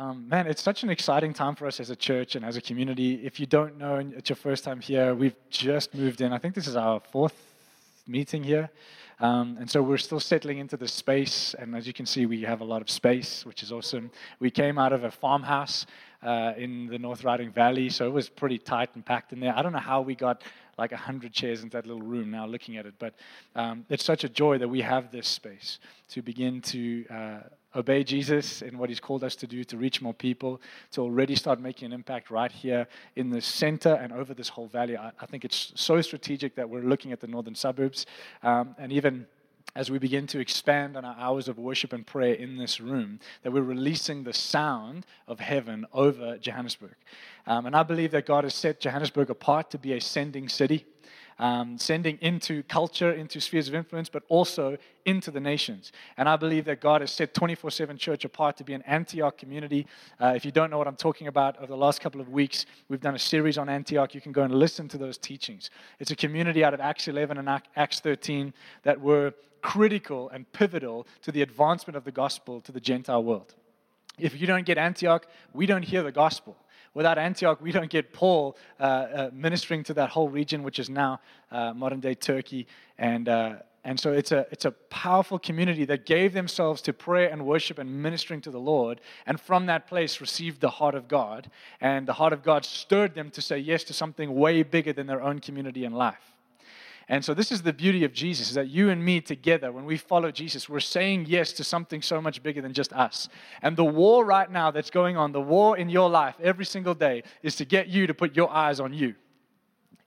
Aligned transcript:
Um, 0.00 0.26
man, 0.30 0.46
it's 0.46 0.62
such 0.62 0.82
an 0.82 0.88
exciting 0.88 1.34
time 1.34 1.54
for 1.54 1.66
us 1.66 1.78
as 1.78 1.90
a 1.90 1.94
church 1.94 2.34
and 2.34 2.42
as 2.42 2.56
a 2.56 2.62
community. 2.62 3.20
If 3.22 3.38
you 3.38 3.44
don't 3.44 3.76
know 3.76 3.96
and 3.96 4.14
it's 4.14 4.30
your 4.30 4.36
first 4.36 4.64
time 4.64 4.80
here, 4.80 5.14
we've 5.14 5.36
just 5.50 5.94
moved 5.94 6.22
in. 6.22 6.32
I 6.32 6.38
think 6.38 6.54
this 6.54 6.66
is 6.66 6.74
our 6.74 7.00
fourth 7.12 7.34
meeting 8.06 8.42
here. 8.42 8.70
Um, 9.20 9.58
and 9.60 9.70
so 9.70 9.82
we're 9.82 9.98
still 9.98 10.18
settling 10.18 10.56
into 10.56 10.78
the 10.78 10.88
space. 10.88 11.54
And 11.58 11.76
as 11.76 11.86
you 11.86 11.92
can 11.92 12.06
see, 12.06 12.24
we 12.24 12.40
have 12.44 12.62
a 12.62 12.64
lot 12.64 12.80
of 12.80 12.88
space, 12.88 13.44
which 13.44 13.62
is 13.62 13.72
awesome. 13.72 14.10
We 14.38 14.50
came 14.50 14.78
out 14.78 14.94
of 14.94 15.04
a 15.04 15.10
farmhouse 15.10 15.84
uh, 16.22 16.54
in 16.56 16.86
the 16.86 16.98
North 16.98 17.22
Riding 17.22 17.52
Valley, 17.52 17.90
so 17.90 18.06
it 18.06 18.12
was 18.12 18.30
pretty 18.30 18.56
tight 18.56 18.88
and 18.94 19.04
packed 19.04 19.34
in 19.34 19.40
there. 19.40 19.54
I 19.54 19.60
don't 19.60 19.72
know 19.72 19.80
how 19.80 20.00
we 20.00 20.14
got 20.14 20.40
like 20.78 20.92
100 20.92 21.30
chairs 21.34 21.62
into 21.62 21.76
that 21.76 21.86
little 21.86 22.00
room 22.00 22.30
now 22.30 22.46
looking 22.46 22.78
at 22.78 22.86
it, 22.86 22.94
but 22.98 23.12
um, 23.54 23.84
it's 23.90 24.04
such 24.04 24.24
a 24.24 24.30
joy 24.30 24.56
that 24.56 24.68
we 24.68 24.80
have 24.80 25.12
this 25.12 25.28
space 25.28 25.78
to 26.08 26.22
begin 26.22 26.62
to. 26.62 27.04
Uh, 27.10 27.40
obey 27.74 28.04
Jesus 28.04 28.62
in 28.62 28.78
what 28.78 28.88
he's 28.88 29.00
called 29.00 29.24
us 29.24 29.36
to 29.36 29.46
do 29.46 29.64
to 29.64 29.76
reach 29.76 30.02
more 30.02 30.14
people, 30.14 30.60
to 30.92 31.00
already 31.00 31.34
start 31.34 31.60
making 31.60 31.86
an 31.86 31.92
impact 31.92 32.30
right 32.30 32.50
here 32.50 32.86
in 33.16 33.30
the 33.30 33.40
center 33.40 33.94
and 33.94 34.12
over 34.12 34.34
this 34.34 34.48
whole 34.48 34.66
valley. 34.66 34.96
I, 34.96 35.12
I 35.20 35.26
think 35.26 35.44
it's 35.44 35.72
so 35.76 36.00
strategic 36.00 36.54
that 36.56 36.68
we're 36.68 36.82
looking 36.82 37.12
at 37.12 37.20
the 37.20 37.26
northern 37.26 37.54
suburbs 37.54 38.06
um, 38.42 38.74
and 38.78 38.92
even 38.92 39.26
as 39.76 39.90
we 39.90 39.98
begin 39.98 40.26
to 40.26 40.40
expand 40.40 40.96
on 40.96 41.04
our 41.04 41.16
hours 41.18 41.48
of 41.48 41.58
worship 41.58 41.92
and 41.92 42.06
prayer 42.06 42.34
in 42.34 42.56
this 42.56 42.80
room, 42.80 43.20
that 43.42 43.52
we're 43.52 43.62
releasing 43.62 44.24
the 44.24 44.32
sound 44.32 45.06
of 45.28 45.38
heaven 45.38 45.86
over 45.92 46.38
Johannesburg. 46.38 46.96
Um, 47.46 47.66
and 47.66 47.76
I 47.76 47.82
believe 47.84 48.10
that 48.10 48.26
God 48.26 48.44
has 48.44 48.54
set 48.54 48.80
Johannesburg 48.80 49.30
apart 49.30 49.70
to 49.70 49.78
be 49.78 49.92
a 49.92 50.00
sending 50.00 50.48
city 50.48 50.86
um, 51.40 51.78
sending 51.78 52.18
into 52.20 52.62
culture, 52.64 53.12
into 53.12 53.40
spheres 53.40 53.66
of 53.66 53.74
influence, 53.74 54.10
but 54.10 54.22
also 54.28 54.76
into 55.06 55.30
the 55.30 55.40
nations. 55.40 55.90
And 56.18 56.28
I 56.28 56.36
believe 56.36 56.66
that 56.66 56.80
God 56.80 57.00
has 57.00 57.10
set 57.10 57.32
24 57.32 57.70
7 57.70 57.96
church 57.96 58.24
apart 58.26 58.58
to 58.58 58.64
be 58.64 58.74
an 58.74 58.82
Antioch 58.82 59.38
community. 59.38 59.86
Uh, 60.20 60.34
if 60.36 60.44
you 60.44 60.52
don't 60.52 60.70
know 60.70 60.76
what 60.76 60.86
I'm 60.86 60.96
talking 60.96 61.26
about, 61.26 61.56
over 61.56 61.66
the 61.66 61.76
last 61.76 62.00
couple 62.00 62.20
of 62.20 62.28
weeks, 62.28 62.66
we've 62.88 63.00
done 63.00 63.14
a 63.14 63.18
series 63.18 63.56
on 63.56 63.70
Antioch. 63.70 64.14
You 64.14 64.20
can 64.20 64.32
go 64.32 64.42
and 64.42 64.54
listen 64.54 64.86
to 64.88 64.98
those 64.98 65.16
teachings. 65.16 65.70
It's 65.98 66.10
a 66.10 66.16
community 66.16 66.62
out 66.62 66.74
of 66.74 66.80
Acts 66.80 67.08
11 67.08 67.38
and 67.38 67.48
Acts 67.74 68.00
13 68.00 68.52
that 68.82 69.00
were 69.00 69.32
critical 69.62 70.28
and 70.28 70.50
pivotal 70.52 71.06
to 71.22 71.32
the 71.32 71.40
advancement 71.40 71.96
of 71.96 72.04
the 72.04 72.12
gospel 72.12 72.60
to 72.60 72.72
the 72.72 72.80
Gentile 72.80 73.24
world. 73.24 73.54
If 74.18 74.38
you 74.38 74.46
don't 74.46 74.66
get 74.66 74.76
Antioch, 74.76 75.26
we 75.54 75.64
don't 75.64 75.82
hear 75.82 76.02
the 76.02 76.12
gospel. 76.12 76.56
Without 76.92 77.18
Antioch, 77.18 77.60
we 77.60 77.70
don't 77.70 77.90
get 77.90 78.12
Paul 78.12 78.56
uh, 78.80 78.82
uh, 78.82 79.30
ministering 79.32 79.84
to 79.84 79.94
that 79.94 80.10
whole 80.10 80.28
region, 80.28 80.62
which 80.64 80.78
is 80.80 80.90
now 80.90 81.20
uh, 81.52 81.72
modern 81.72 82.00
day 82.00 82.14
Turkey. 82.14 82.66
And, 82.98 83.28
uh, 83.28 83.56
and 83.84 83.98
so 83.98 84.12
it's 84.12 84.32
a, 84.32 84.46
it's 84.50 84.64
a 84.64 84.72
powerful 84.72 85.38
community 85.38 85.84
that 85.84 86.04
gave 86.04 86.32
themselves 86.32 86.82
to 86.82 86.92
prayer 86.92 87.30
and 87.30 87.46
worship 87.46 87.78
and 87.78 88.02
ministering 88.02 88.40
to 88.40 88.50
the 88.50 88.58
Lord. 88.58 89.00
And 89.24 89.40
from 89.40 89.66
that 89.66 89.86
place, 89.86 90.20
received 90.20 90.60
the 90.60 90.70
heart 90.70 90.96
of 90.96 91.06
God. 91.06 91.48
And 91.80 92.08
the 92.08 92.14
heart 92.14 92.32
of 92.32 92.42
God 92.42 92.64
stirred 92.64 93.14
them 93.14 93.30
to 93.30 93.40
say 93.40 93.58
yes 93.58 93.84
to 93.84 93.92
something 93.92 94.34
way 94.34 94.64
bigger 94.64 94.92
than 94.92 95.06
their 95.06 95.22
own 95.22 95.38
community 95.38 95.84
and 95.84 95.96
life. 95.96 96.39
And 97.10 97.24
so 97.24 97.34
this 97.34 97.50
is 97.50 97.62
the 97.62 97.72
beauty 97.72 98.04
of 98.04 98.12
Jesus, 98.12 98.50
is 98.50 98.54
that 98.54 98.68
you 98.68 98.88
and 98.88 99.04
me 99.04 99.20
together, 99.20 99.72
when 99.72 99.84
we 99.84 99.96
follow 99.96 100.30
Jesus, 100.30 100.68
we're 100.68 100.78
saying 100.78 101.26
yes 101.28 101.52
to 101.54 101.64
something 101.64 102.02
so 102.02 102.22
much 102.22 102.40
bigger 102.40 102.62
than 102.62 102.72
just 102.72 102.92
us. 102.92 103.28
And 103.62 103.76
the 103.76 103.84
war 103.84 104.24
right 104.24 104.48
now 104.48 104.70
that's 104.70 104.90
going 104.90 105.16
on, 105.16 105.32
the 105.32 105.40
war 105.40 105.76
in 105.76 105.88
your 105.88 106.08
life 106.08 106.36
every 106.40 106.64
single 106.64 106.94
day, 106.94 107.24
is 107.42 107.56
to 107.56 107.64
get 107.64 107.88
you 107.88 108.06
to 108.06 108.14
put 108.14 108.36
your 108.36 108.48
eyes 108.48 108.78
on 108.78 108.94
you. 108.94 109.16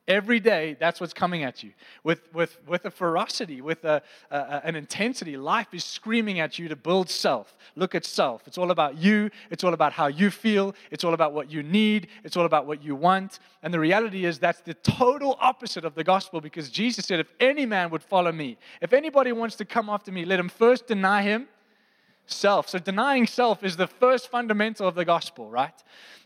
Every 0.05 0.41
day, 0.41 0.75
that's 0.81 0.99
what's 0.99 1.13
coming 1.13 1.43
at 1.43 1.63
you 1.63 1.71
with, 2.03 2.21
with, 2.33 2.57
with 2.67 2.83
a 2.83 2.91
ferocity, 2.91 3.61
with 3.61 3.85
a, 3.85 4.01
a, 4.31 4.61
an 4.65 4.75
intensity. 4.75 5.37
Life 5.37 5.67
is 5.73 5.85
screaming 5.85 6.41
at 6.41 6.59
you 6.59 6.67
to 6.67 6.75
build 6.75 7.09
self. 7.09 7.57
Look 7.77 7.95
at 7.95 8.03
self. 8.03 8.45
It's 8.45 8.57
all 8.57 8.71
about 8.71 8.97
you. 8.97 9.29
It's 9.49 9.63
all 9.63 9.73
about 9.73 9.93
how 9.93 10.07
you 10.07 10.29
feel. 10.29 10.75
It's 10.91 11.05
all 11.05 11.13
about 11.13 11.31
what 11.31 11.49
you 11.49 11.63
need. 11.63 12.07
It's 12.25 12.35
all 12.35 12.45
about 12.45 12.65
what 12.65 12.83
you 12.83 12.95
want. 12.95 13.39
And 13.61 13.73
the 13.73 13.79
reality 13.79 14.25
is, 14.25 14.39
that's 14.39 14.59
the 14.59 14.73
total 14.73 15.37
opposite 15.39 15.85
of 15.85 15.95
the 15.95 16.03
gospel 16.03 16.41
because 16.41 16.69
Jesus 16.69 17.05
said, 17.05 17.21
If 17.21 17.31
any 17.39 17.65
man 17.65 17.89
would 17.91 18.03
follow 18.03 18.33
me, 18.33 18.57
if 18.81 18.91
anybody 18.91 19.31
wants 19.31 19.55
to 19.55 19.65
come 19.65 19.87
after 19.87 20.11
me, 20.11 20.25
let 20.25 20.37
him 20.37 20.49
first 20.49 20.85
deny 20.85 21.21
him 21.21 21.47
self. 22.25 22.67
So 22.67 22.77
denying 22.77 23.25
self 23.25 23.63
is 23.63 23.77
the 23.77 23.87
first 23.87 24.29
fundamental 24.29 24.85
of 24.85 24.95
the 24.95 25.05
gospel, 25.05 25.49
right? 25.49 25.73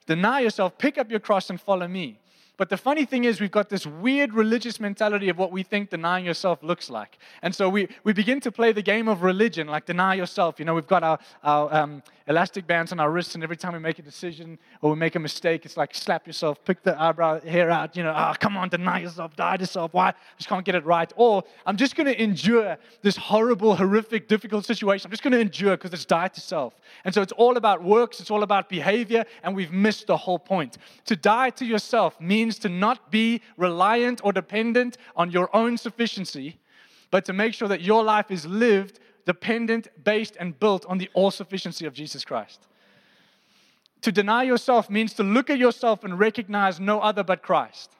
Deny 0.07 0.39
yourself, 0.39 0.79
pick 0.79 0.97
up 0.97 1.11
your 1.11 1.19
cross, 1.19 1.51
and 1.51 1.61
follow 1.61 1.87
me. 1.87 2.19
But 2.57 2.69
the 2.69 2.77
funny 2.77 3.05
thing 3.05 3.25
is, 3.25 3.39
we've 3.39 3.51
got 3.51 3.69
this 3.69 3.85
weird 3.85 4.33
religious 4.33 4.79
mentality 4.79 5.29
of 5.29 5.37
what 5.37 5.51
we 5.51 5.61
think 5.61 5.91
denying 5.91 6.25
yourself 6.25 6.63
looks 6.63 6.89
like. 6.89 7.19
And 7.43 7.53
so 7.53 7.69
we, 7.69 7.87
we 8.03 8.13
begin 8.13 8.39
to 8.41 8.51
play 8.51 8.71
the 8.71 8.81
game 8.81 9.07
of 9.07 9.21
religion, 9.21 9.67
like 9.67 9.85
deny 9.85 10.15
yourself. 10.15 10.57
You 10.57 10.65
know, 10.65 10.73
we've 10.73 10.87
got 10.87 11.03
our, 11.03 11.19
our 11.43 11.73
um, 11.73 12.01
elastic 12.27 12.67
bands 12.67 12.91
on 12.91 12.99
our 12.99 13.09
wrists, 13.09 13.35
and 13.35 13.43
every 13.43 13.55
time 13.55 13.73
we 13.73 13.79
make 13.79 13.99
a 13.99 14.01
decision 14.01 14.59
or 14.81 14.91
we 14.91 14.97
make 14.97 15.15
a 15.15 15.19
mistake, 15.19 15.65
it's 15.65 15.77
like 15.77 15.95
slap 15.95 16.27
yourself, 16.27 16.63
pick 16.65 16.83
the 16.83 17.01
eyebrow 17.01 17.39
hair 17.41 17.69
out, 17.71 17.95
you 17.95 18.03
know, 18.03 18.11
ah, 18.13 18.31
oh, 18.31 18.37
come 18.39 18.57
on, 18.57 18.67
deny 18.69 18.99
yourself, 18.99 19.35
die 19.35 19.55
to 19.55 19.63
yourself. 19.63 19.93
Why? 19.93 20.09
I 20.09 20.13
just 20.37 20.49
can't 20.49 20.65
get 20.65 20.75
it 20.75 20.85
right. 20.85 21.11
Or 21.15 21.43
I'm 21.65 21.77
just 21.77 21.95
going 21.95 22.07
to 22.07 22.21
endure 22.21 22.77
this 23.01 23.15
horrible, 23.15 23.75
horrific, 23.75 24.27
difficult 24.27 24.65
situation. 24.65 25.07
I'm 25.07 25.11
just 25.11 25.23
going 25.23 25.33
to 25.33 25.39
endure 25.39 25.77
because 25.77 25.93
it's 25.93 26.05
die 26.05 26.27
to 26.27 26.41
self. 26.41 26.73
And 27.05 27.13
so 27.13 27.21
it's 27.21 27.33
all 27.33 27.55
about 27.55 27.83
works, 27.83 28.19
it's 28.19 28.31
all 28.31 28.43
about 28.43 28.67
behavior, 28.67 29.23
and 29.43 29.55
we've 29.55 29.71
missed 29.71 30.07
the 30.07 30.17
whole 30.17 30.39
point. 30.39 30.77
To 31.05 31.15
die 31.15 31.49
to 31.51 31.65
yourself 31.65 32.19
means 32.19 32.59
to 32.59 32.69
not 32.69 33.09
be 33.09 33.41
reliant 33.55 34.21
or 34.23 34.33
dependent 34.33 34.97
on 35.15 35.31
your 35.31 35.55
own 35.55 35.77
sufficiency, 35.77 36.59
but 37.09 37.23
to 37.25 37.33
make 37.33 37.53
sure 37.53 37.69
that 37.69 37.81
your 37.81 38.03
life 38.03 38.31
is 38.31 38.45
lived 38.45 38.99
dependent, 39.27 39.89
based, 40.03 40.37
and 40.39 40.57
built 40.57 40.85
on 40.85 40.97
the 40.97 41.09
all 41.13 41.31
sufficiency 41.31 41.85
of 41.85 41.93
Jesus 41.93 42.23
Christ. 42.23 42.65
To 44.01 44.11
deny 44.11 44.43
yourself 44.43 44.89
means 44.89 45.13
to 45.15 45.23
look 45.23 45.49
at 45.49 45.57
yourself 45.57 46.05
and 46.05 46.17
recognize 46.17 46.79
no 46.79 47.01
other 47.01 47.23
but 47.25 47.43
Christ. 47.43 47.91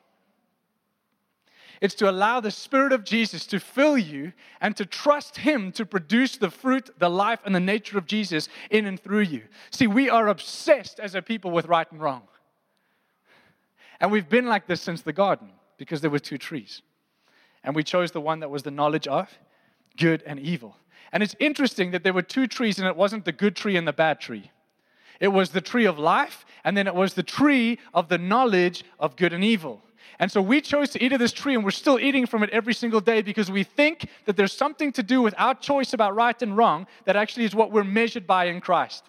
It's 1.82 1.96
to 1.96 2.10
allow 2.10 2.40
the 2.40 2.50
Spirit 2.50 2.94
of 2.94 3.04
Jesus 3.04 3.46
to 3.48 3.60
fill 3.60 3.98
you 3.98 4.32
and 4.62 4.76
to 4.78 4.86
trust 4.86 5.38
Him 5.38 5.74
to 5.74 5.86
produce 5.86 6.38
the 6.38 6.50
fruit, 6.50 6.90
the 6.98 7.10
life, 7.10 7.42
and 7.46 7.54
the 7.54 7.60
nature 7.60 7.98
of 7.98 8.08
Jesus 8.08 8.48
in 8.72 8.86
and 8.86 8.98
through 9.00 9.22
you. 9.22 9.44
See, 9.70 9.86
we 9.86 10.10
are 10.10 10.30
obsessed 10.30 10.98
as 10.98 11.14
a 11.14 11.22
people 11.22 11.52
with 11.52 11.66
right 11.66 11.92
and 11.92 12.00
wrong. 12.00 12.24
And 14.00 14.12
we've 14.12 14.30
been 14.30 14.46
like 14.46 14.66
this 14.66 14.82
since 14.82 15.02
the 15.02 15.14
garden 15.14 15.50
because 15.78 16.00
there 16.00 16.10
were 16.10 16.20
two 16.20 16.38
trees. 16.38 16.82
And 17.66 17.76
we 17.76 17.84
chose 17.84 18.12
the 18.12 18.22
one 18.22 18.40
that 18.40 18.50
was 18.50 18.64
the 18.64 18.72
knowledge 18.72 19.08
of 19.08 19.30
good 19.98 20.24
and 20.26 20.40
evil. 20.40 20.78
And 21.12 21.23
it's 21.23 21.35
interesting 21.40 21.91
that 21.91 22.03
there 22.03 22.13
were 22.13 22.22
two 22.22 22.47
trees, 22.47 22.79
and 22.79 22.88
it 22.88 22.95
wasn't 22.95 23.25
the 23.25 23.31
good 23.31 23.56
tree 23.56 23.78
and 23.78 23.88
the 23.88 23.94
bad 23.94 24.19
tree. 24.19 24.51
It 25.19 25.29
was 25.29 25.50
the 25.50 25.62
tree 25.62 25.85
of 25.85 25.97
life, 25.97 26.45
and 26.63 26.75
then 26.75 26.88
it 26.88 26.95
was 26.95 27.13
the 27.13 27.23
tree 27.23 27.79
of 27.94 28.09
the 28.09 28.18
knowledge 28.18 28.84
of 29.00 29.16
good 29.16 29.34
and 29.34 29.44
evil. 29.44 29.81
And 30.19 30.31
so 30.31 30.41
we 30.41 30.62
chose 30.62 30.90
to 30.91 31.03
eat 31.03 31.13
of 31.13 31.19
this 31.19 31.31
tree, 31.31 31.53
and 31.53 31.63
we're 31.63 31.72
still 31.72 32.00
eating 32.00 32.25
from 32.25 32.44
it 32.44 32.50
every 32.50 32.73
single 32.73 33.01
day 33.01 33.22
because 33.22 33.51
we 33.51 33.63
think 33.63 34.09
that 34.25 34.35
there's 34.35 34.53
something 34.53 34.91
to 34.94 35.03
do 35.03 35.22
with 35.22 35.35
our 35.38 35.53
choice 35.53 35.94
about 35.94 36.16
right 36.16 36.40
and 36.41 36.57
wrong 36.57 36.88
that 37.06 37.16
actually 37.16 37.45
is 37.45 37.56
what 37.56 37.72
we're 37.72 37.84
measured 37.84 38.25
by 38.25 38.45
in 38.45 38.59
Christ. 38.59 39.06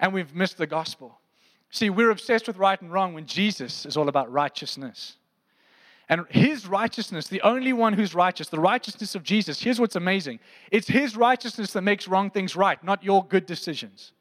And 0.00 0.12
we've 0.12 0.34
missed 0.34 0.58
the 0.58 0.66
gospel. 0.66 1.18
See, 1.70 1.90
we're 1.90 2.10
obsessed 2.10 2.46
with 2.46 2.56
right 2.56 2.80
and 2.80 2.92
wrong 2.92 3.14
when 3.14 3.26
Jesus 3.26 3.84
is 3.84 3.96
all 3.96 4.08
about 4.08 4.30
righteousness. 4.32 5.16
And 6.08 6.24
his 6.30 6.66
righteousness, 6.66 7.26
the 7.26 7.42
only 7.42 7.72
one 7.72 7.92
who's 7.92 8.14
righteous, 8.14 8.48
the 8.48 8.60
righteousness 8.60 9.14
of 9.14 9.22
Jesus, 9.22 9.60
here's 9.60 9.78
what's 9.78 9.96
amazing 9.96 10.40
it's 10.70 10.88
his 10.88 11.16
righteousness 11.16 11.72
that 11.72 11.82
makes 11.82 12.08
wrong 12.08 12.30
things 12.30 12.56
right, 12.56 12.82
not 12.82 13.04
your 13.04 13.24
good 13.24 13.46
decisions. 13.46 14.12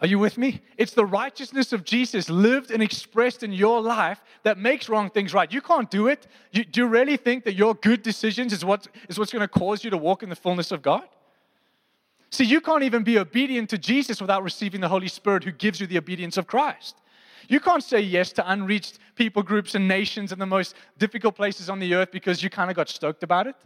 Are 0.00 0.06
you 0.06 0.18
with 0.18 0.36
me? 0.36 0.60
It's 0.76 0.92
the 0.92 1.06
righteousness 1.06 1.72
of 1.72 1.84
Jesus 1.84 2.28
lived 2.28 2.70
and 2.70 2.82
expressed 2.82 3.42
in 3.42 3.52
your 3.52 3.80
life 3.80 4.22
that 4.42 4.58
makes 4.58 4.88
wrong 4.88 5.08
things 5.08 5.32
right. 5.32 5.50
You 5.50 5.62
can't 5.62 5.90
do 5.90 6.08
it. 6.08 6.26
You, 6.50 6.64
do 6.64 6.82
you 6.82 6.86
really 6.88 7.16
think 7.16 7.44
that 7.44 7.54
your 7.54 7.74
good 7.76 8.02
decisions 8.02 8.52
is, 8.52 8.64
what, 8.64 8.88
is 9.08 9.18
what's 9.18 9.32
going 9.32 9.40
to 9.40 9.48
cause 9.48 9.84
you 9.84 9.90
to 9.90 9.96
walk 9.96 10.22
in 10.22 10.28
the 10.28 10.36
fullness 10.36 10.72
of 10.72 10.82
God? 10.82 11.04
See, 12.30 12.44
you 12.44 12.60
can't 12.60 12.82
even 12.82 13.04
be 13.04 13.18
obedient 13.18 13.70
to 13.70 13.78
Jesus 13.78 14.20
without 14.20 14.42
receiving 14.42 14.80
the 14.80 14.88
Holy 14.88 15.06
Spirit 15.06 15.44
who 15.44 15.52
gives 15.52 15.80
you 15.80 15.86
the 15.86 15.98
obedience 15.98 16.36
of 16.36 16.48
Christ. 16.48 16.96
You 17.48 17.60
can't 17.60 17.82
say 17.82 18.00
yes 18.00 18.32
to 18.32 18.50
unreached 18.50 18.98
people 19.14 19.42
groups 19.42 19.74
and 19.74 19.86
nations 19.86 20.32
in 20.32 20.38
the 20.38 20.46
most 20.46 20.74
difficult 20.98 21.36
places 21.36 21.68
on 21.68 21.78
the 21.78 21.94
earth 21.94 22.10
because 22.10 22.42
you 22.42 22.50
kind 22.50 22.70
of 22.70 22.76
got 22.76 22.88
stoked 22.88 23.22
about 23.22 23.46
it. 23.46 23.56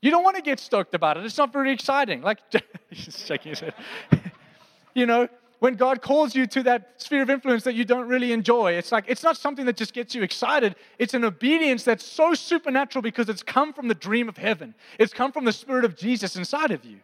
You 0.00 0.10
don't 0.10 0.24
want 0.24 0.36
to 0.36 0.42
get 0.42 0.58
stoked 0.58 0.94
about 0.94 1.16
it. 1.16 1.24
It's 1.24 1.38
not 1.38 1.52
very 1.52 1.72
exciting. 1.72 2.22
Like, 2.22 2.38
he's 2.90 3.24
shaking 3.24 3.50
his 3.50 3.60
head. 3.60 3.74
you 4.94 5.06
know, 5.06 5.28
when 5.60 5.76
God 5.76 6.02
calls 6.02 6.34
you 6.34 6.48
to 6.48 6.64
that 6.64 6.94
sphere 6.96 7.22
of 7.22 7.30
influence 7.30 7.62
that 7.62 7.76
you 7.76 7.84
don't 7.84 8.08
really 8.08 8.32
enjoy. 8.32 8.72
It's 8.72 8.90
like, 8.90 9.04
it's 9.06 9.22
not 9.22 9.36
something 9.36 9.64
that 9.66 9.76
just 9.76 9.94
gets 9.94 10.12
you 10.12 10.24
excited. 10.24 10.74
It's 10.98 11.14
an 11.14 11.24
obedience 11.24 11.84
that's 11.84 12.04
so 12.04 12.34
supernatural 12.34 13.00
because 13.00 13.28
it's 13.28 13.44
come 13.44 13.72
from 13.72 13.86
the 13.86 13.94
dream 13.94 14.28
of 14.28 14.36
heaven, 14.36 14.74
it's 14.98 15.14
come 15.14 15.30
from 15.30 15.44
the 15.44 15.52
Spirit 15.52 15.84
of 15.84 15.96
Jesus 15.96 16.34
inside 16.34 16.72
of 16.72 16.84
you. 16.84 16.98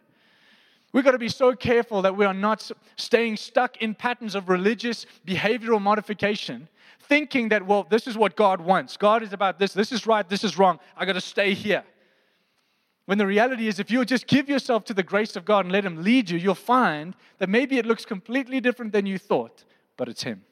We've 0.91 1.03
got 1.03 1.11
to 1.11 1.19
be 1.19 1.29
so 1.29 1.55
careful 1.55 2.01
that 2.01 2.17
we 2.17 2.25
are 2.25 2.33
not 2.33 2.69
staying 2.95 3.37
stuck 3.37 3.77
in 3.77 3.93
patterns 3.93 4.33
of 4.33 4.49
religious 4.49 5.05
behavioral 5.25 5.79
modification, 5.79 6.67
thinking 7.01 7.49
that, 7.49 7.65
well, 7.65 7.85
this 7.87 8.07
is 8.07 8.17
what 8.17 8.35
God 8.35 8.59
wants. 8.59 8.97
God 8.97 9.21
is 9.21 9.31
about 9.31 9.59
this. 9.59 9.71
This 9.71 9.91
is 9.91 10.07
right. 10.07 10.27
This 10.27 10.43
is 10.43 10.57
wrong. 10.57 10.79
I 10.97 11.05
got 11.05 11.13
to 11.13 11.21
stay 11.21 11.53
here. 11.53 11.83
When 13.05 13.19
the 13.19 13.27
reality 13.27 13.67
is, 13.67 13.79
if 13.79 13.91
you'll 13.91 14.05
just 14.05 14.25
give 14.25 14.49
yourself 14.49 14.83
to 14.85 14.93
the 14.93 15.03
grace 15.03 15.35
of 15.35 15.45
God 15.45 15.65
and 15.65 15.71
let 15.71 15.85
Him 15.85 16.03
lead 16.03 16.29
you, 16.29 16.39
you'll 16.39 16.55
find 16.55 17.15
that 17.37 17.49
maybe 17.49 17.77
it 17.77 17.85
looks 17.85 18.05
completely 18.05 18.59
different 18.59 18.91
than 18.91 19.05
you 19.05 19.19
thought, 19.19 19.63
but 19.97 20.09
it's 20.09 20.23
Him. 20.23 20.43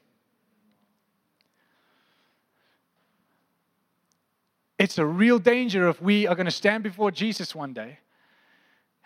It's 4.78 4.98
a 4.98 5.06
real 5.06 5.40
danger 5.40 5.88
if 5.88 6.00
we 6.00 6.28
are 6.28 6.36
going 6.36 6.46
to 6.46 6.52
stand 6.52 6.84
before 6.84 7.10
Jesus 7.10 7.54
one 7.54 7.72
day 7.72 7.98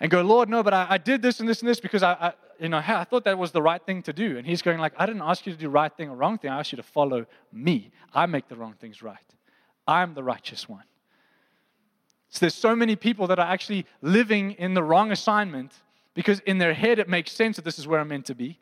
and 0.01 0.11
go, 0.11 0.23
Lord, 0.23 0.49
no, 0.49 0.63
but 0.63 0.75
I, 0.75 0.87
I 0.91 0.99
did 0.99 1.23
this 1.23 1.41
and 1.41 1.49
this 1.49 1.61
and 1.61 1.69
this 1.69 1.81
because 1.81 2.03
I, 2.03 2.13
I, 2.13 2.33
you 2.59 2.69
know, 2.69 2.83
I 2.85 3.05
thought 3.05 3.25
that 3.25 3.39
was 3.39 3.53
the 3.53 3.63
right 3.63 3.85
thing 3.85 4.03
to 4.05 4.13
do. 4.13 4.39
And 4.39 4.47
he's 4.47 4.63
going 4.63 4.79
like, 4.79 4.93
I 4.97 5.07
didn't 5.07 5.23
ask 5.23 5.47
you 5.47 5.53
to 5.53 5.59
do 5.59 5.69
right 5.69 5.93
thing 5.97 6.09
or 6.11 6.17
wrong 6.17 6.39
thing. 6.39 6.51
I 6.51 6.59
asked 6.59 6.73
you 6.73 6.77
to 6.77 6.83
follow 6.83 7.27
me. 7.53 7.91
I 8.15 8.27
make 8.27 8.49
the 8.49 8.57
wrong 8.57 8.75
things 8.79 9.03
right. 9.03 9.19
I'm 9.87 10.15
the 10.15 10.23
righteous 10.23 10.69
one. 10.69 10.85
So 12.29 12.41
there's 12.41 12.55
so 12.55 12.75
many 12.75 12.97
people 12.97 13.27
that 13.27 13.39
are 13.39 13.47
actually 13.47 13.85
living 14.01 14.53
in 14.53 14.75
the 14.75 14.83
wrong 14.83 15.13
assignment 15.13 15.73
because 16.15 16.41
in 16.41 16.59
their 16.59 16.73
head 16.73 16.99
it 16.99 17.09
makes 17.09 17.33
sense 17.33 17.57
that 17.57 17.65
this 17.65 17.79
is 17.79 17.87
where 17.87 18.01
I'm 18.01 18.09
meant 18.09 18.27
to 18.27 18.35
be. 18.35 18.59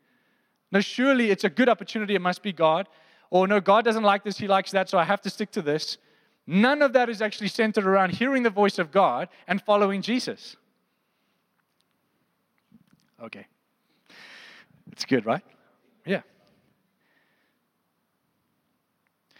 No, 0.72 0.80
surely 0.80 1.30
it's 1.30 1.44
a 1.44 1.50
good 1.50 1.68
opportunity. 1.68 2.14
It 2.14 2.20
must 2.20 2.42
be 2.42 2.52
God. 2.52 2.88
Or 3.30 3.46
no, 3.46 3.60
God 3.60 3.84
doesn't 3.84 4.02
like 4.02 4.24
this. 4.24 4.38
He 4.38 4.48
likes 4.48 4.72
that. 4.72 4.88
So 4.88 4.98
I 4.98 5.04
have 5.04 5.20
to 5.22 5.30
stick 5.30 5.50
to 5.52 5.62
this. 5.62 5.98
None 6.46 6.82
of 6.82 6.92
that 6.94 7.08
is 7.08 7.22
actually 7.22 7.48
centered 7.48 7.86
around 7.86 8.10
hearing 8.14 8.42
the 8.42 8.50
voice 8.50 8.78
of 8.78 8.90
God 8.90 9.28
and 9.46 9.62
following 9.62 10.02
Jesus. 10.02 10.56
Okay. 13.22 13.46
It's 14.92 15.04
good, 15.04 15.26
right? 15.26 15.42
Yeah. 16.04 16.22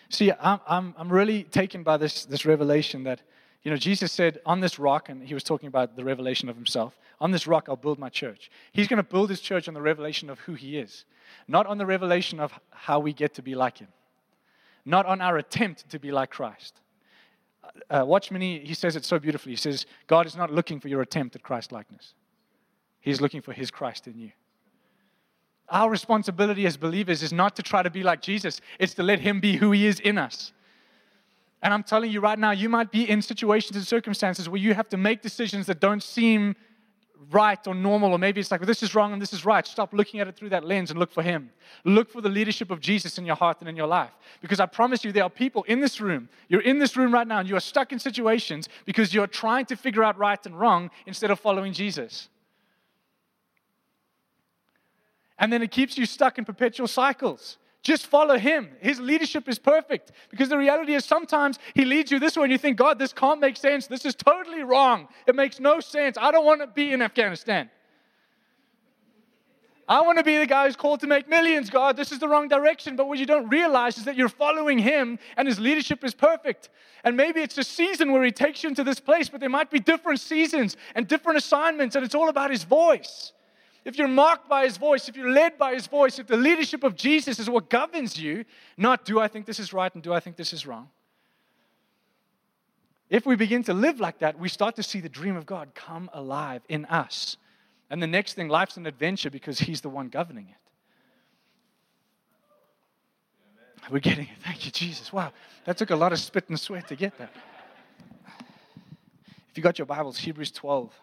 See, 0.09 0.33
I'm, 0.33 0.61
I'm, 0.67 0.95
I'm 0.99 1.09
really 1.09 1.45
taken 1.45 1.83
by 1.83 1.97
this, 1.97 2.25
this 2.25 2.45
revelation 2.45 3.05
that, 3.05 3.23
you 3.63 3.71
know, 3.71 3.77
Jesus 3.77 4.13
said, 4.13 4.41
on 4.45 4.61
this 4.61 4.79
rock, 4.79 5.09
and 5.09 5.23
he 5.23 5.35
was 5.35 5.45
talking 5.45 5.69
about 5.69 5.97
the 5.97 6.05
revelation 6.05 6.49
of 6.49 6.57
himself, 6.57 6.99
on 7.21 7.31
this 7.31 7.47
rock 7.47 7.67
I'll 7.69 7.77
build 7.77 7.99
my 7.99 8.09
church. 8.09 8.51
He's 8.73 8.89
going 8.89 8.97
to 8.99 9.03
build 9.03 9.31
his 9.31 9.41
church 9.41 9.69
on 9.69 9.75
the 9.75 9.83
revelation 9.83 10.31
of 10.31 10.41
who 10.41 10.55
he 10.55 10.79
is, 10.79 11.05
not 11.47 11.67
on 11.67 11.79
the 11.79 11.87
revelation 11.87 12.41
of 12.41 12.53
how 12.71 12.99
we 12.99 13.13
get 13.13 13.35
to 13.35 13.43
be 13.43 13.55
like 13.55 13.79
him, 13.79 13.89
not 14.85 15.07
on 15.07 15.21
our 15.21 15.37
attempt 15.37 15.89
to 15.91 15.99
be 15.99 16.11
like 16.11 16.31
Christ 16.31 16.81
uh, 17.91 18.05
Watchman, 18.07 18.41
he, 18.41 18.61
he 18.61 18.75
says 18.75 18.97
it 18.97 19.05
so 19.05 19.19
beautifully. 19.19 19.53
He 19.53 19.57
says, 19.57 19.87
God 20.07 20.27
is 20.27 20.37
not 20.37 20.53
looking 20.53 20.81
for 20.81 20.89
your 20.89 21.03
attempt 21.03 21.37
at 21.37 21.43
Christ 21.43 21.73
likeness, 21.73 22.15
He's 23.01 23.21
looking 23.21 23.41
for 23.41 23.53
His 23.53 23.71
Christ 23.71 24.07
in 24.07 24.19
you. 24.19 24.33
Our 25.69 25.89
responsibility 25.89 26.67
as 26.67 26.77
believers 26.77 27.23
is 27.23 27.33
not 27.33 27.57
to 27.57 27.63
try 27.63 27.83
to 27.83 27.91
be 27.91 28.03
like 28.03 28.21
Jesus, 28.23 28.61
it's 28.79 28.95
to 28.95 29.03
let 29.03 29.21
Him 29.21 29.41
be 29.41 29.57
who 29.57 29.73
He 29.73 29.87
is 29.87 30.01
in 30.01 30.19
us. 30.19 30.53
And 31.63 31.75
I'm 31.75 31.83
telling 31.83 32.11
you 32.11 32.21
right 32.21 32.39
now, 32.39 32.53
you 32.53 32.69
might 32.69 32.91
be 32.91 33.09
in 33.09 33.21
situations 33.21 33.77
and 33.77 33.87
circumstances 33.87 34.49
where 34.49 34.61
you 34.61 34.75
have 34.75 34.89
to 34.89 34.97
make 34.97 35.23
decisions 35.23 35.67
that 35.67 35.79
don't 35.79 36.03
seem 36.03 36.57
right 37.31 37.65
or 37.67 37.75
normal, 37.75 38.13
or 38.13 38.19
maybe 38.19 38.41
it's 38.41 38.51
like, 38.51 38.61
well, 38.61 38.67
this 38.67 38.83
is 38.83 38.95
wrong 38.95 39.13
and 39.13 39.21
this 39.21 39.33
is 39.33 39.45
right. 39.45 39.67
Stop 39.67 39.93
looking 39.93 40.21
at 40.21 40.29
it 40.29 40.37
through 40.37 40.49
that 40.49 40.65
lens 40.65 40.91
and 40.91 40.99
look 40.99 41.13
for 41.13 41.23
Him. 41.23 41.51
Look 41.85 42.11
for 42.11 42.23
the 42.23 42.31
leadership 42.31 42.71
of 42.71 42.81
Jesus 42.81 43.19
in 43.19 43.27
your 43.27 43.37
heart 43.37 43.59
and 43.61 43.69
in 43.69 43.77
your 43.77 43.87
life. 43.87 44.11
Because 44.41 44.59
I 44.59 44.67
promise 44.67 45.05
you, 45.05 45.13
there 45.13 45.25
are 45.25 45.31
people 45.31 45.63
in 45.65 45.81
this 45.81 46.01
room, 46.01 46.29
you're 46.49 46.63
in 46.63 46.79
this 46.79 46.97
room 46.97 47.13
right 47.13 47.27
now, 47.27 47.39
and 47.41 47.49
you 47.49 47.57
are 47.57 47.61
stuck 47.61 47.93
in 47.93 47.99
situations 47.99 48.69
because 48.87 49.13
you're 49.13 49.27
trying 49.27 49.67
to 49.67 49.77
figure 49.77 50.03
out 50.03 50.19
right 50.19 50.45
and 50.47 50.59
wrong 50.59 50.91
instead 51.07 51.31
of 51.31 51.39
following 51.39 51.73
Jesus. 51.75 52.31
And 55.41 55.51
then 55.51 55.63
it 55.63 55.71
keeps 55.71 55.97
you 55.97 56.05
stuck 56.05 56.37
in 56.39 56.45
perpetual 56.45 56.87
cycles. 56.87 57.57
Just 57.83 58.07
follow 58.07 58.37
him. 58.37 58.69
His 58.81 59.01
leadership 59.01 59.49
is 59.49 59.59
perfect. 59.59 60.13
Because 60.31 60.51
the 60.51 60.59
reality 60.59 60.93
is 60.93 61.07
sometimes 61.07 61.59
he 61.75 61.87
leads 61.87 62.13
you 62.13 62.19
this 62.19 62.37
way 62.37 62.45
and 62.45 62.53
you 62.53 62.59
think, 62.59 62.77
God, 62.77 62.99
this 62.99 63.15
can't 63.15 63.41
make 63.41 63.57
sense. 63.57 63.87
This 63.87 64.05
is 64.05 64.15
totally 64.15 64.63
wrong. 64.63 65.09
It 65.27 65.35
makes 65.35 65.59
no 65.59 65.81
sense. 65.81 66.19
I 66.21 66.31
don't 66.31 66.45
want 66.45 66.61
to 66.61 66.67
be 66.67 66.93
in 66.93 67.01
Afghanistan. 67.01 67.71
I 69.89 70.03
want 70.03 70.19
to 70.19 70.25
be 70.25 70.37
the 70.37 70.47
guy 70.47 70.67
who's 70.67 70.77
called 70.77 71.01
to 71.01 71.07
make 71.07 71.27
millions, 71.27 71.71
God. 71.71 71.97
This 71.97 72.13
is 72.13 72.19
the 72.19 72.29
wrong 72.29 72.47
direction. 72.47 72.95
But 72.95 73.09
what 73.09 73.19
you 73.19 73.27
don't 73.27 73.49
realize 73.49 73.97
is 73.97 74.05
that 74.05 74.17
you're 74.17 74.29
following 74.29 74.79
him 74.79 75.19
and 75.39 75.49
his 75.49 75.59
leadership 75.59 76.05
is 76.05 76.15
perfect. 76.15 76.69
And 77.03 77.17
maybe 77.17 77.41
it's 77.41 77.57
a 77.57 77.65
season 77.65 78.13
where 78.13 78.23
he 78.23 78.31
takes 78.31 78.63
you 78.63 78.69
into 78.69 78.85
this 78.85 79.01
place, 79.01 79.31
but 79.31 79.41
there 79.41 79.49
might 79.49 79.71
be 79.71 79.81
different 79.81 80.21
seasons 80.21 80.77
and 80.95 81.09
different 81.09 81.39
assignments, 81.39 81.97
and 81.97 82.05
it's 82.05 82.15
all 82.15 82.29
about 82.29 82.51
his 82.51 82.63
voice 82.63 83.33
if 83.85 83.97
you're 83.97 84.09
marked 84.09 84.49
by 84.49 84.65
his 84.65 84.77
voice, 84.77 85.09
if 85.09 85.17
you're 85.17 85.31
led 85.31 85.57
by 85.59 85.75
his 85.75 85.87
voice, 85.87 86.19
if 86.19 86.27
the 86.27 86.37
leadership 86.37 86.85
of 86.85 86.97
Jesus 86.97 87.39
is 87.39 87.49
what 87.49 87.71
governs 87.71 88.19
you, 88.21 88.45
not 88.77 89.05
do 89.05 89.21
I 89.21 89.29
think 89.29 89.47
this 89.47 89.59
is 89.59 89.73
right 89.73 89.93
and 89.95 90.03
do 90.03 90.13
I 90.13 90.21
think 90.21 90.37
this 90.37 90.53
is 90.53 90.67
wrong. 90.67 90.89
If 93.09 93.27
we 93.27 93.35
begin 93.37 93.65
to 93.65 93.75
live 93.75 93.99
like 93.99 94.19
that, 94.21 94.39
we 94.39 94.49
start 94.49 94.77
to 94.77 94.83
see 94.83 95.01
the 95.01 95.09
dream 95.09 95.37
of 95.37 95.45
God 95.47 95.75
come 95.75 96.09
alive 96.13 96.63
in 96.69 96.85
us. 96.87 97.37
And 97.91 98.01
the 98.01 98.07
next 98.07 98.35
thing, 98.35 98.49
life's 98.49 98.77
an 98.77 98.87
adventure 98.87 99.31
because 99.31 99.59
he's 99.59 99.81
the 99.81 99.89
one 99.89 100.09
governing 100.09 100.49
it. 100.49 100.57
We're 103.91 103.99
getting 103.99 104.27
it. 104.27 104.37
Thank 104.45 104.67
you, 104.67 104.71
Jesus. 104.71 105.13
Wow. 105.13 105.33
That 105.65 105.77
took 105.77 105.91
a 105.91 105.97
lot 105.97 106.13
of 106.13 106.21
spit 106.21 106.49
and 106.49 106.61
sweat 106.61 106.87
to 106.89 106.97
get 106.97 107.19
that. 107.19 107.33
If 109.51 109.57
you 109.57 109.63
got 109.65 109.79
your 109.79 109.87
Bibles, 109.87 110.17
Hebrews 110.19 110.53
12. 110.53 110.95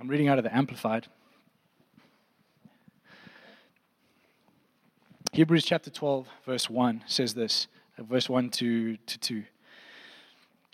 I'm 0.00 0.06
reading 0.06 0.28
out 0.28 0.38
of 0.38 0.44
the 0.44 0.56
Amplified. 0.56 1.08
Hebrews 5.32 5.64
chapter 5.64 5.90
12, 5.90 6.28
verse 6.46 6.70
1 6.70 7.02
says 7.06 7.34
this, 7.34 7.66
uh, 7.98 8.04
verse 8.04 8.28
1 8.28 8.50
to, 8.50 8.96
to 8.96 9.18
2. 9.18 9.44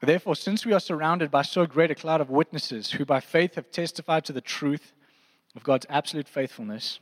Therefore, 0.03 0.37
since 0.37 0.67
we 0.67 0.75
are 0.75 0.81
surrounded 0.81 1.31
by 1.31 1.41
so 1.41 1.65
great 1.65 1.91
a 1.91 1.95
cloud 1.95 2.21
of 2.21 2.29
witnesses 2.29 2.93
who 2.93 3.07
by 3.07 3.21
faith 3.21 3.55
have 3.55 3.71
testified 3.71 4.27
to 4.27 4.35
the 4.35 4.43
truth 4.43 4.93
of 5.57 5.65
God's 5.65 5.87
absolute 5.89 6.29
faithfulness, 6.29 7.01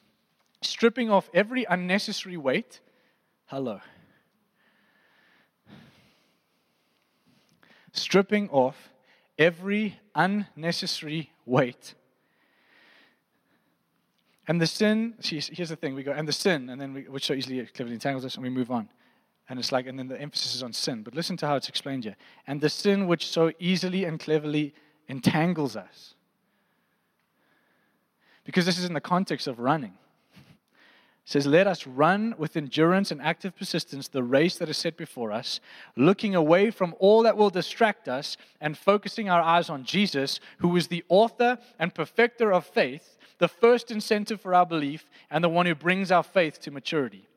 stripping 0.61 1.11
off 1.11 1.29
every 1.35 1.67
unnecessary 1.69 2.37
weight, 2.37 2.79
hello. 3.47 3.81
Stripping 7.93 8.49
off 8.51 8.91
every 9.39 9.99
unnecessary 10.15 11.33
weight 11.45 11.95
and 14.49 14.61
the 14.61 14.67
sin, 14.67 15.15
here's 15.23 15.69
the 15.69 15.77
thing, 15.77 15.95
we 15.95 16.03
go, 16.03 16.13
and 16.13 16.27
the 16.27 16.33
sin, 16.33 16.69
and 16.69 16.81
then 16.81 16.93
we, 16.93 17.03
which 17.03 17.27
so 17.27 17.35
easily 17.35 17.65
cleverly 17.67 17.95
entangles 17.95 18.25
us, 18.25 18.35
and 18.35 18.43
we 18.43 18.51
move 18.51 18.71
on. 18.71 18.89
And 19.49 19.59
it's 19.59 19.71
like, 19.71 19.87
and 19.87 19.99
then 19.99 20.09
the 20.09 20.21
emphasis 20.21 20.55
is 20.55 20.63
on 20.63 20.73
sin. 20.73 21.03
But 21.03 21.15
listen 21.15 21.37
to 21.39 21.47
how 21.47 21.57
it's 21.57 21.69
explained 21.69 22.05
here. 22.05 22.17
And 22.47 22.61
the 22.61 22.71
sin 22.71 23.07
which 23.07 23.27
so 23.29 23.53
easily 23.59 24.05
and 24.05 24.19
cleverly 24.19 24.75
entangles 25.09 25.77
us. 25.77 26.15
Because 28.45 28.65
this 28.65 28.79
is 28.79 28.85
in 28.85 28.95
the 28.95 29.01
context 29.01 29.47
of 29.47 29.59
running. 29.59 29.95
Says, 31.25 31.47
Let 31.47 31.67
us 31.67 31.87
run 31.87 32.35
with 32.37 32.57
endurance 32.57 33.11
and 33.11 33.23
active 33.23 33.57
persistence 33.57 34.09
the 34.09 34.23
race 34.23 34.57
that 34.57 34.69
is 34.69 34.77
set 34.77 34.97
before 34.97 35.33
us, 35.33 35.61
looking 35.97 36.35
away 36.35 36.71
from 36.71 36.95
all 36.99 37.23
that 37.23 37.37
will 37.37 37.51
distract 37.51 38.09
us 38.09 38.37
and 38.61 38.77
focusing 38.77 39.29
our 39.29 39.41
eyes 39.41 39.71
on 39.71 39.85
Jesus, 39.85 40.41
who 40.59 40.77
is 40.77 40.89
the 40.89 41.05
author 41.09 41.59
and 41.79 41.95
perfecter 41.95 42.53
of 42.53 42.67
faith 42.67 43.19
the 43.43 43.49
first 43.49 43.91
incentive 43.91 44.41
for 44.41 44.55
our 44.55 44.65
belief, 44.65 45.11
and 45.29 45.43
the 45.43 45.49
one 45.49 45.67
who 45.67 45.75
brings 45.75 46.13
our 46.13 46.23
faith 46.23 46.61
to 46.61 46.71
maturity. 46.71 47.29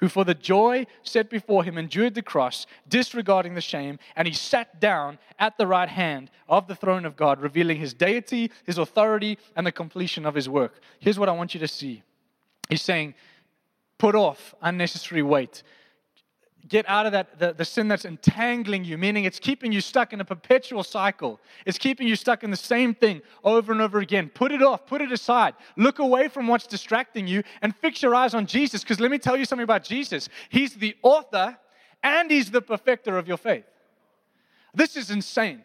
Who, 0.00 0.08
for 0.10 0.22
the 0.22 0.34
joy 0.34 0.86
set 1.02 1.30
before 1.30 1.64
him, 1.64 1.78
endured 1.78 2.14
the 2.14 2.20
cross, 2.20 2.66
disregarding 2.86 3.54
the 3.54 3.62
shame, 3.62 3.98
and 4.14 4.28
he 4.28 4.34
sat 4.34 4.78
down 4.80 5.18
at 5.38 5.56
the 5.56 5.66
right 5.66 5.88
hand 5.88 6.30
of 6.46 6.68
the 6.68 6.74
throne 6.74 7.06
of 7.06 7.16
God, 7.16 7.40
revealing 7.40 7.78
his 7.78 7.94
deity, 7.94 8.50
his 8.66 8.76
authority, 8.76 9.38
and 9.56 9.66
the 9.66 9.72
completion 9.72 10.26
of 10.26 10.34
his 10.34 10.46
work. 10.46 10.78
Here's 10.98 11.18
what 11.18 11.30
I 11.30 11.32
want 11.32 11.54
you 11.54 11.60
to 11.60 11.68
see 11.68 12.02
He's 12.68 12.82
saying, 12.82 13.14
Put 13.98 14.14
off 14.14 14.54
unnecessary 14.60 15.22
weight. 15.22 15.62
Get 16.68 16.88
out 16.88 17.06
of 17.06 17.12
that 17.12 17.38
the, 17.38 17.52
the 17.52 17.64
sin 17.64 17.86
that's 17.86 18.04
entangling 18.04 18.84
you 18.84 18.98
meaning 18.98 19.24
it's 19.24 19.38
keeping 19.38 19.70
you 19.70 19.80
stuck 19.80 20.12
in 20.12 20.20
a 20.20 20.24
perpetual 20.24 20.82
cycle. 20.82 21.40
It's 21.64 21.78
keeping 21.78 22.08
you 22.08 22.16
stuck 22.16 22.42
in 22.42 22.50
the 22.50 22.56
same 22.56 22.92
thing 22.94 23.22
over 23.44 23.72
and 23.72 23.80
over 23.80 24.00
again. 24.00 24.30
Put 24.34 24.52
it 24.52 24.62
off 24.62 24.84
put 24.86 25.00
it 25.00 25.12
aside. 25.12 25.54
Look 25.76 26.00
away 26.00 26.28
from 26.28 26.48
what's 26.48 26.66
distracting 26.66 27.28
you 27.28 27.42
and 27.62 27.74
fix 27.76 28.02
your 28.02 28.14
eyes 28.14 28.34
on 28.34 28.46
jesus 28.46 28.82
because 28.82 28.98
let 28.98 29.10
me 29.10 29.18
tell 29.18 29.36
you 29.36 29.44
something 29.44 29.62
about 29.62 29.84
jesus. 29.84 30.28
He's 30.48 30.74
the 30.74 30.96
author 31.02 31.56
and 32.02 32.30
he's 32.30 32.50
the 32.50 32.62
perfecter 32.62 33.16
of 33.16 33.28
your 33.28 33.38
faith. 33.38 33.64
This 34.74 34.96
is 34.96 35.10
insane. 35.10 35.62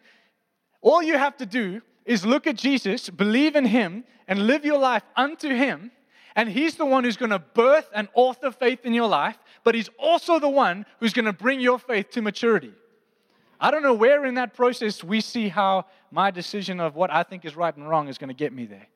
All 0.80 1.02
you 1.02 1.18
have 1.18 1.36
to 1.38 1.46
do 1.46 1.82
is 2.06 2.24
look 2.24 2.46
at 2.46 2.56
jesus 2.56 3.10
believe 3.10 3.56
in 3.56 3.64
him 3.64 4.04
and 4.28 4.46
live 4.46 4.64
your 4.64 4.78
life 4.78 5.02
unto 5.16 5.48
him 5.48 5.90
and 6.36 6.48
He's 6.48 6.76
the 6.76 6.86
one 6.86 7.04
who's 7.04 7.16
going 7.16 7.30
to 7.30 7.38
birth 7.38 7.88
and 7.94 8.08
author 8.14 8.50
faith 8.50 8.84
in 8.84 8.94
your 8.94 9.08
life, 9.08 9.38
but 9.64 9.74
He's 9.74 9.90
also 9.98 10.38
the 10.38 10.48
one 10.48 10.86
who's 11.00 11.12
going 11.12 11.26
to 11.26 11.32
bring 11.32 11.60
your 11.60 11.78
faith 11.78 12.10
to 12.10 12.22
maturity. 12.22 12.72
I 13.60 13.70
don't 13.70 13.82
know 13.82 13.94
where 13.94 14.24
in 14.26 14.34
that 14.34 14.54
process 14.54 15.04
we 15.04 15.20
see 15.20 15.48
how 15.48 15.86
my 16.10 16.30
decision 16.30 16.80
of 16.80 16.96
what 16.96 17.12
I 17.12 17.22
think 17.22 17.44
is 17.44 17.54
right 17.54 17.74
and 17.76 17.88
wrong 17.88 18.08
is 18.08 18.18
going 18.18 18.28
to 18.28 18.34
get 18.34 18.52
me 18.52 18.66
there. 18.66 18.88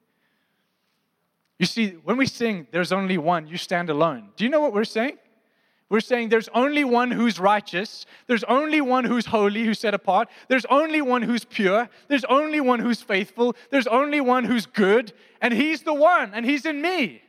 You 1.59 1.67
see, 1.67 1.91
when 1.91 2.17
we 2.17 2.27
sing, 2.27 2.67
There's 2.71 2.93
only 2.93 3.17
one, 3.17 3.47
you 3.47 3.57
stand 3.57 3.91
alone, 3.91 4.31
do 4.37 4.45
you 4.45 4.51
know 4.51 4.61
what 4.61 4.73
we're 4.73 4.85
saying? 4.85 5.19
We're 5.89 6.01
saying 6.01 6.31
there's 6.31 6.49
only 6.49 6.83
one 6.83 7.13
who's 7.13 7.39
righteous. 7.39 8.07
There's 8.27 8.43
only 8.45 8.81
one 8.81 9.05
who's 9.05 9.27
holy, 9.27 9.65
who's 9.65 9.79
set 9.79 9.95
apart. 9.95 10.29
There's 10.49 10.65
only 10.65 11.01
one 11.01 11.23
who's 11.23 11.45
pure. 11.45 11.89
There's 12.09 12.25
only 12.25 12.61
one 12.61 12.81
who's 12.81 13.01
faithful. 13.03 13.55
There's 13.71 13.87
only 13.87 14.21
one 14.21 14.43
who's 14.45 14.67
good. 14.67 15.13
And 15.41 15.55
He's 15.55 15.83
the 15.83 15.95
one, 15.95 16.35
and 16.35 16.45
He's 16.45 16.67
in 16.67 16.83
me. 16.83 17.23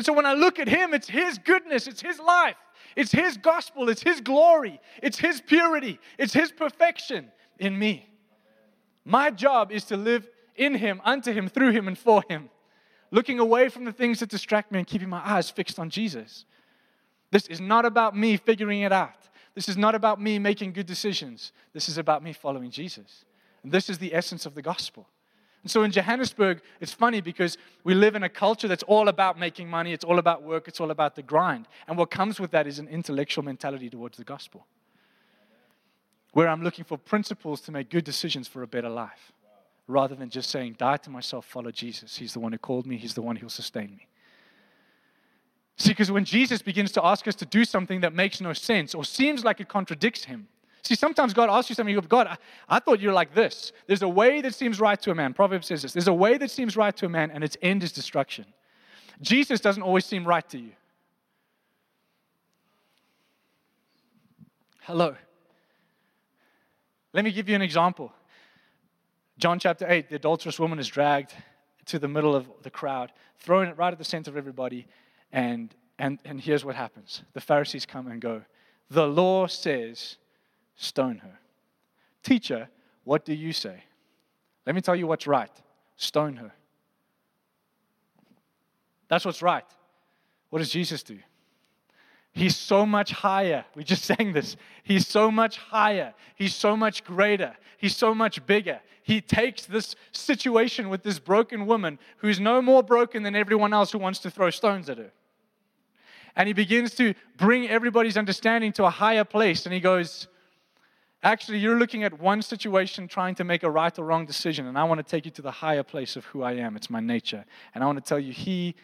And 0.00 0.04
so 0.06 0.14
when 0.14 0.24
I 0.24 0.32
look 0.32 0.58
at 0.58 0.66
Him, 0.66 0.94
it's 0.94 1.10
His 1.10 1.36
goodness, 1.36 1.86
it's 1.86 2.00
His 2.00 2.18
life, 2.18 2.56
it's 2.96 3.12
His 3.12 3.36
gospel, 3.36 3.90
it's 3.90 4.02
His 4.02 4.22
glory, 4.22 4.80
it's 5.02 5.18
His 5.18 5.42
purity, 5.42 6.00
it's 6.16 6.32
His 6.32 6.50
perfection 6.50 7.30
in 7.58 7.78
me. 7.78 8.08
My 9.04 9.30
job 9.30 9.70
is 9.70 9.84
to 9.84 9.98
live 9.98 10.26
in 10.56 10.74
Him, 10.74 11.02
unto 11.04 11.34
Him, 11.34 11.50
through 11.50 11.72
Him, 11.72 11.86
and 11.86 11.98
for 11.98 12.24
Him, 12.30 12.48
looking 13.10 13.38
away 13.38 13.68
from 13.68 13.84
the 13.84 13.92
things 13.92 14.20
that 14.20 14.30
distract 14.30 14.72
me 14.72 14.78
and 14.78 14.88
keeping 14.88 15.10
my 15.10 15.20
eyes 15.22 15.50
fixed 15.50 15.78
on 15.78 15.90
Jesus. 15.90 16.46
This 17.30 17.46
is 17.48 17.60
not 17.60 17.84
about 17.84 18.16
me 18.16 18.38
figuring 18.38 18.80
it 18.80 18.92
out. 18.92 19.28
This 19.54 19.68
is 19.68 19.76
not 19.76 19.94
about 19.94 20.18
me 20.18 20.38
making 20.38 20.72
good 20.72 20.86
decisions. 20.86 21.52
This 21.74 21.90
is 21.90 21.98
about 21.98 22.22
me 22.22 22.32
following 22.32 22.70
Jesus. 22.70 23.26
And 23.62 23.70
this 23.70 23.90
is 23.90 23.98
the 23.98 24.14
essence 24.14 24.46
of 24.46 24.54
the 24.54 24.62
gospel. 24.62 25.06
And 25.62 25.70
so 25.70 25.82
in 25.82 25.90
Johannesburg, 25.90 26.62
it's 26.80 26.92
funny 26.92 27.20
because 27.20 27.58
we 27.84 27.94
live 27.94 28.14
in 28.14 28.22
a 28.22 28.28
culture 28.28 28.66
that's 28.66 28.82
all 28.84 29.08
about 29.08 29.38
making 29.38 29.68
money, 29.68 29.92
it's 29.92 30.04
all 30.04 30.18
about 30.18 30.42
work, 30.42 30.68
it's 30.68 30.80
all 30.80 30.90
about 30.90 31.16
the 31.16 31.22
grind. 31.22 31.68
And 31.86 31.98
what 31.98 32.10
comes 32.10 32.40
with 32.40 32.50
that 32.52 32.66
is 32.66 32.78
an 32.78 32.88
intellectual 32.88 33.44
mentality 33.44 33.90
towards 33.90 34.16
the 34.16 34.24
gospel, 34.24 34.66
where 36.32 36.48
I'm 36.48 36.62
looking 36.62 36.84
for 36.84 36.96
principles 36.96 37.60
to 37.62 37.72
make 37.72 37.90
good 37.90 38.04
decisions 38.04 38.48
for 38.48 38.62
a 38.62 38.66
better 38.66 38.88
life, 38.88 39.32
rather 39.86 40.14
than 40.14 40.30
just 40.30 40.50
saying, 40.50 40.76
die 40.78 40.96
to 40.98 41.10
myself, 41.10 41.44
follow 41.44 41.70
Jesus. 41.70 42.16
He's 42.16 42.32
the 42.32 42.40
one 42.40 42.52
who 42.52 42.58
called 42.58 42.86
me, 42.86 42.96
He's 42.96 43.14
the 43.14 43.22
one 43.22 43.36
who'll 43.36 43.50
sustain 43.50 43.96
me. 43.96 44.06
See, 45.76 45.92
because 45.92 46.12
when 46.12 46.26
Jesus 46.26 46.60
begins 46.60 46.92
to 46.92 47.04
ask 47.04 47.26
us 47.26 47.34
to 47.36 47.46
do 47.46 47.64
something 47.64 48.00
that 48.02 48.14
makes 48.14 48.40
no 48.40 48.52
sense 48.52 48.94
or 48.94 49.02
seems 49.02 49.44
like 49.44 49.60
it 49.60 49.68
contradicts 49.68 50.24
him, 50.24 50.46
see, 50.82 50.94
sometimes 50.94 51.34
God 51.34 51.50
asks 51.50 51.70
you 51.70 51.74
something, 51.74 51.94
you 51.94 52.00
go, 52.00 52.06
God, 52.06 52.26
I, 52.26 52.36
I 52.68 52.78
thought 52.78 53.00
you 53.00 53.08
were 53.08 53.14
like 53.14 53.34
this. 53.34 53.72
There's 53.86 54.02
a 54.02 54.08
way 54.08 54.40
that 54.40 54.54
seems 54.54 54.80
right 54.80 55.00
to 55.02 55.10
a 55.10 55.14
man. 55.14 55.34
Proverbs 55.34 55.66
says 55.66 55.82
this 55.82 55.92
there's 55.92 56.08
a 56.08 56.12
way 56.12 56.38
that 56.38 56.50
seems 56.50 56.76
right 56.76 56.96
to 56.96 57.06
a 57.06 57.08
man, 57.08 57.30
and 57.30 57.44
its 57.44 57.56
end 57.62 57.82
is 57.82 57.92
destruction. 57.92 58.46
Jesus 59.20 59.60
doesn't 59.60 59.82
always 59.82 60.04
seem 60.04 60.26
right 60.26 60.48
to 60.50 60.58
you. 60.58 60.72
Hello. 64.82 65.14
Let 67.12 67.24
me 67.24 67.32
give 67.32 67.48
you 67.48 67.54
an 67.54 67.62
example. 67.62 68.12
John 69.38 69.58
chapter 69.58 69.86
8, 69.88 70.10
the 70.10 70.16
adulterous 70.16 70.58
woman 70.58 70.78
is 70.78 70.88
dragged 70.88 71.34
to 71.86 71.98
the 71.98 72.08
middle 72.08 72.34
of 72.34 72.46
the 72.62 72.70
crowd, 72.70 73.12
thrown 73.38 73.74
right 73.74 73.92
at 73.92 73.98
the 73.98 74.04
center 74.04 74.30
of 74.30 74.36
everybody, 74.36 74.86
and, 75.32 75.74
and, 75.98 76.18
and 76.24 76.40
here's 76.40 76.64
what 76.64 76.76
happens 76.76 77.22
the 77.32 77.40
Pharisees 77.40 77.86
come 77.86 78.06
and 78.06 78.20
go, 78.20 78.42
The 78.90 79.06
law 79.06 79.46
says, 79.46 80.16
stone 80.76 81.18
her. 81.18 81.38
Teacher, 82.22 82.68
what 83.04 83.24
do 83.24 83.34
you 83.34 83.52
say? 83.52 83.84
Let 84.66 84.74
me 84.74 84.80
tell 84.80 84.96
you 84.96 85.06
what's 85.06 85.26
right 85.26 85.50
stone 85.96 86.36
her. 86.36 86.52
That's 89.08 89.24
what's 89.24 89.42
right. 89.42 89.64
What 90.48 90.60
does 90.60 90.70
Jesus 90.70 91.02
do? 91.02 91.18
He's 92.32 92.56
so 92.56 92.86
much 92.86 93.10
higher. 93.10 93.64
We 93.74 93.84
just 93.84 94.04
sang 94.16 94.32
this. 94.32 94.56
He's 94.82 95.06
so 95.06 95.30
much 95.30 95.58
higher. 95.58 96.14
He's 96.36 96.54
so 96.54 96.76
much 96.76 97.04
greater. 97.04 97.54
He's 97.76 97.96
so 97.96 98.14
much 98.14 98.44
bigger. 98.46 98.80
He 99.02 99.20
takes 99.20 99.64
this 99.66 99.96
situation 100.12 100.88
with 100.88 101.02
this 101.02 101.18
broken 101.18 101.66
woman 101.66 101.98
who's 102.18 102.38
no 102.38 102.62
more 102.62 102.82
broken 102.82 103.22
than 103.22 103.34
everyone 103.34 103.72
else 103.72 103.92
who 103.92 103.98
wants 103.98 104.20
to 104.20 104.30
throw 104.30 104.50
stones 104.50 104.88
at 104.88 104.98
her. 104.98 105.10
And 106.36 106.46
he 106.46 106.52
begins 106.52 106.94
to 106.94 107.14
bring 107.36 107.68
everybody's 107.68 108.16
understanding 108.16 108.72
to 108.74 108.84
a 108.84 108.90
higher 108.90 109.24
place. 109.24 109.66
And 109.66 109.74
he 109.74 109.80
goes, 109.80 110.28
Actually, 111.22 111.58
you're 111.58 111.78
looking 111.78 112.02
at 112.02 112.18
one 112.18 112.40
situation 112.40 113.06
trying 113.06 113.34
to 113.34 113.44
make 113.44 113.62
a 113.62 113.70
right 113.70 113.98
or 113.98 114.04
wrong 114.04 114.24
decision. 114.24 114.66
And 114.66 114.78
I 114.78 114.84
want 114.84 114.98
to 114.98 115.10
take 115.10 115.26
you 115.26 115.30
to 115.32 115.42
the 115.42 115.50
higher 115.50 115.82
place 115.82 116.16
of 116.16 116.24
who 116.26 116.42
I 116.42 116.52
am. 116.52 116.76
It's 116.76 116.88
my 116.88 117.00
nature. 117.00 117.44
And 117.74 117.84
I 117.84 117.86
want 117.86 118.02
to 118.02 118.08
tell 118.08 118.18
you, 118.18 118.32
He, 118.32 118.74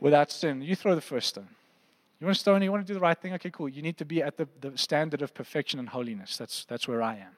without 0.00 0.32
sin, 0.32 0.62
you 0.62 0.74
throw 0.74 0.94
the 0.94 1.02
first 1.02 1.28
stone. 1.28 1.48
You 2.20 2.26
want 2.26 2.36
to 2.36 2.40
stone? 2.40 2.62
You 2.62 2.72
want 2.72 2.86
to 2.86 2.90
do 2.90 2.94
the 2.94 3.00
right 3.00 3.16
thing? 3.16 3.34
Okay, 3.34 3.50
cool. 3.50 3.68
You 3.68 3.82
need 3.82 3.98
to 3.98 4.04
be 4.04 4.22
at 4.22 4.36
the, 4.36 4.48
the 4.60 4.76
standard 4.76 5.22
of 5.22 5.34
perfection 5.34 5.78
and 5.78 5.88
holiness. 5.88 6.36
That's, 6.36 6.64
that's 6.64 6.88
where 6.88 7.02
I 7.02 7.16
am. 7.16 7.36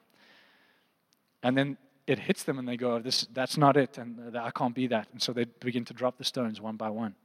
And 1.43 1.57
then 1.57 1.77
it 2.07 2.17
hits 2.19 2.43
them 2.43 2.57
and 2.57 2.67
they 2.67 2.77
go, 2.77 2.95
oh, 2.95 2.99
this, 2.99 3.27
That's 3.33 3.57
not 3.57 3.77
it. 3.77 3.97
And 3.97 4.35
uh, 4.35 4.43
I 4.43 4.51
can't 4.51 4.73
be 4.73 4.87
that. 4.87 5.07
And 5.11 5.21
so 5.21 5.33
they 5.33 5.45
begin 5.45 5.85
to 5.85 5.93
drop 5.93 6.17
the 6.17 6.23
stones 6.23 6.59
one 6.61 6.77
by 6.77 6.89
one. 6.89 7.15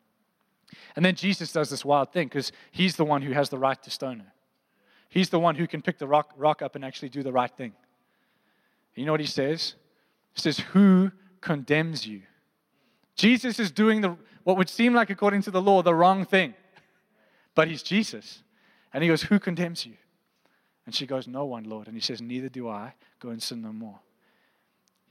And 0.97 1.05
then 1.05 1.15
Jesus 1.15 1.53
does 1.53 1.71
this 1.71 1.85
wild 1.85 2.13
thing 2.13 2.29
because 2.29 2.51
he's 2.73 2.97
the 2.97 3.05
one 3.05 3.23
who 3.23 3.33
has 3.33 3.49
the 3.49 3.59
right 3.59 3.81
to 3.83 3.91
stone 3.91 4.19
her. 4.21 4.33
He's 5.09 5.31
the 5.31 5.41
one 5.41 5.55
who 5.55 5.67
can 5.67 5.83
pick 5.83 5.99
the 5.99 6.07
rock, 6.07 6.33
rock 6.37 6.63
up 6.63 6.75
and 6.75 6.85
actually 6.85 7.09
do 7.09 7.23
the 7.23 7.33
right 7.33 7.51
thing. 7.51 7.73
You 8.95 9.05
know 9.05 9.13
what 9.13 9.21
he 9.21 9.27
says? 9.27 9.75
He 10.33 10.41
says, 10.41 10.59
Who 10.59 11.13
condemns 11.41 12.07
you? 12.07 12.23
Jesus 13.15 13.59
is 13.59 13.71
doing 13.71 14.01
the, 14.01 14.17
what 14.45 14.57
would 14.57 14.69
seem 14.69 14.95
like, 14.95 15.11
according 15.11 15.43
to 15.43 15.51
the 15.51 15.63
law, 15.63 15.83
the 15.83 15.95
wrong 15.95 16.25
thing. 16.25 16.55
But 17.55 17.69
he's 17.69 17.83
Jesus. 17.83 18.43
And 18.93 19.03
he 19.03 19.09
goes, 19.09 19.23
Who 19.23 19.39
condemns 19.39 19.87
you? 19.87 19.95
And 20.85 20.95
she 20.95 21.07
goes, 21.07 21.27
No 21.27 21.45
one, 21.45 21.65
Lord. 21.65 21.87
And 21.87 21.97
he 21.97 22.01
says, 22.01 22.21
Neither 22.21 22.49
do 22.49 22.69
I. 22.69 22.95
Go 23.21 23.31
and 23.31 23.43
sin 23.43 23.63
no 23.63 23.73
more. 23.73 24.01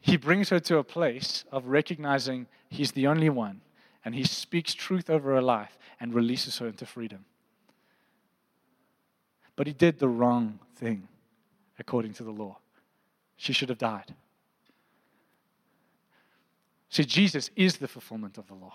He 0.02 0.18
brings 0.18 0.50
her 0.50 0.60
to 0.60 0.78
a 0.78 0.84
place 0.84 1.46
of 1.52 1.66
recognizing 1.66 2.48
he's 2.70 2.92
the 2.92 3.08
only 3.08 3.30
one 3.30 3.62
and 4.06 4.14
he 4.14 4.24
speaks 4.24 4.75
truth 4.75 5.10
over 5.10 5.34
her 5.34 5.42
life 5.42 5.80
and 6.00 6.14
releases 6.14 6.60
her 6.60 6.68
into 6.68 6.86
freedom. 6.86 7.25
But 9.56 9.68
he 9.68 9.74
did 9.74 10.00
the 10.00 10.08
wrong 10.08 10.60
thing 10.76 11.08
according 11.80 12.14
to 12.16 12.24
the 12.24 12.32
law. 12.32 12.58
She 13.38 13.54
should 13.54 13.70
have 13.70 13.78
died. 13.78 14.14
See, 16.90 17.04
Jesus 17.04 17.50
is 17.56 17.78
the 17.78 17.88
fulfillment 17.88 18.38
of 18.38 18.48
the 18.48 18.54
law. 18.54 18.74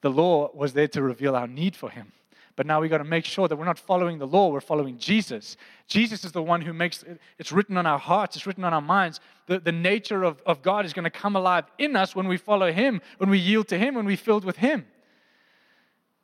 The 0.00 0.10
law 0.10 0.50
was 0.54 0.72
there 0.72 0.88
to 0.88 1.02
reveal 1.02 1.34
our 1.34 1.46
need 1.46 1.76
for 1.76 1.90
him. 1.90 2.12
But 2.56 2.66
now 2.66 2.80
we've 2.80 2.90
got 2.90 2.98
to 2.98 3.04
make 3.04 3.24
sure 3.24 3.46
that 3.46 3.54
we're 3.54 3.64
not 3.64 3.78
following 3.78 4.18
the 4.18 4.26
law, 4.26 4.48
we're 4.48 4.60
following 4.60 4.98
Jesus. 4.98 5.56
Jesus 5.86 6.24
is 6.24 6.32
the 6.32 6.42
one 6.42 6.60
who 6.60 6.72
makes 6.72 7.04
it's 7.38 7.52
written 7.52 7.76
on 7.76 7.86
our 7.86 8.00
hearts, 8.00 8.34
it's 8.34 8.46
written 8.48 8.64
on 8.64 8.74
our 8.74 8.80
minds. 8.80 9.20
The, 9.46 9.60
the 9.60 9.70
nature 9.70 10.24
of, 10.24 10.42
of 10.44 10.60
God 10.62 10.84
is 10.84 10.92
going 10.92 11.04
to 11.04 11.10
come 11.10 11.36
alive 11.36 11.66
in 11.78 11.94
us 11.94 12.16
when 12.16 12.26
we 12.26 12.36
follow 12.36 12.72
Him, 12.72 13.00
when 13.18 13.30
we 13.30 13.38
yield 13.38 13.68
to 13.68 13.78
Him, 13.78 13.94
when 13.94 14.06
we're 14.06 14.16
filled 14.16 14.44
with 14.44 14.56
Him. 14.56 14.86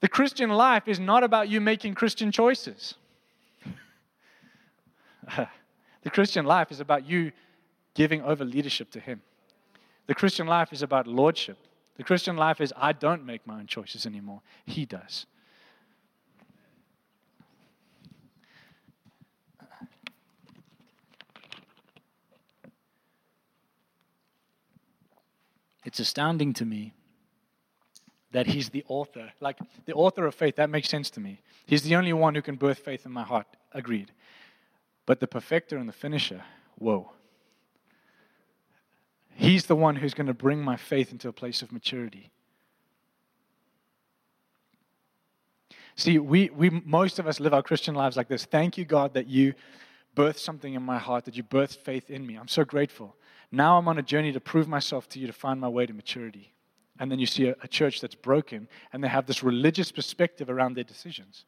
The 0.00 0.08
Christian 0.08 0.50
life 0.50 0.88
is 0.88 0.98
not 0.98 1.22
about 1.22 1.48
you 1.48 1.60
making 1.60 1.94
Christian 1.94 2.32
choices. 2.32 2.96
the 6.02 6.10
Christian 6.10 6.44
life 6.44 6.70
is 6.70 6.80
about 6.80 7.06
you 7.06 7.32
giving 7.94 8.22
over 8.22 8.44
leadership 8.44 8.90
to 8.92 9.00
Him. 9.00 9.22
The 10.06 10.14
Christian 10.14 10.46
life 10.46 10.72
is 10.72 10.82
about 10.82 11.06
lordship. 11.06 11.58
The 11.96 12.04
Christian 12.04 12.36
life 12.36 12.60
is 12.60 12.72
I 12.76 12.92
don't 12.92 13.24
make 13.24 13.46
my 13.46 13.58
own 13.58 13.66
choices 13.66 14.06
anymore, 14.06 14.42
He 14.66 14.84
does. 14.84 15.26
it's 25.84 26.00
astounding 26.00 26.52
to 26.54 26.64
me 26.64 26.92
that 28.32 28.46
he's 28.46 28.70
the 28.70 28.84
author. 28.88 29.32
Like 29.40 29.58
the 29.84 29.92
author 29.92 30.26
of 30.26 30.34
faith, 30.34 30.56
that 30.56 30.70
makes 30.70 30.88
sense 30.88 31.08
to 31.10 31.20
me. 31.20 31.40
He's 31.66 31.82
the 31.82 31.94
only 31.94 32.12
one 32.12 32.34
who 32.34 32.42
can 32.42 32.56
birth 32.56 32.78
faith 32.78 33.06
in 33.06 33.12
my 33.12 33.22
heart. 33.22 33.46
Agreed. 33.72 34.10
But 35.06 35.20
the 35.20 35.26
perfecter 35.26 35.76
and 35.76 35.88
the 35.88 35.92
finisher, 35.92 36.42
whoa. 36.76 37.12
He's 39.34 39.66
the 39.66 39.76
one 39.76 39.96
who's 39.96 40.14
going 40.14 40.28
to 40.28 40.34
bring 40.34 40.62
my 40.62 40.76
faith 40.76 41.12
into 41.12 41.28
a 41.28 41.32
place 41.32 41.60
of 41.60 41.72
maturity. 41.72 42.30
See, 45.96 46.18
we, 46.18 46.50
we 46.50 46.70
most 46.70 47.18
of 47.18 47.26
us 47.26 47.40
live 47.40 47.54
our 47.54 47.62
Christian 47.62 47.94
lives 47.94 48.16
like 48.16 48.28
this. 48.28 48.44
Thank 48.44 48.78
you, 48.78 48.84
God, 48.84 49.14
that 49.14 49.28
you 49.28 49.54
birthed 50.16 50.38
something 50.38 50.74
in 50.74 50.82
my 50.82 50.98
heart, 50.98 51.24
that 51.24 51.36
you 51.36 51.42
birthed 51.42 51.78
faith 51.78 52.10
in 52.10 52.26
me. 52.26 52.36
I'm 52.36 52.48
so 52.48 52.64
grateful. 52.64 53.16
Now 53.52 53.78
I'm 53.78 53.88
on 53.88 53.98
a 53.98 54.02
journey 54.02 54.32
to 54.32 54.40
prove 54.40 54.66
myself 54.66 55.08
to 55.10 55.20
you 55.20 55.26
to 55.26 55.32
find 55.32 55.60
my 55.60 55.68
way 55.68 55.86
to 55.86 55.92
maturity. 55.92 56.52
And 56.98 57.10
then 57.10 57.18
you 57.18 57.26
see 57.26 57.48
a, 57.48 57.56
a 57.62 57.68
church 57.68 58.00
that's 58.00 58.14
broken 58.14 58.68
and 58.92 59.02
they 59.02 59.08
have 59.08 59.26
this 59.26 59.42
religious 59.42 59.92
perspective 59.92 60.48
around 60.48 60.74
their 60.74 60.84
decisions. 60.84 61.44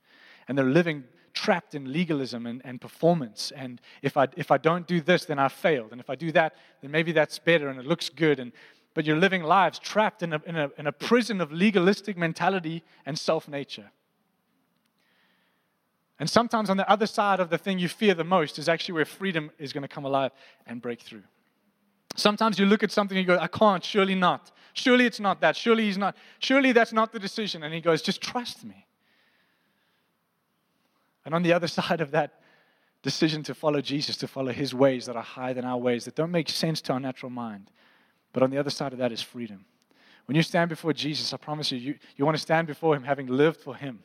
And 0.46 0.56
they're 0.56 0.64
living 0.64 1.04
trapped 1.36 1.74
in 1.74 1.92
legalism 1.92 2.46
and, 2.46 2.60
and 2.64 2.80
performance. 2.80 3.52
And 3.54 3.80
if 4.02 4.16
I, 4.16 4.26
if 4.36 4.50
I 4.50 4.58
don't 4.58 4.86
do 4.86 5.00
this, 5.00 5.26
then 5.26 5.38
I 5.38 5.48
failed. 5.48 5.92
And 5.92 6.00
if 6.00 6.10
I 6.10 6.16
do 6.16 6.32
that, 6.32 6.56
then 6.80 6.90
maybe 6.90 7.12
that's 7.12 7.38
better 7.38 7.68
and 7.68 7.78
it 7.78 7.86
looks 7.86 8.08
good. 8.08 8.40
And, 8.40 8.50
but 8.94 9.04
you're 9.04 9.18
living 9.18 9.42
lives 9.44 9.78
trapped 9.78 10.22
in 10.22 10.32
a, 10.32 10.42
in, 10.46 10.56
a, 10.56 10.70
in 10.78 10.86
a 10.86 10.92
prison 10.92 11.40
of 11.40 11.52
legalistic 11.52 12.16
mentality 12.16 12.82
and 13.04 13.16
self 13.16 13.46
nature. 13.46 13.92
And 16.18 16.28
sometimes 16.28 16.70
on 16.70 16.78
the 16.78 16.90
other 16.90 17.06
side 17.06 17.38
of 17.40 17.50
the 17.50 17.58
thing 17.58 17.78
you 17.78 17.88
fear 17.88 18.14
the 18.14 18.24
most 18.24 18.58
is 18.58 18.68
actually 18.68 18.94
where 18.94 19.04
freedom 19.04 19.50
is 19.58 19.74
going 19.74 19.82
to 19.82 19.88
come 19.88 20.06
alive 20.06 20.32
and 20.66 20.80
break 20.80 21.02
through. 21.02 21.24
Sometimes 22.16 22.58
you 22.58 22.64
look 22.64 22.82
at 22.82 22.90
something 22.90 23.18
and 23.18 23.28
you 23.28 23.34
go, 23.34 23.38
I 23.38 23.48
can't, 23.48 23.84
surely 23.84 24.14
not. 24.14 24.50
Surely 24.72 25.04
it's 25.04 25.20
not 25.20 25.42
that. 25.42 25.54
Surely 25.54 25.84
he's 25.84 25.98
not. 25.98 26.16
Surely 26.38 26.72
that's 26.72 26.94
not 26.94 27.12
the 27.12 27.18
decision. 27.18 27.62
And 27.62 27.74
he 27.74 27.82
goes, 27.82 28.00
just 28.00 28.22
trust 28.22 28.64
me. 28.64 28.86
And 31.26 31.34
on 31.34 31.42
the 31.42 31.52
other 31.52 31.66
side 31.78 32.00
of 32.00 32.12
that 32.12 32.40
decision 33.02 33.42
to 33.42 33.54
follow 33.54 33.82
Jesus, 33.82 34.16
to 34.16 34.26
follow 34.26 34.52
his 34.52 34.74
ways 34.74 35.04
that 35.06 35.16
are 35.16 35.22
higher 35.22 35.52
than 35.52 35.66
our 35.66 35.76
ways, 35.76 36.06
that 36.06 36.14
don't 36.14 36.30
make 36.30 36.48
sense 36.48 36.80
to 36.82 36.94
our 36.94 37.00
natural 37.00 37.30
mind. 37.30 37.70
But 38.32 38.42
on 38.42 38.50
the 38.50 38.58
other 38.58 38.70
side 38.70 38.92
of 38.92 38.98
that 38.98 39.12
is 39.12 39.20
freedom. 39.20 39.66
When 40.24 40.34
you 40.34 40.42
stand 40.42 40.70
before 40.70 40.92
Jesus, 40.92 41.32
I 41.32 41.36
promise 41.36 41.70
you, 41.70 41.78
you, 41.78 41.94
you 42.16 42.24
want 42.24 42.36
to 42.36 42.42
stand 42.42 42.66
before 42.66 42.96
him 42.96 43.04
having 43.04 43.26
lived 43.26 43.60
for 43.60 43.76
him. 43.76 44.00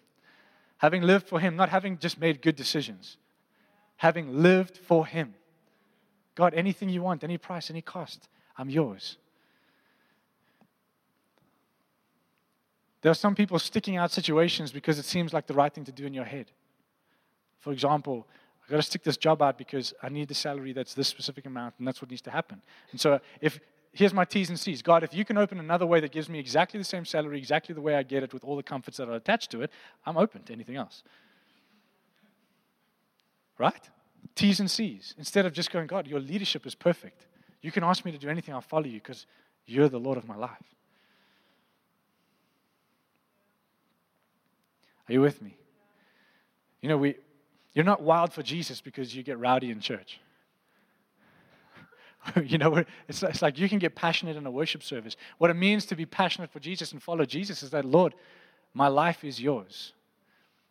Having 0.77 1.03
lived 1.03 1.27
for 1.27 1.39
him, 1.39 1.55
not 1.55 1.69
having 1.69 1.97
just 1.97 2.19
made 2.19 2.41
good 2.41 2.55
decisions. 2.55 3.17
Having 3.97 4.41
lived 4.41 4.77
for 4.77 5.05
him. 5.05 5.33
God, 6.35 6.53
anything 6.53 6.89
you 6.89 7.01
want, 7.01 7.23
any 7.23 7.37
price, 7.37 7.69
any 7.69 7.81
cost, 7.81 8.29
I'm 8.57 8.69
yours. 8.69 9.17
There 13.01 13.11
are 13.11 13.15
some 13.15 13.35
people 13.35 13.57
sticking 13.57 13.97
out 13.97 14.11
situations 14.11 14.71
because 14.71 14.99
it 14.99 15.05
seems 15.05 15.33
like 15.33 15.47
the 15.47 15.53
right 15.53 15.73
thing 15.73 15.85
to 15.85 15.91
do 15.91 16.05
in 16.05 16.13
your 16.13 16.25
head. 16.25 16.51
For 17.61 17.71
example, 17.71 18.27
I've 18.63 18.69
got 18.69 18.77
to 18.77 18.83
stick 18.83 19.03
this 19.03 19.17
job 19.17 19.41
out 19.41 19.57
because 19.57 19.93
I 20.03 20.09
need 20.09 20.27
the 20.27 20.35
salary 20.35 20.73
that's 20.73 20.93
this 20.93 21.07
specific 21.07 21.45
amount, 21.45 21.75
and 21.77 21.87
that's 21.87 22.01
what 22.01 22.09
needs 22.09 22.21
to 22.23 22.31
happen. 22.31 22.61
And 22.91 22.99
so, 22.99 23.19
if 23.39 23.59
here's 23.93 24.13
my 24.13 24.25
T's 24.25 24.49
and 24.49 24.59
C's 24.59 24.81
God, 24.81 25.03
if 25.03 25.13
you 25.13 25.23
can 25.23 25.37
open 25.37 25.59
another 25.59 25.85
way 25.85 25.99
that 25.99 26.11
gives 26.11 26.27
me 26.27 26.39
exactly 26.39 26.79
the 26.79 26.83
same 26.83 27.05
salary, 27.05 27.37
exactly 27.37 27.73
the 27.73 27.81
way 27.81 27.95
I 27.95 28.03
get 28.03 28.23
it, 28.23 28.33
with 28.33 28.43
all 28.43 28.55
the 28.55 28.63
comforts 28.63 28.97
that 28.97 29.07
are 29.07 29.15
attached 29.15 29.51
to 29.51 29.61
it, 29.61 29.71
I'm 30.05 30.17
open 30.17 30.43
to 30.43 30.53
anything 30.53 30.75
else. 30.75 31.03
Right? 33.57 33.89
T's 34.35 34.59
and 34.59 34.69
C's. 34.69 35.13
Instead 35.17 35.45
of 35.45 35.53
just 35.53 35.71
going, 35.71 35.87
God, 35.87 36.07
your 36.07 36.19
leadership 36.19 36.65
is 36.65 36.75
perfect. 36.75 37.27
You 37.61 37.71
can 37.71 37.83
ask 37.83 38.03
me 38.05 38.11
to 38.11 38.17
do 38.17 38.29
anything, 38.29 38.55
I'll 38.55 38.61
follow 38.61 38.85
you 38.85 38.99
because 38.99 39.27
you're 39.65 39.89
the 39.89 39.99
Lord 39.99 40.17
of 40.17 40.27
my 40.27 40.35
life. 40.35 40.75
Are 45.07 45.13
you 45.13 45.21
with 45.21 45.41
me? 45.41 45.57
You 46.81 46.89
know, 46.89 46.97
we, 46.97 47.15
you're 47.73 47.85
not 47.85 48.01
wild 48.01 48.33
for 48.33 48.43
Jesus 48.43 48.81
because 48.81 49.15
you 49.15 49.23
get 49.23 49.39
rowdy 49.39 49.71
in 49.71 49.79
church. 49.79 50.19
you 52.43 52.57
know, 52.57 52.83
it's, 53.07 53.23
it's 53.23 53.41
like 53.41 53.57
you 53.57 53.67
can 53.69 53.79
get 53.79 53.95
passionate 53.95 54.35
in 54.35 54.45
a 54.45 54.51
worship 54.51 54.83
service. 54.83 55.15
What 55.37 55.49
it 55.49 55.55
means 55.55 55.85
to 55.87 55.95
be 55.95 56.05
passionate 56.05 56.51
for 56.51 56.59
Jesus 56.59 56.91
and 56.91 57.01
follow 57.01 57.25
Jesus 57.25 57.63
is 57.63 57.71
that, 57.71 57.85
Lord, 57.85 58.13
my 58.73 58.87
life 58.87 59.23
is 59.23 59.41
yours. 59.41 59.93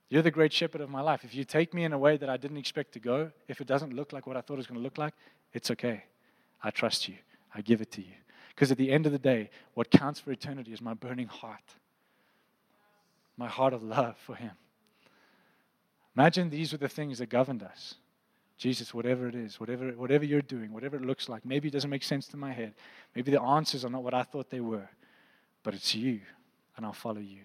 You're 0.09 0.23
the 0.23 0.31
great 0.31 0.53
shepherd 0.53 0.81
of 0.81 0.91
my 0.91 1.01
life. 1.01 1.25
If 1.25 1.35
you 1.35 1.45
take 1.45 1.73
me 1.73 1.85
in 1.85 1.93
a 1.93 1.99
way 1.99 2.17
that 2.17 2.29
I 2.29 2.37
didn't 2.37 2.57
expect 2.57 2.93
to 2.93 3.01
go, 3.01 3.31
if 3.49 3.61
it 3.61 3.67
doesn't 3.67 3.95
look 3.95 4.13
like 4.13 4.27
what 4.27 4.37
I 4.37 4.41
thought 4.41 4.55
it 4.55 4.59
was 4.59 4.67
going 4.67 4.79
to 4.79 4.83
look 4.83 4.99
like, 4.99 5.15
it's 5.53 5.71
okay. 5.71 6.05
I 6.63 6.71
trust 6.71 7.09
you. 7.09 7.15
I 7.55 7.61
give 7.61 7.81
it 7.81 7.91
to 7.93 8.01
you. 8.01 8.15
Because 8.49 8.71
at 8.71 8.79
the 8.79 8.91
end 8.91 9.07
of 9.07 9.13
the 9.13 9.19
day, 9.19 9.51
what 9.75 9.91
counts 9.91 10.21
for 10.21 10.33
eternity 10.33 10.73
is 10.73 10.81
my 10.81 10.95
burning 10.95 11.29
heart, 11.29 11.63
my 13.37 13.49
heart 13.49 13.73
of 13.73 13.83
love 13.83 14.17
for 14.19 14.35
Him. 14.35 14.53
Imagine 16.17 16.51
these 16.51 16.73
were 16.73 16.79
the 16.79 16.89
things 16.89 17.19
that 17.19 17.29
governed 17.29 17.63
us. 17.63 17.95
Jesus, 18.59 18.93
whatever 18.93 19.27
it 19.27 19.35
is, 19.35 19.59
whatever, 19.59 19.91
whatever 19.93 20.25
you're 20.25 20.43
doing, 20.43 20.73
whatever 20.73 20.97
it 20.97 21.03
looks 21.03 21.29
like, 21.29 21.47
maybe 21.47 21.69
it 21.69 21.71
doesn't 21.71 21.89
make 21.89 22.03
sense 22.03 22.27
to 22.29 22.37
my 22.37 22.53
head. 22.53 22.75
Maybe 23.15 23.31
the 23.31 23.41
answers 23.41 23.87
are 23.87 23.91
not 23.91 24.03
what 24.03 24.13
I 24.13 24.23
thought 24.23 24.51
they 24.51 24.61
were, 24.61 24.89
but 25.63 25.73
it's 25.73 25.95
you, 25.95 26.21
and 26.77 26.85
I'll 26.85 26.93
follow 26.93 27.21
you. 27.21 27.41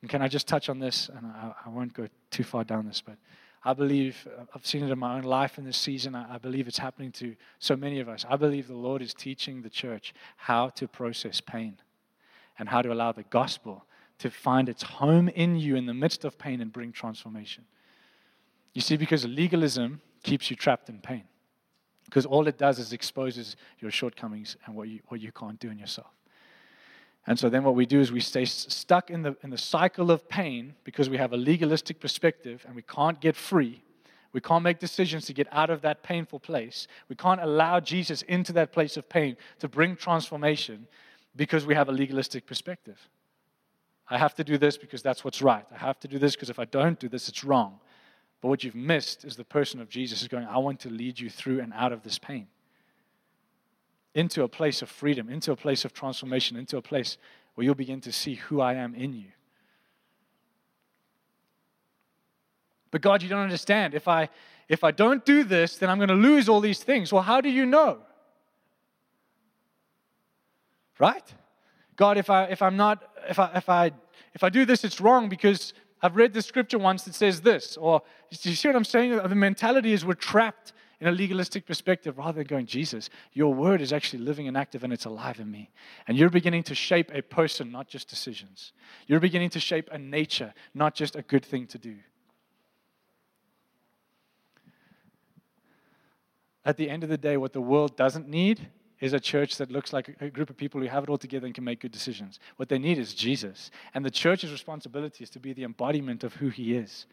And 0.00 0.08
can 0.08 0.22
I 0.22 0.28
just 0.28 0.46
touch 0.46 0.68
on 0.68 0.78
this? 0.78 1.08
And 1.08 1.26
I, 1.26 1.54
I 1.66 1.68
won't 1.70 1.92
go 1.92 2.06
too 2.30 2.44
far 2.44 2.62
down 2.62 2.86
this, 2.86 3.02
but 3.04 3.16
I 3.64 3.72
believe, 3.72 4.28
uh, 4.38 4.44
I've 4.54 4.64
seen 4.64 4.84
it 4.84 4.90
in 4.90 4.98
my 4.98 5.16
own 5.16 5.24
life 5.24 5.58
in 5.58 5.64
this 5.64 5.76
season. 5.76 6.14
I, 6.14 6.36
I 6.36 6.38
believe 6.38 6.68
it's 6.68 6.78
happening 6.78 7.10
to 7.12 7.34
so 7.58 7.74
many 7.74 7.98
of 7.98 8.08
us. 8.08 8.24
I 8.28 8.36
believe 8.36 8.68
the 8.68 8.74
Lord 8.74 9.02
is 9.02 9.12
teaching 9.12 9.62
the 9.62 9.70
church 9.70 10.14
how 10.36 10.68
to 10.70 10.86
process 10.86 11.40
pain 11.40 11.78
and 12.58 12.68
how 12.68 12.82
to 12.82 12.92
allow 12.92 13.10
the 13.10 13.24
gospel 13.24 13.84
to 14.18 14.30
find 14.30 14.68
its 14.68 14.82
home 14.82 15.28
in 15.28 15.56
you 15.56 15.76
in 15.76 15.86
the 15.86 15.94
midst 15.94 16.24
of 16.24 16.38
pain 16.38 16.60
and 16.60 16.72
bring 16.72 16.92
transformation. 16.92 17.64
You 18.74 18.80
see, 18.80 18.96
because 18.96 19.24
legalism 19.24 20.00
keeps 20.22 20.50
you 20.50 20.56
trapped 20.56 20.88
in 20.88 20.98
pain. 21.00 21.24
Because 22.04 22.26
all 22.26 22.46
it 22.48 22.58
does 22.58 22.78
is 22.78 22.92
exposes 22.92 23.56
your 23.80 23.90
shortcomings 23.90 24.56
and 24.64 24.74
what 24.74 24.88
you, 24.88 25.00
what 25.08 25.20
you 25.20 25.30
can't 25.30 25.58
do 25.58 25.70
in 25.70 25.78
yourself. 25.78 26.10
And 27.26 27.38
so 27.38 27.50
then 27.50 27.62
what 27.62 27.74
we 27.74 27.84
do 27.84 28.00
is 28.00 28.10
we 28.10 28.20
stay 28.20 28.46
stuck 28.46 29.10
in 29.10 29.22
the, 29.22 29.36
in 29.42 29.50
the 29.50 29.58
cycle 29.58 30.10
of 30.10 30.28
pain 30.28 30.74
because 30.84 31.10
we 31.10 31.18
have 31.18 31.34
a 31.34 31.36
legalistic 31.36 32.00
perspective 32.00 32.64
and 32.66 32.74
we 32.74 32.82
can't 32.82 33.20
get 33.20 33.36
free. 33.36 33.82
We 34.32 34.40
can't 34.40 34.64
make 34.64 34.78
decisions 34.78 35.26
to 35.26 35.34
get 35.34 35.46
out 35.52 35.68
of 35.68 35.82
that 35.82 36.02
painful 36.02 36.40
place. 36.40 36.88
We 37.08 37.16
can't 37.16 37.42
allow 37.42 37.80
Jesus 37.80 38.22
into 38.22 38.52
that 38.54 38.72
place 38.72 38.96
of 38.96 39.08
pain 39.08 39.36
to 39.58 39.68
bring 39.68 39.96
transformation 39.96 40.86
because 41.36 41.66
we 41.66 41.74
have 41.74 41.90
a 41.90 41.92
legalistic 41.92 42.46
perspective. 42.46 42.98
I 44.10 44.18
have 44.18 44.34
to 44.36 44.44
do 44.44 44.56
this 44.56 44.78
because 44.78 45.02
that's 45.02 45.24
what's 45.24 45.42
right. 45.42 45.64
I 45.72 45.78
have 45.78 46.00
to 46.00 46.08
do 46.08 46.18
this 46.18 46.34
because 46.34 46.50
if 46.50 46.58
I 46.58 46.64
don't 46.64 46.98
do 46.98 47.08
this, 47.08 47.28
it's 47.28 47.44
wrong. 47.44 47.78
But 48.40 48.48
what 48.48 48.64
you've 48.64 48.74
missed 48.74 49.24
is 49.24 49.36
the 49.36 49.44
person 49.44 49.80
of 49.80 49.88
Jesus 49.88 50.22
is 50.22 50.28
going, 50.28 50.46
I 50.46 50.58
want 50.58 50.80
to 50.80 50.90
lead 50.90 51.18
you 51.18 51.28
through 51.28 51.60
and 51.60 51.72
out 51.74 51.92
of 51.92 52.02
this 52.02 52.18
pain 52.18 52.46
into 54.14 54.42
a 54.42 54.48
place 54.48 54.82
of 54.82 54.88
freedom, 54.88 55.28
into 55.28 55.52
a 55.52 55.56
place 55.56 55.84
of 55.84 55.92
transformation, 55.92 56.56
into 56.56 56.76
a 56.76 56.82
place 56.82 57.18
where 57.54 57.64
you'll 57.64 57.74
begin 57.74 58.00
to 58.00 58.12
see 58.12 58.34
who 58.34 58.60
I 58.60 58.74
am 58.74 58.94
in 58.94 59.12
you. 59.12 59.32
But 62.90 63.02
God, 63.02 63.22
you 63.22 63.28
don't 63.28 63.40
understand. 63.40 63.94
If 63.94 64.08
I 64.08 64.30
if 64.68 64.84
I 64.84 64.90
don't 64.90 65.24
do 65.24 65.44
this, 65.44 65.78
then 65.78 65.88
I'm 65.88 65.98
going 65.98 66.08
to 66.08 66.14
lose 66.14 66.48
all 66.48 66.60
these 66.60 66.82
things. 66.82 67.12
Well, 67.12 67.22
how 67.22 67.40
do 67.40 67.48
you 67.48 67.64
know? 67.64 68.00
Right? 70.98 71.24
God, 71.98 72.16
if 72.16 72.30
I 72.30 72.44
if 72.44 72.62
I'm 72.62 72.76
not 72.76 73.02
if 73.28 73.38
I 73.38 73.50
if 73.56 73.68
I 73.68 73.90
if 74.32 74.44
I 74.44 74.48
do 74.48 74.64
this, 74.64 74.84
it's 74.84 75.00
wrong 75.00 75.28
because 75.28 75.74
I've 76.00 76.14
read 76.16 76.32
the 76.32 76.42
scripture 76.42 76.78
once 76.78 77.02
that 77.04 77.14
says 77.14 77.40
this. 77.40 77.76
Or 77.76 78.02
you 78.30 78.54
see 78.54 78.68
what 78.68 78.76
I'm 78.76 78.84
saying? 78.84 79.16
The 79.16 79.34
mentality 79.34 79.92
is 79.92 80.04
we're 80.04 80.14
trapped 80.14 80.72
in 81.00 81.08
a 81.08 81.12
legalistic 81.12 81.66
perspective 81.66 82.16
rather 82.16 82.38
than 82.38 82.46
going, 82.46 82.66
Jesus, 82.66 83.10
your 83.32 83.52
word 83.52 83.80
is 83.80 83.92
actually 83.92 84.20
living 84.20 84.46
and 84.46 84.56
active 84.56 84.84
and 84.84 84.92
it's 84.92 85.06
alive 85.06 85.40
in 85.40 85.50
me. 85.50 85.70
And 86.06 86.16
you're 86.16 86.30
beginning 86.30 86.62
to 86.64 86.74
shape 86.74 87.10
a 87.12 87.20
person, 87.20 87.72
not 87.72 87.88
just 87.88 88.08
decisions. 88.08 88.72
You're 89.08 89.20
beginning 89.20 89.50
to 89.50 89.60
shape 89.60 89.88
a 89.90 89.98
nature, 89.98 90.54
not 90.74 90.94
just 90.94 91.16
a 91.16 91.22
good 91.22 91.44
thing 91.44 91.66
to 91.68 91.78
do. 91.78 91.96
At 96.64 96.76
the 96.76 96.88
end 96.88 97.02
of 97.02 97.08
the 97.08 97.18
day, 97.18 97.36
what 97.36 97.52
the 97.52 97.60
world 97.60 97.96
doesn't 97.96 98.28
need 98.28 98.68
is 99.00 99.12
a 99.12 99.20
church 99.20 99.56
that 99.56 99.70
looks 99.70 99.92
like 99.92 100.16
a 100.20 100.28
group 100.28 100.50
of 100.50 100.56
people 100.56 100.80
who 100.80 100.86
have 100.88 101.04
it 101.04 101.10
all 101.10 101.18
together 101.18 101.46
and 101.46 101.54
can 101.54 101.64
make 101.64 101.80
good 101.80 101.92
decisions. 101.92 102.40
What 102.56 102.68
they 102.68 102.78
need 102.78 102.98
is 102.98 103.14
Jesus. 103.14 103.70
And 103.94 104.04
the 104.04 104.10
church's 104.10 104.50
responsibility 104.50 105.22
is 105.22 105.30
to 105.30 105.38
be 105.38 105.52
the 105.52 105.64
embodiment 105.64 106.24
of 106.24 106.34
who 106.34 106.48
he 106.48 106.74
is. 106.74 107.06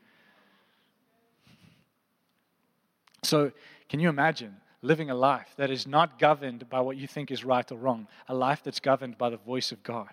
So, 3.24 3.52
can 3.90 4.00
you 4.00 4.10
imagine 4.10 4.56
living 4.82 5.10
a 5.10 5.16
life 5.16 5.54
that 5.58 5.72
is 5.72 5.88
not 5.88 6.20
governed 6.20 6.70
by 6.70 6.80
what 6.82 6.98
you 6.98 7.08
think 7.08 7.32
is 7.32 7.44
right 7.44 7.72
or 7.72 7.76
wrong, 7.76 8.08
a 8.28 8.36
life 8.36 8.62
that's 8.64 8.80
governed 8.80 9.18
by 9.18 9.30
the 9.30 9.38
voice 9.38 9.72
of 9.72 9.82
God? 9.84 10.10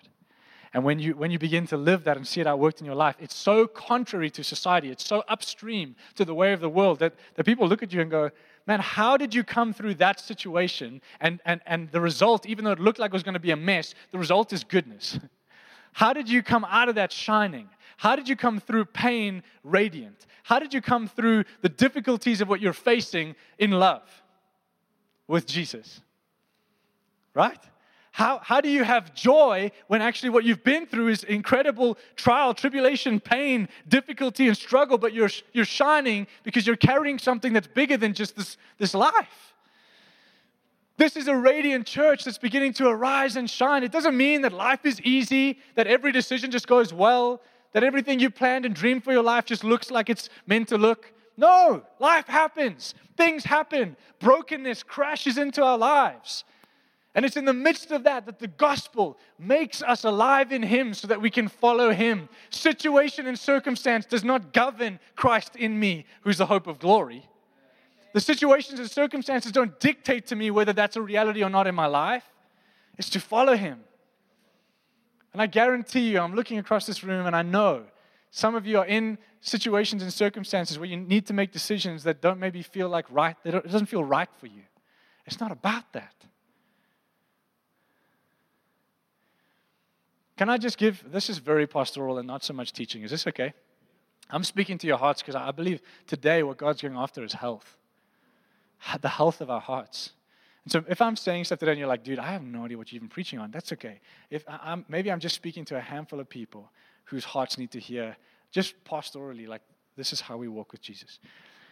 And 0.73 0.83
when 0.83 0.97
you, 0.97 1.15
when 1.15 1.29
you 1.29 1.37
begin 1.37 1.67
to 1.67 1.77
live 1.77 2.03
that 2.05 2.17
and 2.17 2.27
see 2.27 2.41
it 2.41 2.47
outworked 2.47 2.79
in 2.79 2.85
your 2.87 2.95
life, 2.95 3.15
it's 3.19 3.35
so 3.35 3.67
contrary 3.67 4.31
to 4.31 4.43
society, 4.43 4.89
it's 4.89 5.05
so 5.05 5.23
upstream 5.27 5.95
to 6.15 6.25
the 6.25 6.33
way 6.33 6.51
of 6.51 6.61
the 6.61 6.69
world 6.69 6.97
that, 6.99 7.13
that 7.35 7.43
people 7.43 7.67
look 7.67 7.83
at 7.83 7.93
you 7.93 8.01
and 8.01 8.09
go, 8.09 8.31
Man, 8.65 8.79
how 8.79 9.17
did 9.17 9.35
you 9.35 9.43
come 9.43 9.73
through 9.73 9.95
that 9.95 10.19
situation? 10.19 11.01
And, 11.19 11.41
and, 11.45 11.61
and 11.65 11.91
the 11.91 11.99
result, 11.99 12.45
even 12.45 12.63
though 12.63 12.71
it 12.71 12.79
looked 12.79 12.99
like 12.99 13.09
it 13.09 13.13
was 13.13 13.23
going 13.23 13.33
to 13.33 13.39
be 13.39 13.51
a 13.51 13.57
mess, 13.57 13.93
the 14.11 14.17
result 14.17 14.53
is 14.53 14.63
goodness. 14.63 15.19
How 15.93 16.13
did 16.13 16.29
you 16.29 16.41
come 16.41 16.65
out 16.65 16.89
of 16.89 16.95
that 16.95 17.11
shining? 17.11 17.69
How 17.97 18.15
did 18.15 18.27
you 18.27 18.35
come 18.35 18.59
through 18.59 18.85
pain 18.85 19.43
radiant? 19.63 20.25
How 20.43 20.59
did 20.59 20.73
you 20.73 20.81
come 20.81 21.07
through 21.07 21.43
the 21.61 21.69
difficulties 21.69 22.41
of 22.41 22.49
what 22.49 22.61
you're 22.61 22.73
facing 22.73 23.35
in 23.59 23.71
love 23.71 24.01
with 25.27 25.45
Jesus? 25.45 26.01
Right? 27.35 27.59
How, 28.13 28.39
how 28.43 28.61
do 28.61 28.69
you 28.69 28.83
have 28.83 29.15
joy 29.15 29.71
when 29.87 30.03
actually 30.03 30.29
what 30.29 30.43
you've 30.43 30.63
been 30.63 30.85
through 30.85 31.07
is 31.07 31.23
incredible 31.23 31.97
trial, 32.15 32.53
tribulation, 32.53 33.19
pain, 33.19 33.67
difficulty, 33.87 34.47
and 34.47 34.55
struggle, 34.55 34.99
but 34.99 35.13
you're, 35.13 35.31
you're 35.51 35.65
shining 35.65 36.27
because 36.43 36.67
you're 36.67 36.75
carrying 36.75 37.17
something 37.17 37.53
that's 37.53 37.65
bigger 37.65 37.97
than 37.97 38.13
just 38.13 38.35
this, 38.35 38.57
this 38.77 38.93
life? 38.93 39.55
This 40.95 41.17
is 41.17 41.27
a 41.27 41.35
radiant 41.35 41.87
church 41.87 42.23
that's 42.23 42.37
beginning 42.37 42.73
to 42.73 42.87
arise 42.87 43.35
and 43.35 43.49
shine. 43.49 43.83
It 43.83 43.91
doesn't 43.91 44.15
mean 44.15 44.43
that 44.43 44.53
life 44.53 44.85
is 44.85 45.01
easy, 45.01 45.57
that 45.73 45.87
every 45.87 46.11
decision 46.11 46.51
just 46.51 46.67
goes 46.67 46.93
well, 46.93 47.41
that 47.71 47.83
everything 47.83 48.19
you 48.19 48.29
planned 48.29 48.67
and 48.67 48.75
dreamed 48.75 49.03
for 49.03 49.11
your 49.11 49.23
life 49.23 49.45
just 49.45 49.63
looks 49.63 49.89
like 49.89 50.11
it's 50.11 50.29
meant 50.45 50.67
to 50.67 50.77
look. 50.77 51.11
No, 51.35 51.81
life 51.97 52.27
happens, 52.27 52.93
things 53.17 53.43
happen, 53.43 53.97
brokenness 54.19 54.83
crashes 54.83 55.39
into 55.39 55.63
our 55.63 55.79
lives. 55.79 56.43
And 57.15 57.25
it's 57.25 57.37
in 57.37 57.45
the 57.45 57.53
midst 57.53 57.91
of 57.91 58.03
that 58.05 58.25
that 58.25 58.39
the 58.39 58.47
gospel 58.47 59.19
makes 59.37 59.83
us 59.83 60.03
alive 60.03 60.51
in 60.51 60.63
Him 60.63 60.93
so 60.93 61.07
that 61.07 61.21
we 61.21 61.29
can 61.29 61.47
follow 61.47 61.91
Him. 61.91 62.27
Situation 62.49 63.27
and 63.27 63.37
circumstance 63.37 64.05
does 64.05 64.23
not 64.23 64.51
govern 64.51 64.99
Christ 65.15 65.55
in 65.55 65.79
me, 65.79 66.05
who's 66.21 66.39
the 66.39 66.47
hope 66.47 66.65
of 66.65 66.79
glory. 66.79 67.27
The 68.13 68.19
situations 68.19 68.79
and 68.79 68.89
circumstances 68.89 69.51
don't 69.51 69.79
dictate 69.79 70.27
to 70.27 70.35
me 70.35 70.49
whether 70.51 70.73
that's 70.73 70.95
a 70.95 71.01
reality 71.01 71.43
or 71.43 71.49
not 71.49 71.67
in 71.67 71.75
my 71.75 71.85
life. 71.85 72.23
It's 72.97 73.09
to 73.11 73.19
follow 73.19 73.55
Him. 73.55 73.79
And 75.33 75.41
I 75.41 75.47
guarantee 75.47 76.11
you, 76.11 76.19
I'm 76.19 76.35
looking 76.35 76.59
across 76.59 76.85
this 76.85 77.03
room 77.03 77.25
and 77.25 77.35
I 77.35 77.41
know 77.41 77.85
Some 78.35 78.55
of 78.55 78.65
you 78.65 78.79
are 78.79 78.85
in 78.87 79.19
situations 79.41 80.01
and 80.01 80.11
circumstances 80.11 80.79
where 80.79 80.89
you 80.89 80.97
need 80.97 81.27
to 81.27 81.33
make 81.33 81.51
decisions 81.51 82.03
that 82.05 82.19
don't 82.19 82.39
maybe 82.39 82.63
feel 82.63 82.89
like 82.89 83.05
right, 83.11 83.35
that 83.43 83.53
it 83.53 83.63
doesn't 83.65 83.85
feel 83.85 84.03
right 84.03 84.27
for 84.39 84.47
you. 84.47 84.63
It's 85.27 85.39
not 85.39 85.51
about 85.51 85.93
that. 85.93 86.15
Can 90.37 90.49
I 90.49 90.57
just 90.57 90.77
give, 90.77 91.03
this 91.11 91.29
is 91.29 91.37
very 91.37 91.67
pastoral 91.67 92.17
and 92.17 92.27
not 92.27 92.43
so 92.43 92.53
much 92.53 92.73
teaching. 92.73 93.03
Is 93.03 93.11
this 93.11 93.27
okay? 93.27 93.53
I'm 94.29 94.43
speaking 94.43 94.77
to 94.79 94.87
your 94.87 94.97
hearts 94.97 95.21
because 95.21 95.35
I 95.35 95.51
believe 95.51 95.81
today 96.07 96.43
what 96.43 96.57
God's 96.57 96.81
going 96.81 96.95
after 96.95 97.23
is 97.23 97.33
health, 97.33 97.77
the 99.01 99.09
health 99.09 99.41
of 99.41 99.49
our 99.49 99.61
hearts. 99.61 100.11
And 100.63 100.71
so 100.71 100.83
if 100.87 101.01
I'm 101.01 101.15
saying 101.15 101.43
stuff 101.43 101.59
today 101.59 101.71
and 101.71 101.79
you're 101.79 101.87
like, 101.87 102.03
dude, 102.03 102.19
I 102.19 102.31
have 102.31 102.41
no 102.41 102.65
idea 102.65 102.77
what 102.77 102.91
you're 102.91 102.97
even 102.97 103.09
preaching 103.09 103.37
on, 103.37 103.51
that's 103.51 103.71
okay. 103.73 103.99
If 104.29 104.43
I'm, 104.47 104.85
maybe 104.87 105.11
I'm 105.11 105.19
just 105.19 105.35
speaking 105.35 105.65
to 105.65 105.77
a 105.77 105.81
handful 105.81 106.19
of 106.19 106.29
people 106.29 106.71
whose 107.05 107.25
hearts 107.25 107.57
need 107.57 107.71
to 107.71 107.79
hear, 107.79 108.15
just 108.51 108.81
pastorally, 108.85 109.47
like, 109.47 109.61
this 109.97 110.13
is 110.13 110.21
how 110.21 110.37
we 110.37 110.47
walk 110.47 110.71
with 110.71 110.81
Jesus, 110.81 111.19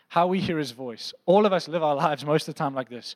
how 0.09 0.27
we 0.27 0.39
hear 0.39 0.57
his 0.57 0.71
voice. 0.71 1.13
All 1.25 1.45
of 1.45 1.53
us 1.53 1.67
live 1.67 1.83
our 1.83 1.95
lives 1.95 2.25
most 2.25 2.47
of 2.47 2.53
the 2.53 2.59
time 2.59 2.75
like 2.75 2.89
this. 2.89 3.15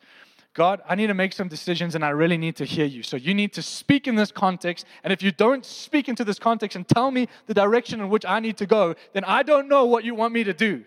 God, 0.56 0.82
I 0.88 0.96
need 0.96 1.08
to 1.08 1.14
make 1.14 1.34
some 1.34 1.50
decisions 1.50 1.96
and 1.96 2.04
I 2.04 2.10
really 2.10 2.38
need 2.38 2.56
to 2.56 2.66
hear 2.66 2.86
you. 2.86 3.04
So 3.04 3.18
you 3.18 3.34
need 3.34 3.52
to 3.54 3.62
speak 3.62 4.08
in 4.08 4.16
this 4.16 4.32
context. 4.32 4.86
And 5.04 5.12
if 5.12 5.22
you 5.22 5.34
don't 5.34 5.66
speak 5.66 6.08
into 6.08 6.24
this 6.24 6.40
context 6.40 6.78
and 6.78 6.88
tell 6.88 7.12
me 7.12 7.28
the 7.46 7.54
direction 7.54 8.00
in 8.00 8.08
which 8.08 8.26
I 8.26 8.40
need 8.40 8.56
to 8.58 8.66
go, 8.66 8.96
then 9.12 9.26
I 9.26 9.44
don't 9.44 9.68
know 9.68 9.84
what 9.84 10.06
you 10.06 10.16
want 10.16 10.34
me 10.34 10.46
to 10.46 10.54
do. 10.54 10.86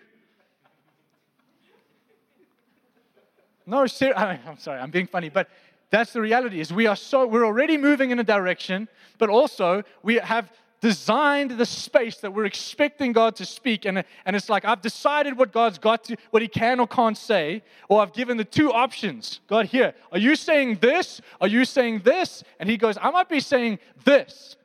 No, 3.67 3.85
ser- 3.85 4.15
I'm 4.15 4.57
sorry, 4.57 4.79
I'm 4.79 4.89
being 4.89 5.05
funny, 5.05 5.29
but 5.29 5.47
that's 5.91 6.13
the 6.13 6.21
reality 6.21 6.59
is 6.59 6.73
we 6.73 6.87
are 6.87 6.95
so 6.95 7.27
we're 7.27 7.45
already 7.45 7.77
moving 7.77 8.09
in 8.09 8.17
a 8.17 8.23
direction, 8.23 8.87
but 9.19 9.29
also 9.29 9.83
we 10.01 10.15
have 10.15 10.51
designed 10.81 11.51
the 11.51 11.65
space 11.65 12.17
that 12.17 12.33
we're 12.33 12.45
expecting 12.45 13.11
God 13.11 13.35
to 13.37 13.45
speak. 13.45 13.85
And, 13.85 14.03
and 14.25 14.35
it's 14.35 14.49
like, 14.49 14.65
I've 14.65 14.81
decided 14.81 15.37
what 15.37 15.51
God's 15.51 15.77
got 15.77 16.03
to, 16.05 16.17
what 16.31 16.41
He 16.41 16.47
can 16.47 16.79
or 16.79 16.87
can't 16.87 17.17
say, 17.17 17.63
or 17.89 18.01
I've 18.01 18.13
given 18.13 18.37
the 18.37 18.45
two 18.45 18.71
options. 18.71 19.41
God, 19.47 19.65
here, 19.67 19.93
are 20.11 20.19
you 20.19 20.35
saying 20.35 20.75
this? 20.81 21.21
Are 21.41 21.47
you 21.47 21.65
saying 21.65 21.99
this? 21.99 22.43
And 22.59 22.69
He 22.69 22.77
goes, 22.77 22.97
I 23.01 23.11
might 23.11 23.29
be 23.29 23.39
saying 23.39 23.79
this. 24.05 24.55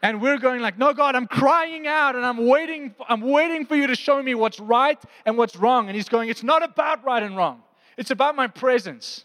And 0.00 0.22
we're 0.22 0.38
going 0.38 0.60
like, 0.60 0.78
no, 0.78 0.92
God, 0.92 1.16
I'm 1.16 1.26
crying 1.26 1.88
out 1.88 2.14
and 2.14 2.24
I'm 2.24 2.46
waiting, 2.46 2.94
I'm 3.08 3.20
waiting 3.20 3.66
for 3.66 3.74
you 3.74 3.88
to 3.88 3.96
show 3.96 4.22
me 4.22 4.34
what's 4.36 4.60
right 4.60 4.98
and 5.26 5.36
what's 5.36 5.56
wrong. 5.56 5.88
And 5.88 5.96
He's 5.96 6.08
going, 6.08 6.28
it's 6.28 6.44
not 6.44 6.62
about 6.62 7.04
right 7.04 7.22
and 7.22 7.36
wrong. 7.36 7.62
It's 7.96 8.12
about 8.12 8.36
my 8.36 8.46
presence. 8.46 9.24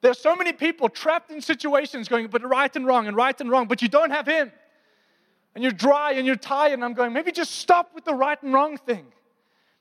There's 0.00 0.18
so 0.18 0.34
many 0.34 0.52
people 0.52 0.88
trapped 0.88 1.30
in 1.30 1.40
situations 1.40 2.08
going, 2.08 2.26
but 2.28 2.42
right 2.42 2.74
and 2.74 2.86
wrong 2.86 3.06
and 3.06 3.16
right 3.16 3.38
and 3.40 3.50
wrong, 3.50 3.66
but 3.66 3.82
you 3.82 3.88
don't 3.88 4.10
have 4.10 4.26
Him 4.26 4.52
and 5.54 5.62
you're 5.62 5.72
dry 5.72 6.12
and 6.12 6.26
you're 6.26 6.36
tired, 6.36 6.72
and 6.72 6.84
I'm 6.84 6.94
going, 6.94 7.12
maybe 7.12 7.32
just 7.32 7.52
stop 7.52 7.94
with 7.94 8.04
the 8.04 8.14
right 8.14 8.40
and 8.42 8.52
wrong 8.52 8.76
thing. 8.76 9.06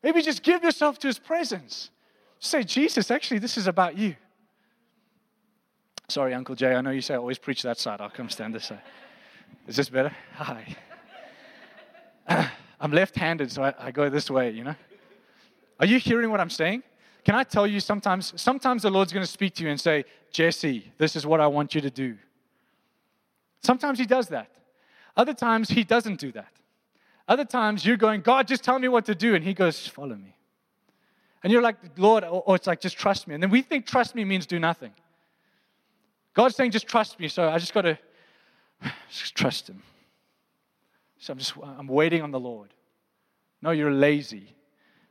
Maybe 0.04 0.22
just 0.22 0.44
give 0.44 0.64
yourself 0.64 1.00
to 1.00 1.08
his 1.08 1.18
presence. 1.18 1.90
say, 2.40 2.64
Jesus, 2.64 3.10
actually, 3.10 3.40
this 3.40 3.58
is 3.58 3.68
about 3.68 3.98
you. 3.98 4.16
Sorry, 6.10 6.34
Uncle 6.34 6.56
Jay, 6.56 6.76
I 6.76 6.82
know 6.82 6.92
you 6.92 7.02
say 7.02 7.14
I 7.14 7.18
always 7.18 7.40
preach 7.40 7.64
that 7.64 7.80
side. 7.80 8.02
I'll 8.02 8.10
come 8.10 8.30
stand 8.30 8.54
this 8.54 8.66
side. 8.66 8.82
Is 9.68 9.78
this 9.78 9.90
better? 9.90 10.14
Hi. 10.36 10.76
I'm 12.80 12.92
left 12.92 13.16
handed, 13.16 13.52
so 13.52 13.64
I, 13.64 13.74
I 13.80 13.92
go 13.92 14.10
this 14.10 14.30
way, 14.30 14.52
you 14.52 14.66
know? 14.66 14.76
Are 15.80 15.86
you 15.86 15.98
hearing 15.98 16.30
what 16.30 16.42
I'm 16.42 16.50
saying? 16.50 16.84
Can 17.24 17.36
I 17.36 17.44
tell 17.44 17.66
you 17.66 17.80
sometimes, 17.80 18.34
sometimes 18.40 18.84
the 18.84 18.90
Lord's 18.90 19.14
going 19.14 19.26
to 19.26 19.32
speak 19.32 19.56
to 19.56 19.64
you 19.64 19.70
and 19.70 19.80
say, 19.80 20.04
Jesse, 20.32 20.92
this 20.98 21.16
is 21.16 21.26
what 21.26 21.40
I 21.40 21.48
want 21.48 21.74
you 21.74 21.82
to 21.82 21.90
do. 21.90 22.18
Sometimes 23.64 23.98
He 23.98 24.06
does 24.06 24.28
that. 24.28 24.50
Other 25.16 25.34
times, 25.34 25.70
He 25.70 25.84
doesn't 25.84 26.20
do 26.20 26.32
that. 26.32 26.52
Other 27.28 27.46
times, 27.46 27.86
you're 27.86 27.98
going, 27.98 28.22
God, 28.22 28.48
just 28.48 28.64
tell 28.64 28.80
me 28.80 28.88
what 28.88 29.06
to 29.06 29.16
do. 29.16 29.36
And 29.36 29.44
He 29.44 29.54
goes, 29.54 29.88
follow 29.88 30.16
me. 30.16 30.36
And 31.44 31.52
you're 31.52 31.62
like, 31.62 31.76
Lord, 31.98 32.24
or 32.24 32.56
it's 32.56 32.68
like, 32.68 32.80
just 32.80 32.98
trust 32.98 33.28
me. 33.28 33.34
And 33.34 33.44
then 33.44 33.50
we 33.50 33.62
think 33.62 33.86
trust 33.86 34.16
me 34.16 34.24
means 34.24 34.46
do 34.46 34.60
nothing. 34.60 34.92
God's 36.34 36.56
saying, 36.56 36.72
just 36.72 36.88
trust 36.88 37.20
me. 37.20 37.28
So 37.28 37.50
I 37.50 37.58
just 37.58 37.74
got 37.74 37.82
to 37.82 37.98
just 39.10 39.36
trust 39.36 39.70
Him. 39.70 39.84
So 41.20 41.34
I'm 41.34 41.40
just, 41.40 41.54
I'm 41.62 41.88
waiting 41.88 42.22
on 42.22 42.32
the 42.32 42.40
Lord. 42.40 42.74
No, 43.62 43.72
you're 43.72 43.92
lazy. 43.94 44.54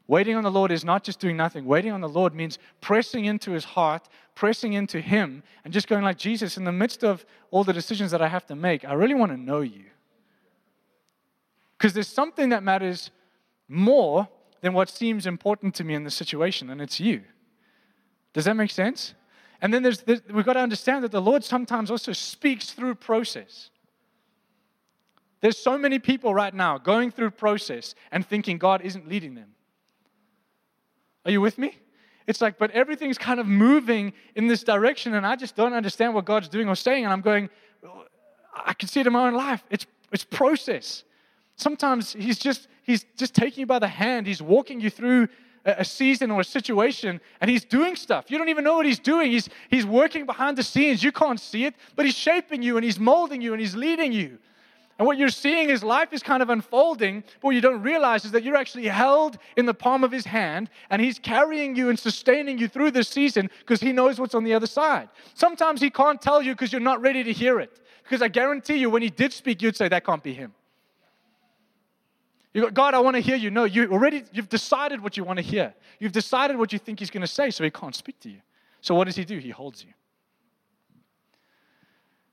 Waiting 0.08 0.34
on 0.34 0.42
the 0.42 0.50
Lord 0.50 0.72
is 0.72 0.84
not 0.84 1.04
just 1.04 1.20
doing 1.20 1.36
nothing. 1.36 1.64
Waiting 1.64 1.92
on 1.92 2.00
the 2.00 2.08
Lord 2.08 2.34
means 2.34 2.58
pressing 2.80 3.24
into 3.24 3.52
his 3.52 3.64
heart, 3.64 4.08
pressing 4.34 4.72
into 4.72 5.00
him, 5.00 5.42
and 5.64 5.72
just 5.72 5.88
going 5.88 6.02
like, 6.02 6.18
Jesus, 6.18 6.56
in 6.56 6.64
the 6.64 6.72
midst 6.72 7.04
of 7.04 7.24
all 7.50 7.64
the 7.64 7.72
decisions 7.72 8.10
that 8.10 8.20
I 8.20 8.28
have 8.28 8.46
to 8.46 8.56
make, 8.56 8.84
I 8.84 8.94
really 8.94 9.14
want 9.14 9.32
to 9.32 9.38
know 9.38 9.60
you. 9.60 9.84
Because 11.78 11.92
there's 11.92 12.08
something 12.08 12.50
that 12.50 12.62
matters 12.62 13.10
more 13.68 14.28
than 14.60 14.72
what 14.72 14.90
seems 14.90 15.26
important 15.26 15.74
to 15.76 15.84
me 15.84 15.94
in 15.94 16.04
the 16.04 16.10
situation, 16.10 16.70
and 16.70 16.80
it's 16.80 17.00
you. 17.00 17.22
Does 18.32 18.44
that 18.44 18.54
make 18.54 18.70
sense? 18.70 19.14
And 19.60 19.72
then 19.72 19.82
there's, 19.82 20.02
there's, 20.02 20.22
we've 20.32 20.44
got 20.44 20.54
to 20.54 20.60
understand 20.60 21.04
that 21.04 21.12
the 21.12 21.22
Lord 21.22 21.44
sometimes 21.44 21.90
also 21.90 22.12
speaks 22.12 22.70
through 22.70 22.96
process. 22.96 23.70
There's 25.40 25.58
so 25.58 25.76
many 25.78 25.98
people 25.98 26.34
right 26.34 26.54
now 26.54 26.78
going 26.78 27.10
through 27.10 27.32
process 27.32 27.94
and 28.10 28.26
thinking 28.26 28.58
God 28.58 28.82
isn't 28.82 29.08
leading 29.08 29.34
them. 29.34 29.54
Are 31.24 31.30
you 31.30 31.40
with 31.40 31.58
me? 31.58 31.76
It's 32.26 32.40
like, 32.40 32.58
but 32.58 32.70
everything's 32.70 33.18
kind 33.18 33.40
of 33.40 33.46
moving 33.46 34.12
in 34.36 34.46
this 34.46 34.62
direction, 34.62 35.14
and 35.14 35.26
I 35.26 35.36
just 35.36 35.56
don't 35.56 35.72
understand 35.72 36.14
what 36.14 36.24
God's 36.24 36.48
doing 36.48 36.68
or 36.68 36.76
saying. 36.76 37.04
And 37.04 37.12
I'm 37.12 37.20
going, 37.20 37.50
I 38.54 38.74
can 38.74 38.88
see 38.88 39.00
it 39.00 39.06
in 39.06 39.12
my 39.12 39.26
own 39.26 39.34
life. 39.34 39.64
It's, 39.70 39.86
it's 40.12 40.24
process. 40.24 41.04
Sometimes 41.56 42.12
He's 42.12 42.38
just 42.38 42.68
He's 42.84 43.04
just 43.16 43.34
taking 43.34 43.60
you 43.60 43.66
by 43.66 43.78
the 43.78 43.88
hand. 43.88 44.26
He's 44.26 44.42
walking 44.42 44.80
you 44.80 44.90
through 44.90 45.28
a 45.64 45.84
season 45.84 46.32
or 46.32 46.40
a 46.40 46.44
situation, 46.44 47.20
and 47.40 47.48
He's 47.48 47.64
doing 47.64 47.94
stuff. 47.94 48.28
You 48.28 48.38
don't 48.38 48.48
even 48.48 48.64
know 48.64 48.74
what 48.74 48.86
He's 48.86 48.98
doing. 48.98 49.30
He's, 49.30 49.48
he's 49.70 49.86
working 49.86 50.26
behind 50.26 50.58
the 50.58 50.64
scenes. 50.64 51.02
You 51.02 51.12
can't 51.12 51.38
see 51.38 51.64
it, 51.64 51.74
but 51.94 52.04
He's 52.04 52.16
shaping 52.16 52.62
you, 52.62 52.76
and 52.76 52.84
He's 52.84 52.98
molding 52.98 53.40
you, 53.40 53.52
and 53.52 53.60
He's 53.60 53.76
leading 53.76 54.12
you. 54.12 54.38
And 55.02 55.06
what 55.08 55.18
you're 55.18 55.30
seeing 55.30 55.68
is 55.68 55.82
life 55.82 56.12
is 56.12 56.22
kind 56.22 56.44
of 56.44 56.48
unfolding, 56.50 57.22
but 57.22 57.48
what 57.48 57.56
you 57.56 57.60
don't 57.60 57.82
realize 57.82 58.24
is 58.24 58.30
that 58.30 58.44
you're 58.44 58.54
actually 58.54 58.86
held 58.86 59.36
in 59.56 59.66
the 59.66 59.74
palm 59.74 60.04
of 60.04 60.12
his 60.12 60.24
hand, 60.24 60.70
and 60.90 61.02
he's 61.02 61.18
carrying 61.18 61.74
you 61.74 61.88
and 61.88 61.98
sustaining 61.98 62.56
you 62.56 62.68
through 62.68 62.92
this 62.92 63.08
season 63.08 63.50
because 63.58 63.80
he 63.80 63.90
knows 63.90 64.20
what's 64.20 64.36
on 64.36 64.44
the 64.44 64.54
other 64.54 64.68
side. 64.68 65.08
Sometimes 65.34 65.80
he 65.80 65.90
can't 65.90 66.22
tell 66.22 66.40
you 66.40 66.52
because 66.52 66.70
you're 66.70 66.80
not 66.80 67.00
ready 67.00 67.24
to 67.24 67.32
hear 67.32 67.58
it. 67.58 67.80
Because 68.04 68.22
I 68.22 68.28
guarantee 68.28 68.76
you, 68.76 68.90
when 68.90 69.02
he 69.02 69.10
did 69.10 69.32
speak, 69.32 69.60
you'd 69.60 69.74
say, 69.74 69.88
That 69.88 70.06
can't 70.06 70.22
be 70.22 70.34
him. 70.34 70.54
You 72.54 72.62
go, 72.62 72.70
God, 72.70 72.94
I 72.94 73.00
want 73.00 73.16
to 73.16 73.20
hear 73.22 73.34
you. 73.34 73.50
No, 73.50 73.64
you 73.64 73.90
already 73.90 74.22
you've 74.30 74.50
decided 74.50 75.02
what 75.02 75.16
you 75.16 75.24
want 75.24 75.38
to 75.40 75.44
hear. 75.44 75.74
You've 75.98 76.12
decided 76.12 76.56
what 76.56 76.72
you 76.72 76.78
think 76.78 77.00
he's 77.00 77.10
going 77.10 77.22
to 77.22 77.26
say, 77.26 77.50
so 77.50 77.64
he 77.64 77.70
can't 77.70 77.96
speak 77.96 78.20
to 78.20 78.30
you. 78.30 78.38
So 78.80 78.94
what 78.94 79.08
does 79.08 79.16
he 79.16 79.24
do? 79.24 79.38
He 79.38 79.50
holds 79.50 79.82
you. 79.82 79.94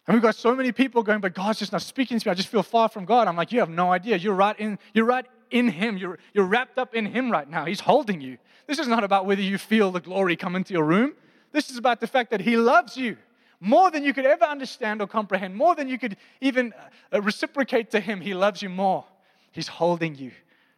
And 0.07 0.15
we've 0.15 0.23
got 0.23 0.35
so 0.35 0.55
many 0.55 0.71
people 0.71 1.03
going, 1.03 1.21
but 1.21 1.35
God's 1.35 1.59
just 1.59 1.71
not 1.71 1.81
speaking 1.81 2.19
to 2.19 2.27
me. 2.27 2.31
I 2.31 2.33
just 2.33 2.47
feel 2.47 2.63
far 2.63 2.89
from 2.89 3.05
God. 3.05 3.27
I'm 3.27 3.35
like, 3.35 3.51
you 3.51 3.59
have 3.59 3.69
no 3.69 3.91
idea. 3.91 4.17
You're 4.17 4.33
right 4.33 4.59
in, 4.59 4.79
you're 4.93 5.05
right 5.05 5.25
in 5.51 5.69
Him. 5.69 5.97
You're, 5.97 6.17
you're 6.33 6.45
wrapped 6.45 6.77
up 6.77 6.95
in 6.95 7.05
Him 7.05 7.31
right 7.31 7.47
now. 7.47 7.65
He's 7.65 7.81
holding 7.81 8.19
you. 8.19 8.37
This 8.65 8.79
is 8.79 8.87
not 8.87 9.03
about 9.03 9.25
whether 9.25 9.41
you 9.41 9.57
feel 9.57 9.91
the 9.91 9.99
glory 9.99 10.35
come 10.35 10.55
into 10.55 10.73
your 10.73 10.83
room. 10.83 11.13
This 11.51 11.69
is 11.69 11.77
about 11.77 11.99
the 11.99 12.07
fact 12.07 12.31
that 12.31 12.41
He 12.41 12.57
loves 12.57 12.97
you 12.97 13.17
more 13.59 13.91
than 13.91 14.03
you 14.03 14.13
could 14.13 14.25
ever 14.25 14.45
understand 14.45 15.01
or 15.01 15.07
comprehend, 15.07 15.55
more 15.55 15.75
than 15.75 15.87
you 15.87 15.99
could 15.99 16.17
even 16.39 16.73
uh, 17.13 17.21
reciprocate 17.21 17.91
to 17.91 17.99
Him. 17.99 18.21
He 18.21 18.33
loves 18.33 18.61
you 18.61 18.69
more. 18.69 19.05
He's 19.51 19.67
holding 19.67 20.15
you, 20.15 20.31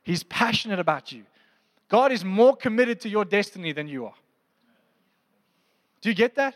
He's 0.03 0.23
passionate 0.23 0.79
about 0.79 1.11
you. 1.11 1.23
God 1.89 2.11
is 2.11 2.23
more 2.23 2.55
committed 2.55 3.01
to 3.01 3.09
your 3.09 3.25
destiny 3.25 3.73
than 3.73 3.87
you 3.87 4.05
are. 4.05 4.13
Do 5.99 6.09
you 6.09 6.15
get 6.15 6.35
that? 6.35 6.55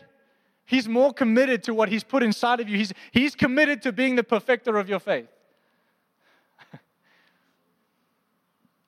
He's 0.66 0.88
more 0.88 1.12
committed 1.12 1.62
to 1.64 1.74
what 1.74 1.88
He's 1.88 2.04
put 2.04 2.22
inside 2.22 2.60
of 2.60 2.68
you. 2.68 2.76
He's, 2.76 2.92
he's 3.12 3.34
committed 3.34 3.82
to 3.82 3.92
being 3.92 4.16
the 4.16 4.24
perfecter 4.24 4.76
of 4.76 4.88
your 4.88 4.98
faith. 4.98 5.28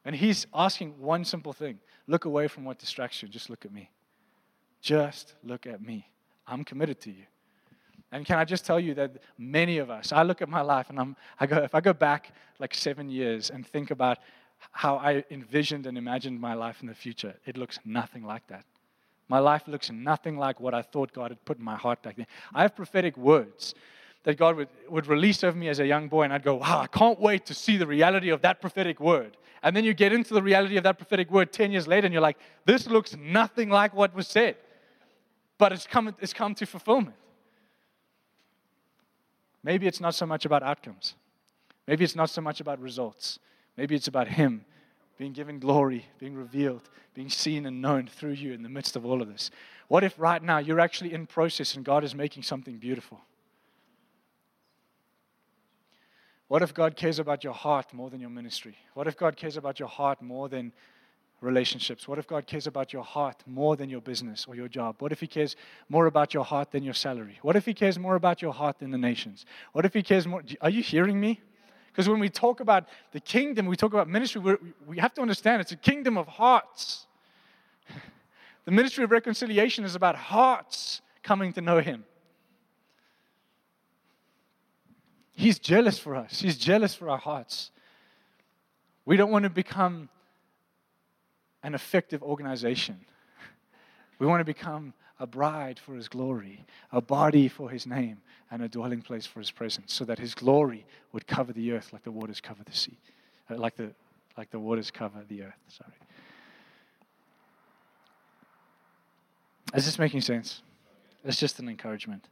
and 0.04 0.14
He's 0.14 0.46
asking 0.52 0.98
one 0.98 1.24
simple 1.24 1.52
thing 1.52 1.78
look 2.08 2.24
away 2.24 2.48
from 2.48 2.64
what 2.64 2.78
distracts 2.78 3.22
you. 3.22 3.28
Just 3.28 3.48
look 3.48 3.64
at 3.64 3.72
me. 3.72 3.90
Just 4.80 5.34
look 5.44 5.66
at 5.66 5.82
me. 5.82 6.08
I'm 6.46 6.64
committed 6.64 7.00
to 7.02 7.10
you. 7.10 7.24
And 8.10 8.24
can 8.24 8.38
I 8.38 8.44
just 8.44 8.64
tell 8.64 8.80
you 8.80 8.94
that 8.94 9.18
many 9.36 9.78
of 9.78 9.90
us, 9.90 10.12
I 10.12 10.22
look 10.22 10.40
at 10.40 10.48
my 10.48 10.62
life 10.62 10.88
and 10.88 10.98
I'm, 10.98 11.16
I 11.38 11.46
go, 11.46 11.58
if 11.58 11.74
I 11.74 11.80
go 11.80 11.92
back 11.92 12.32
like 12.58 12.74
seven 12.74 13.10
years 13.10 13.50
and 13.50 13.66
think 13.66 13.90
about 13.90 14.18
how 14.72 14.96
I 14.96 15.24
envisioned 15.30 15.86
and 15.86 15.98
imagined 15.98 16.40
my 16.40 16.54
life 16.54 16.80
in 16.80 16.88
the 16.88 16.94
future, 16.94 17.34
it 17.44 17.58
looks 17.58 17.78
nothing 17.84 18.24
like 18.24 18.46
that. 18.48 18.64
My 19.28 19.38
life 19.38 19.68
looks 19.68 19.90
nothing 19.90 20.38
like 20.38 20.58
what 20.58 20.72
I 20.74 20.82
thought 20.82 21.12
God 21.12 21.30
had 21.30 21.44
put 21.44 21.58
in 21.58 21.64
my 21.64 21.76
heart 21.76 22.02
back 22.02 22.16
then. 22.16 22.26
I 22.54 22.62
have 22.62 22.74
prophetic 22.74 23.16
words 23.16 23.74
that 24.24 24.36
God 24.36 24.56
would, 24.56 24.68
would 24.88 25.06
release 25.06 25.44
over 25.44 25.56
me 25.56 25.68
as 25.68 25.80
a 25.80 25.86
young 25.86 26.08
boy, 26.08 26.22
and 26.22 26.32
I'd 26.32 26.42
go, 26.42 26.56
wow, 26.56 26.80
I 26.80 26.86
can't 26.86 27.20
wait 27.20 27.46
to 27.46 27.54
see 27.54 27.76
the 27.76 27.86
reality 27.86 28.30
of 28.30 28.42
that 28.42 28.60
prophetic 28.60 29.00
word. 29.00 29.36
And 29.62 29.76
then 29.76 29.84
you 29.84 29.92
get 29.92 30.12
into 30.12 30.34
the 30.34 30.42
reality 30.42 30.76
of 30.76 30.84
that 30.84 30.98
prophetic 30.98 31.30
word 31.30 31.52
10 31.52 31.72
years 31.72 31.86
later, 31.86 32.06
and 32.06 32.12
you're 32.12 32.22
like, 32.22 32.38
this 32.64 32.86
looks 32.86 33.14
nothing 33.16 33.68
like 33.68 33.94
what 33.94 34.14
was 34.14 34.26
said. 34.26 34.56
But 35.58 35.72
it's 35.72 35.86
come, 35.86 36.14
it's 36.20 36.32
come 36.32 36.54
to 36.56 36.66
fulfillment. 36.66 37.16
Maybe 39.62 39.86
it's 39.86 40.00
not 40.00 40.14
so 40.14 40.24
much 40.24 40.46
about 40.46 40.62
outcomes. 40.62 41.14
Maybe 41.86 42.04
it's 42.04 42.16
not 42.16 42.30
so 42.30 42.40
much 42.40 42.60
about 42.60 42.80
results. 42.80 43.38
Maybe 43.76 43.94
it's 43.94 44.08
about 44.08 44.28
Him 44.28 44.64
being 45.18 45.32
given 45.32 45.58
glory, 45.58 46.06
being 46.18 46.34
revealed, 46.34 46.88
being 47.12 47.28
seen 47.28 47.66
and 47.66 47.82
known 47.82 48.06
through 48.06 48.32
you 48.32 48.52
in 48.52 48.62
the 48.62 48.68
midst 48.68 48.94
of 48.94 49.04
all 49.04 49.20
of 49.20 49.28
this. 49.28 49.50
What 49.88 50.04
if 50.04 50.14
right 50.16 50.42
now 50.42 50.58
you're 50.58 50.80
actually 50.80 51.12
in 51.12 51.26
process 51.26 51.74
and 51.74 51.84
God 51.84 52.04
is 52.04 52.14
making 52.14 52.44
something 52.44 52.78
beautiful? 52.78 53.20
What 56.46 56.62
if 56.62 56.72
God 56.72 56.96
cares 56.96 57.18
about 57.18 57.44
your 57.44 57.52
heart 57.52 57.92
more 57.92 58.08
than 58.08 58.20
your 58.20 58.30
ministry? 58.30 58.76
What 58.94 59.06
if 59.06 59.16
God 59.16 59.36
cares 59.36 59.56
about 59.56 59.78
your 59.78 59.88
heart 59.88 60.22
more 60.22 60.48
than 60.48 60.72
relationships? 61.40 62.06
What 62.06 62.18
if 62.18 62.26
God 62.26 62.46
cares 62.46 62.66
about 62.66 62.92
your 62.92 63.02
heart 63.02 63.42
more 63.44 63.76
than 63.76 63.90
your 63.90 64.00
business 64.00 64.46
or 64.48 64.54
your 64.54 64.68
job? 64.68 64.96
What 65.00 65.12
if 65.12 65.20
He 65.20 65.26
cares 65.26 65.56
more 65.88 66.06
about 66.06 66.32
your 66.32 66.44
heart 66.44 66.70
than 66.70 66.84
your 66.84 66.94
salary? 66.94 67.38
What 67.42 67.56
if 67.56 67.66
He 67.66 67.74
cares 67.74 67.98
more 67.98 68.14
about 68.14 68.40
your 68.40 68.52
heart 68.52 68.78
than 68.78 68.92
the 68.92 68.98
nations? 68.98 69.44
What 69.72 69.84
if 69.84 69.92
He 69.92 70.02
cares 70.02 70.26
more? 70.26 70.42
Are 70.60 70.70
you 70.70 70.82
hearing 70.82 71.20
me? 71.20 71.40
Because 71.88 72.08
when 72.08 72.20
we 72.20 72.28
talk 72.28 72.60
about 72.60 72.88
the 73.12 73.20
kingdom, 73.20 73.66
we 73.66 73.76
talk 73.76 73.92
about 73.92 74.08
ministry, 74.08 74.56
we 74.86 74.98
have 74.98 75.14
to 75.14 75.20
understand 75.20 75.60
it's 75.60 75.72
a 75.72 75.76
kingdom 75.76 76.16
of 76.16 76.26
hearts. 76.26 77.06
The 78.64 78.72
ministry 78.72 79.02
of 79.02 79.10
reconciliation 79.10 79.84
is 79.84 79.94
about 79.94 80.14
hearts 80.14 81.00
coming 81.22 81.54
to 81.54 81.62
know 81.62 81.80
Him. 81.80 82.04
He's 85.32 85.58
jealous 85.58 85.98
for 85.98 86.14
us, 86.14 86.40
He's 86.40 86.58
jealous 86.58 86.94
for 86.94 87.08
our 87.08 87.16
hearts. 87.18 87.70
We 89.06 89.16
don't 89.16 89.30
want 89.30 89.44
to 89.44 89.50
become 89.50 90.10
an 91.62 91.74
effective 91.74 92.22
organization. 92.22 93.00
We 94.18 94.26
want 94.26 94.40
to 94.40 94.44
become 94.44 94.94
a 95.20 95.26
bride 95.26 95.78
for 95.78 95.94
his 95.94 96.08
glory, 96.08 96.64
a 96.92 97.00
body 97.00 97.48
for 97.48 97.70
his 97.70 97.86
name, 97.86 98.18
and 98.50 98.62
a 98.62 98.68
dwelling 98.68 99.02
place 99.02 99.26
for 99.26 99.40
his 99.40 99.50
presence, 99.50 99.92
so 99.92 100.04
that 100.04 100.18
his 100.18 100.34
glory 100.34 100.86
would 101.12 101.26
cover 101.26 101.52
the 101.52 101.72
earth 101.72 101.92
like 101.92 102.04
the 102.04 102.12
waters 102.12 102.40
cover 102.40 102.62
the 102.64 102.74
sea, 102.74 102.98
uh, 103.50 103.56
like 103.56 103.76
the, 103.76 103.90
like 104.36 104.50
the 104.50 104.58
waters 104.58 104.90
cover 104.90 105.24
the 105.28 105.42
earth. 105.42 105.58
Sorry. 105.68 105.92
Is 109.74 109.84
this 109.84 109.98
making 109.98 110.22
sense? 110.22 110.62
It's 111.24 111.38
just 111.38 111.58
an 111.58 111.68
encouragement. 111.68 112.28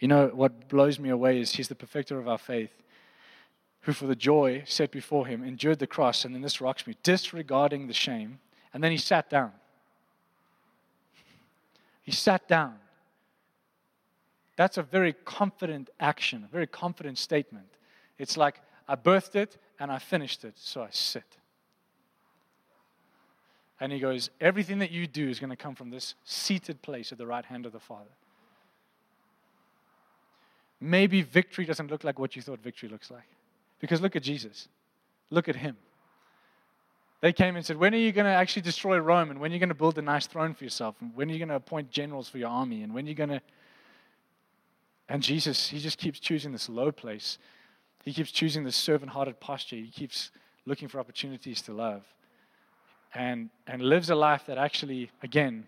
You 0.00 0.08
know, 0.08 0.30
what 0.34 0.68
blows 0.68 0.98
me 0.98 1.10
away 1.10 1.38
is 1.38 1.52
he's 1.52 1.68
the 1.68 1.74
perfecter 1.74 2.18
of 2.18 2.26
our 2.26 2.38
faith, 2.38 2.72
who 3.82 3.92
for 3.92 4.06
the 4.06 4.16
joy 4.16 4.64
set 4.66 4.90
before 4.90 5.26
him 5.26 5.44
endured 5.44 5.78
the 5.78 5.86
cross, 5.86 6.24
and 6.24 6.34
then 6.34 6.42
this 6.42 6.60
rocks 6.60 6.86
me, 6.86 6.96
disregarding 7.02 7.86
the 7.86 7.92
shame, 7.92 8.40
and 8.72 8.82
then 8.82 8.90
he 8.90 8.96
sat 8.96 9.30
down. 9.30 9.52
He 12.04 12.12
sat 12.12 12.46
down. 12.46 12.76
That's 14.56 14.78
a 14.78 14.82
very 14.82 15.12
confident 15.12 15.90
action, 15.98 16.44
a 16.44 16.52
very 16.52 16.68
confident 16.68 17.18
statement. 17.18 17.66
It's 18.18 18.36
like, 18.36 18.60
I 18.86 18.94
birthed 18.94 19.34
it 19.34 19.58
and 19.80 19.90
I 19.90 19.98
finished 19.98 20.44
it, 20.44 20.54
so 20.56 20.82
I 20.82 20.88
sit. 20.90 21.24
And 23.80 23.90
he 23.90 23.98
goes, 23.98 24.30
Everything 24.40 24.78
that 24.78 24.92
you 24.92 25.06
do 25.06 25.28
is 25.28 25.40
going 25.40 25.50
to 25.50 25.56
come 25.56 25.74
from 25.74 25.90
this 25.90 26.14
seated 26.24 26.80
place 26.82 27.10
at 27.10 27.18
the 27.18 27.26
right 27.26 27.44
hand 27.44 27.66
of 27.66 27.72
the 27.72 27.80
Father. 27.80 28.10
Maybe 30.80 31.22
victory 31.22 31.64
doesn't 31.64 31.90
look 31.90 32.04
like 32.04 32.18
what 32.18 32.36
you 32.36 32.42
thought 32.42 32.60
victory 32.60 32.88
looks 32.88 33.10
like. 33.10 33.24
Because 33.80 34.00
look 34.00 34.14
at 34.14 34.22
Jesus. 34.22 34.68
Look 35.30 35.48
at 35.48 35.56
him. 35.56 35.76
They 37.24 37.32
came 37.32 37.56
and 37.56 37.64
said, 37.64 37.78
When 37.78 37.94
are 37.94 37.96
you 37.96 38.12
going 38.12 38.26
to 38.26 38.30
actually 38.30 38.60
destroy 38.60 38.98
Rome? 38.98 39.30
And 39.30 39.40
when 39.40 39.50
are 39.50 39.54
you 39.54 39.58
going 39.58 39.70
to 39.70 39.74
build 39.74 39.96
a 39.96 40.02
nice 40.02 40.26
throne 40.26 40.52
for 40.52 40.62
yourself? 40.62 40.96
And 41.00 41.16
when 41.16 41.30
are 41.30 41.32
you 41.32 41.38
going 41.38 41.48
to 41.48 41.54
appoint 41.54 41.90
generals 41.90 42.28
for 42.28 42.36
your 42.36 42.50
army? 42.50 42.82
And 42.82 42.92
when 42.92 43.06
are 43.06 43.08
you 43.08 43.14
going 43.14 43.30
to. 43.30 43.40
And 45.08 45.22
Jesus, 45.22 45.68
he 45.70 45.78
just 45.78 45.96
keeps 45.96 46.20
choosing 46.20 46.52
this 46.52 46.68
low 46.68 46.92
place. 46.92 47.38
He 48.04 48.12
keeps 48.12 48.30
choosing 48.30 48.62
this 48.62 48.76
servant 48.76 49.10
hearted 49.10 49.40
posture. 49.40 49.76
He 49.76 49.88
keeps 49.88 50.32
looking 50.66 50.86
for 50.86 51.00
opportunities 51.00 51.62
to 51.62 51.72
love. 51.72 52.02
And, 53.14 53.48
and 53.66 53.80
lives 53.80 54.10
a 54.10 54.14
life 54.14 54.44
that 54.44 54.58
actually, 54.58 55.10
again, 55.22 55.66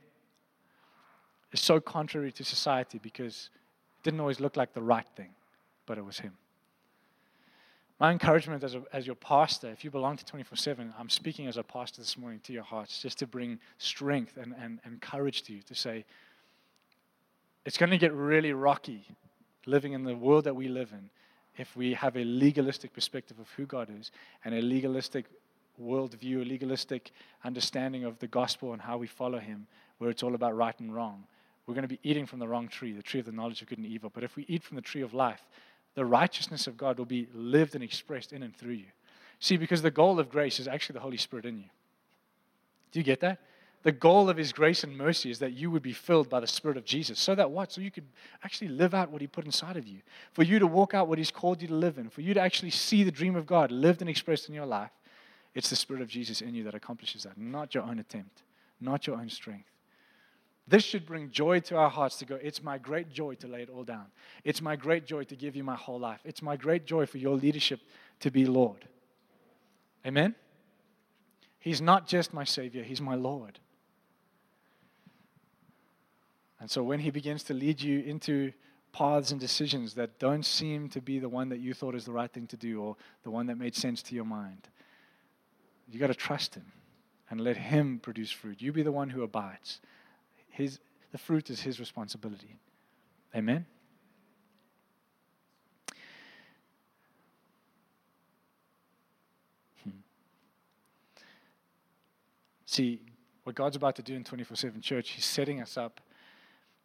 is 1.53 1.61
so 1.63 1.81
contrary 1.81 2.33
to 2.33 2.45
society 2.45 2.99
because 3.03 3.49
it 3.97 4.03
didn't 4.03 4.21
always 4.21 4.41
look 4.41 4.59
like 4.59 4.75
the 4.75 4.83
right 4.83 5.09
thing, 5.17 5.31
but 5.87 5.97
it 5.97 6.05
was 6.05 6.19
him. 6.19 6.35
My 7.99 8.13
encouragement 8.13 8.63
as, 8.63 8.75
a, 8.75 8.83
as 8.93 9.07
your 9.07 9.17
pastor, 9.17 9.71
if 9.71 9.83
you 9.83 9.91
belong 9.91 10.17
to 10.19 10.25
24 10.25 10.57
7, 10.57 10.93
I'm 10.99 11.09
speaking 11.09 11.47
as 11.47 11.57
a 11.57 11.63
pastor 11.63 12.03
this 12.03 12.19
morning 12.19 12.41
to 12.45 12.53
your 12.53 12.63
hearts 12.63 13.01
just 13.01 13.19
to 13.21 13.27
bring 13.27 13.59
strength 13.79 14.37
and, 14.37 14.55
and, 14.61 14.81
and 14.85 15.01
courage 15.01 15.43
to 15.45 15.55
you 15.55 15.63
to 15.63 15.75
say, 15.75 16.05
it's 17.65 17.79
going 17.79 17.91
to 17.91 17.99
get 17.99 18.13
really 18.13 18.53
rocky 18.53 19.07
living 19.65 19.95
in 19.95 20.05
the 20.05 20.15
world 20.15 20.45
that 20.45 20.55
we 20.55 20.69
live 20.69 20.93
in 20.93 21.11
if 21.57 21.75
we 21.75 21.95
have 21.95 22.17
a 22.17 22.25
legalistic 22.25 22.93
perspective 22.93 23.39
of 23.39 23.49
who 23.57 23.65
God 23.65 23.89
is 23.99 24.11
and 24.45 24.55
a 24.55 24.61
legalistic 24.61 25.25
worldview, 25.83 26.43
a 26.43 26.45
legalistic 26.45 27.13
understanding 27.45 28.05
of 28.05 28.19
the 28.19 28.27
gospel 28.27 28.73
and 28.73 28.83
how 28.83 28.99
we 28.99 29.07
follow 29.07 29.39
Him, 29.39 29.67
where 29.99 30.11
it's 30.11 30.23
all 30.23 30.35
about 30.35 30.55
right 30.55 30.79
and 30.81 30.95
wrong. 30.95 31.25
We're 31.67 31.75
going 31.75 31.83
to 31.83 31.89
be 31.89 31.99
eating 32.03 32.27
from 32.27 32.39
the 32.39 32.47
wrong 32.47 32.69
tree, 32.69 32.93
the 32.93 33.03
tree 33.03 33.21
of 33.21 33.27
the 33.27 33.33
knowledge 33.33 33.63
of 33.63 33.69
good 33.69 33.79
and 33.79 33.87
evil. 33.87 34.11
But 34.13 34.23
if 34.23 34.37
we 34.37 34.45
eat 34.49 34.63
from 34.63 34.77
the 34.77 34.83
tree 34.83 35.01
of 35.01 35.15
life, 35.15 35.47
the 35.97 36.05
righteousness 36.05 36.69
of 36.69 36.77
God 36.77 36.99
will 36.99 37.07
be 37.07 37.27
lived 37.35 37.75
and 37.75 37.83
expressed 37.83 38.33
in 38.33 38.43
and 38.43 38.55
through 38.55 38.75
you. 38.75 38.87
See, 39.41 39.57
because 39.57 39.83
the 39.83 39.91
goal 39.91 40.21
of 40.21 40.31
grace 40.31 40.61
is 40.61 40.69
actually 40.69 40.95
the 40.95 41.01
Holy 41.01 41.17
Spirit 41.17 41.45
in 41.45 41.59
you. 41.59 41.65
Do 42.93 43.01
you 43.01 43.05
get 43.05 43.21
that? 43.21 43.41
The 43.83 43.93
goal 43.93 44.29
of 44.29 44.37
His 44.37 44.53
grace 44.53 44.85
and 44.85 44.97
mercy 44.97 45.31
is 45.31 45.39
that 45.39 45.53
you 45.53 45.71
would 45.71 45.83
be 45.83 45.93
filled 45.93 46.29
by 46.29 46.41
the 46.41 46.47
Spirit 46.47 46.77
of 46.77 46.85
Jesus. 46.85 47.19
So 47.19 47.35
that 47.35 47.51
what? 47.51 47.73
So 47.73 47.81
you 47.81 47.91
could 47.91 48.07
actually 48.45 48.69
live 48.69 48.95
out 48.95 49.11
what 49.11 49.21
He 49.21 49.27
put 49.27 49.45
inside 49.45 49.77
of 49.77 49.87
you. 49.87 50.01
For 50.33 50.43
you 50.43 50.59
to 50.59 50.67
walk 50.67 50.93
out 50.93 51.09
what 51.09 51.19
He's 51.19 51.31
called 51.31 51.63
you 51.63 51.69
to 51.69 51.75
live 51.75 51.97
in. 51.97 52.11
For 52.11 52.21
you 52.21 52.35
to 52.35 52.41
actually 52.41 52.71
see 52.71 53.03
the 53.03 53.11
dream 53.11 53.37
of 53.37 53.47
God 53.47 53.71
lived 53.71 54.01
and 54.01 54.11
expressed 54.11 54.49
in 54.49 54.55
your 54.55 54.67
life. 54.67 54.91
It's 55.55 55.71
the 55.71 55.77
Spirit 55.77 56.03
of 56.03 56.09
Jesus 56.09 56.43
in 56.43 56.55
you 56.55 56.65
that 56.65 56.75
accomplishes 56.75 57.23
that, 57.23 57.39
not 57.39 57.75
your 57.75 57.85
own 57.85 57.99
attempt, 57.99 58.43
not 58.81 59.07
your 59.07 59.17
own 59.17 59.31
strength. 59.31 59.71
This 60.69 60.83
should 60.83 61.07
bring 61.07 61.31
joy 61.31 61.61
to 61.61 61.77
our 61.77 61.89
hearts 61.89 62.17
to 62.19 62.25
go, 62.25 62.37
it's 62.43 62.63
my 62.63 62.77
great 62.79 63.13
joy 63.13 63.35
to 63.37 63.47
lay 63.47 63.63
it 63.63 63.71
all 63.71 63.85
down. 63.85 64.07
It's 64.43 64.61
my 64.61 64.75
great 64.75 65.07
joy 65.07 65.25
to 65.25 65.37
give 65.37 65.55
you 65.55 65.63
my 65.63 65.77
whole 65.77 66.01
life. 66.01 66.21
It's 66.25 66.43
my 66.43 66.57
great 66.57 66.87
joy 66.87 67.07
for 67.07 67.19
your 67.19 67.37
leadership 67.37 67.81
to 68.21 68.31
be 68.31 68.47
Lord. 68.47 68.89
Amen? 70.05 70.35
He's 71.59 71.81
not 71.81 72.09
just 72.09 72.35
my 72.35 72.45
Savior, 72.45 72.83
He's 72.83 73.01
my 73.01 73.15
Lord. 73.15 73.59
And 76.59 76.71
so 76.71 76.83
when 76.83 77.01
He 77.01 77.11
begins 77.11 77.45
to 77.45 77.55
lead 77.55 77.81
you 77.81 78.01
into 78.01 78.53
paths 78.93 79.31
and 79.31 79.41
decisions 79.41 79.95
that 79.95 80.19
don't 80.19 80.45
seem 80.45 80.89
to 80.89 81.01
be 81.01 81.19
the 81.19 81.29
one 81.29 81.49
that 81.51 81.61
you 81.61 81.75
thought 81.75 81.95
is 81.95 82.05
the 82.05 82.13
right 82.13 82.33
thing 82.33 82.47
to 82.49 82.57
do 82.57 82.81
or 82.81 82.97
the 83.25 83.31
one 83.31 83.47
that 83.47 83.59
made 83.59 83.75
sense 83.77 84.03
to 84.05 84.15
your 84.15 84.25
mind, 84.25 84.69
you 85.91 86.01
got 86.01 86.07
to 86.09 86.15
trust 86.15 86.57
Him 86.57 86.73
and 87.31 87.41
let 87.41 87.57
Him 87.57 88.01
produce 88.01 88.33
fruit. 88.33 88.63
You 88.63 88.73
be 88.73 88.83
the 88.83 88.93
one 88.93 89.11
who 89.11 89.23
abides. 89.23 89.81
His, 90.57 90.79
the 91.13 91.19
fruit 91.19 91.51
is 91.51 91.61
his 91.61 91.79
responsibility. 91.79 92.59
Amen? 93.35 93.67
Hmm. 99.85 99.91
See, 102.65 103.03
what 103.45 103.55
God's 103.55 103.77
about 103.77 103.97
to 103.97 104.03
do 104.03 104.15
in 104.15 104.25
24 104.25 104.57
7 104.57 104.81
church, 104.81 105.11
He's 105.11 105.27
setting 105.27 105.61
us 105.61 105.77
up 105.77 106.01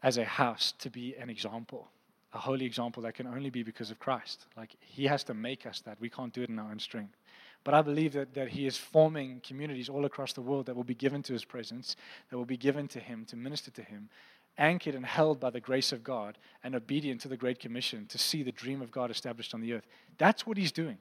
as 0.04 0.18
a 0.18 0.26
house 0.26 0.74
to 0.80 0.90
be 0.90 1.16
an 1.16 1.30
example, 1.30 1.88
a 2.34 2.40
holy 2.40 2.66
example 2.66 3.02
that 3.04 3.14
can 3.14 3.26
only 3.26 3.50
be 3.50 3.64
because 3.64 3.90
of 3.90 4.00
Christ. 4.00 4.48
Like, 4.58 4.76
He 4.82 5.06
has 5.06 5.24
to 5.26 5.34
make 5.34 5.66
us 5.66 5.80
that. 5.86 5.98
We 6.02 6.10
can't 6.10 6.34
do 6.34 6.42
it 6.42 6.50
in 6.50 6.60
our 6.60 6.70
own 6.70 6.80
strength. 6.80 7.16
But 7.64 7.74
I 7.74 7.82
believe 7.82 8.14
that, 8.14 8.34
that 8.34 8.50
He 8.50 8.66
is 8.66 8.78
forming 8.78 9.42
communities 9.42 9.90
all 9.90 10.06
across 10.06 10.34
the 10.34 10.42
world 10.42 10.66
that 10.66 10.76
will 10.76 10.84
be 10.84 10.96
given 10.96 11.22
to 11.24 11.34
His 11.34 11.46
presence, 11.46 11.96
that 12.30 12.38
will 12.38 12.46
be 12.46 12.58
given 12.58 12.88
to 12.90 13.00
Him 13.00 13.26
to 13.26 13.36
minister 13.36 13.72
to 13.72 13.84
Him, 13.84 14.10
anchored 14.58 14.96
and 14.96 15.06
held 15.06 15.40
by 15.40 15.50
the 15.50 15.60
grace 15.60 15.92
of 15.92 16.04
God, 16.04 16.38
and 16.64 16.76
obedient 16.76 17.22
to 17.22 17.28
the 17.28 17.38
Great 17.38 17.60
Commission 17.60 18.06
to 18.08 18.18
see 18.18 18.44
the 18.44 18.52
dream 18.52 18.82
of 18.82 18.92
God 18.92 19.12
established 19.12 19.54
on 19.54 19.62
the 19.62 19.74
earth. 19.74 19.86
That's 20.18 20.46
what 20.46 20.58
He's 20.58 20.72
doing. 20.72 20.98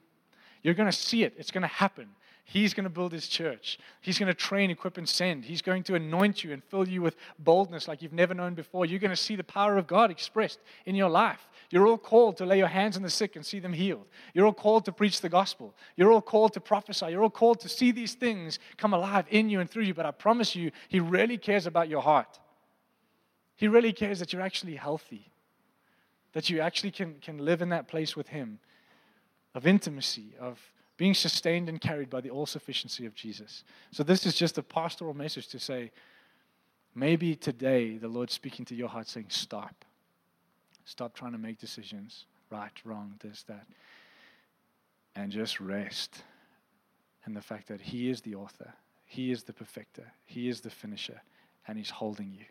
You're 0.63 0.75
going 0.75 0.91
to 0.91 0.97
see 0.97 1.23
it, 1.25 1.35
it's 1.39 1.51
going 1.51 1.63
to 1.63 1.69
happen. 1.69 2.09
He's 2.45 2.75
going 2.75 2.85
to 2.85 2.91
build 2.91 3.13
his 3.13 3.29
church. 3.29 3.79
He's 4.01 4.19
going 4.19 4.27
to 4.27 4.35
train, 4.35 4.71
equip, 4.71 4.99
and 4.99 5.09
send. 5.09 5.45
He's 5.45 5.63
going 5.63 5.85
to 5.85 5.95
anoint 5.95 6.43
you 6.43 6.53
and 6.53 6.65
fill 6.65 6.89
you 6.89 7.01
with 7.01 7.17
boldness 7.39 7.87
like 7.87 8.03
you've 8.03 8.13
never 8.13 8.35
known 8.35 8.55
before. 8.55 8.87
You're 8.87 8.99
going 8.99 9.11
to 9.11 9.17
see 9.17 9.37
the 9.37 9.45
power 9.45 9.77
of 9.79 9.87
God 9.87 10.11
expressed 10.11 10.59
in 10.85 10.97
your 10.97 11.09
life. 11.09 11.49
You're 11.71 11.87
all 11.87 11.99
called 11.99 12.37
to 12.39 12.47
lay 12.47 12.59
your 12.59 12.67
hands 12.67 12.97
on 12.97 13.03
the 13.03 13.11
sick 13.11 13.37
and 13.37 13.47
see 13.47 13.61
them 13.61 13.73
healed. 13.73 14.07
You're 14.35 14.47
all 14.47 14.53
called 14.53 14.85
to 14.87 14.93
preach 14.93 15.21
the 15.21 15.29
gospel. 15.29 15.75
You're 15.97 16.11
all 16.11 16.21
called 16.21 16.53
to 16.55 16.61
prophesy. 16.61 17.07
You're 17.11 17.23
all 17.23 17.31
called 17.31 17.61
to 17.61 17.69
see 17.69 17.93
these 17.93 18.15
things 18.15 18.59
come 18.77 18.95
alive 18.95 19.27
in 19.31 19.49
you 19.49 19.61
and 19.61 19.71
through 19.71 19.85
you. 19.85 19.95
But 19.95 20.07
I 20.07 20.11
promise 20.11 20.57
you, 20.57 20.73
He 20.89 20.99
really 20.99 21.39
cares 21.39 21.67
about 21.67 21.89
your 21.89 22.03
heart. 22.03 22.41
He 23.55 23.69
really 23.69 23.93
cares 23.93 24.19
that 24.19 24.33
you're 24.33 24.43
actually 24.43 24.75
healthy, 24.75 25.31
that 26.33 26.51
you 26.51 26.61
actually 26.61 26.91
can, 26.91 27.17
can 27.21 27.39
live 27.39 27.63
in 27.63 27.69
that 27.69 27.87
place 27.87 28.17
with 28.17 28.29
Him 28.29 28.59
of 29.55 29.67
intimacy, 29.67 30.35
of 30.41 30.59
being 31.01 31.15
sustained 31.15 31.71
and 31.71 31.81
carried 31.81 32.11
by 32.11 32.21
the 32.21 32.29
all 32.29 32.45
sufficiency 32.45 33.07
of 33.07 33.15
Jesus. 33.15 33.65
So, 33.91 34.03
this 34.03 34.27
is 34.27 34.35
just 34.35 34.59
a 34.59 34.63
pastoral 34.63 35.15
message 35.15 35.49
to 35.49 35.59
say, 35.59 35.93
maybe 36.95 37.35
today 37.35 37.97
the 37.97 38.07
Lord's 38.07 38.35
speaking 38.35 38.67
to 38.67 38.75
your 38.75 38.89
heart 38.89 39.09
saying, 39.09 39.29
Stop. 39.31 39.87
Stop 40.85 41.15
trying 41.15 41.33
to 41.33 41.39
make 41.39 41.59
decisions 41.59 42.27
right, 42.51 42.73
wrong, 42.85 43.15
this, 43.23 43.45
that. 43.45 43.67
and 45.17 45.33
just 45.33 45.59
rest 45.59 46.23
in 47.27 47.33
the 47.33 47.41
fact 47.41 47.69
that 47.69 47.81
He 47.81 48.11
is 48.11 48.21
the 48.21 48.35
author, 48.35 48.71
He 49.07 49.33
is 49.33 49.45
the 49.45 49.55
perfecter, 49.55 50.13
He 50.27 50.51
is 50.51 50.61
the 50.61 50.69
finisher, 50.69 51.23
and 51.67 51.79
He's 51.79 51.89
holding 51.89 52.31
you. 52.31 52.45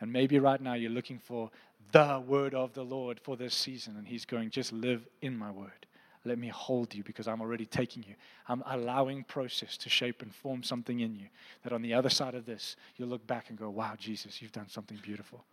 And 0.00 0.10
maybe 0.10 0.38
right 0.38 0.62
now 0.62 0.72
you're 0.72 0.90
looking 0.90 1.18
for 1.18 1.50
the 1.90 2.24
word 2.26 2.54
of 2.54 2.72
the 2.72 2.84
Lord 2.84 3.20
for 3.20 3.36
this 3.36 3.54
season, 3.54 3.96
and 3.98 4.08
He's 4.08 4.24
going, 4.24 4.48
just 4.48 4.72
live 4.72 5.06
in 5.20 5.36
my 5.36 5.50
word. 5.50 5.86
Let 6.24 6.38
me 6.38 6.48
hold 6.48 6.94
you 6.94 7.02
because 7.02 7.26
I'm 7.26 7.40
already 7.40 7.66
taking 7.66 8.04
you. 8.06 8.14
I'm 8.48 8.62
allowing 8.66 9.24
process 9.24 9.76
to 9.78 9.88
shape 9.88 10.22
and 10.22 10.32
form 10.32 10.62
something 10.62 11.00
in 11.00 11.16
you 11.16 11.26
that 11.64 11.72
on 11.72 11.82
the 11.82 11.94
other 11.94 12.10
side 12.10 12.34
of 12.34 12.46
this, 12.46 12.76
you'll 12.96 13.08
look 13.08 13.26
back 13.26 13.50
and 13.50 13.58
go, 13.58 13.68
wow, 13.68 13.94
Jesus, 13.98 14.40
you've 14.40 14.52
done 14.52 14.68
something 14.68 14.98
beautiful. 15.02 15.44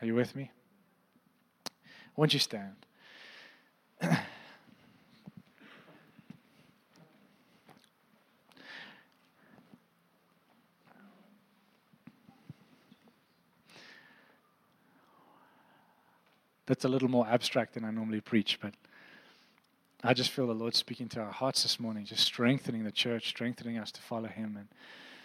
Are 0.00 0.06
you 0.06 0.14
with 0.14 0.34
me? 0.34 0.50
Won't 2.16 2.32
you 2.32 2.40
stand? 2.40 2.74
That's 16.66 16.84
a 16.84 16.88
little 16.88 17.08
more 17.08 17.26
abstract 17.28 17.74
than 17.74 17.84
I 17.84 17.90
normally 17.90 18.20
preach, 18.20 18.58
but 18.60 18.74
I 20.02 20.14
just 20.14 20.30
feel 20.30 20.46
the 20.46 20.54
Lord 20.54 20.74
speaking 20.74 21.08
to 21.10 21.20
our 21.20 21.30
hearts 21.30 21.62
this 21.62 21.80
morning, 21.80 22.04
just 22.04 22.24
strengthening 22.24 22.84
the 22.84 22.92
church, 22.92 23.28
strengthening 23.28 23.78
us 23.78 23.90
to 23.92 24.02
follow 24.02 24.28
Him. 24.28 24.56
And 24.58 24.68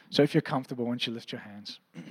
so, 0.10 0.24
if 0.24 0.34
you're 0.34 0.42
comfortable, 0.42 0.86
won't 0.86 1.06
you 1.06 1.14
lift 1.14 1.32
your 1.32 1.42
hands? 1.42 1.80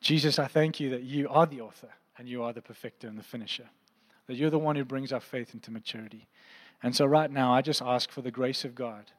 Jesus, 0.00 0.38
I 0.38 0.46
thank 0.46 0.78
you 0.78 0.90
that 0.90 1.02
you 1.02 1.28
are 1.28 1.46
the 1.46 1.60
author 1.60 1.88
and 2.18 2.28
you 2.28 2.42
are 2.42 2.52
the 2.52 2.62
perfecter 2.62 3.08
and 3.08 3.18
the 3.18 3.22
finisher, 3.22 3.68
that 4.26 4.36
you're 4.36 4.50
the 4.50 4.58
one 4.58 4.76
who 4.76 4.84
brings 4.84 5.12
our 5.12 5.20
faith 5.20 5.54
into 5.54 5.70
maturity. 5.70 6.28
And 6.82 6.94
so, 6.94 7.04
right 7.04 7.30
now, 7.30 7.52
I 7.52 7.62
just 7.62 7.82
ask 7.82 8.10
for 8.10 8.22
the 8.22 8.30
grace 8.30 8.64
of 8.64 8.74
God 8.74 9.10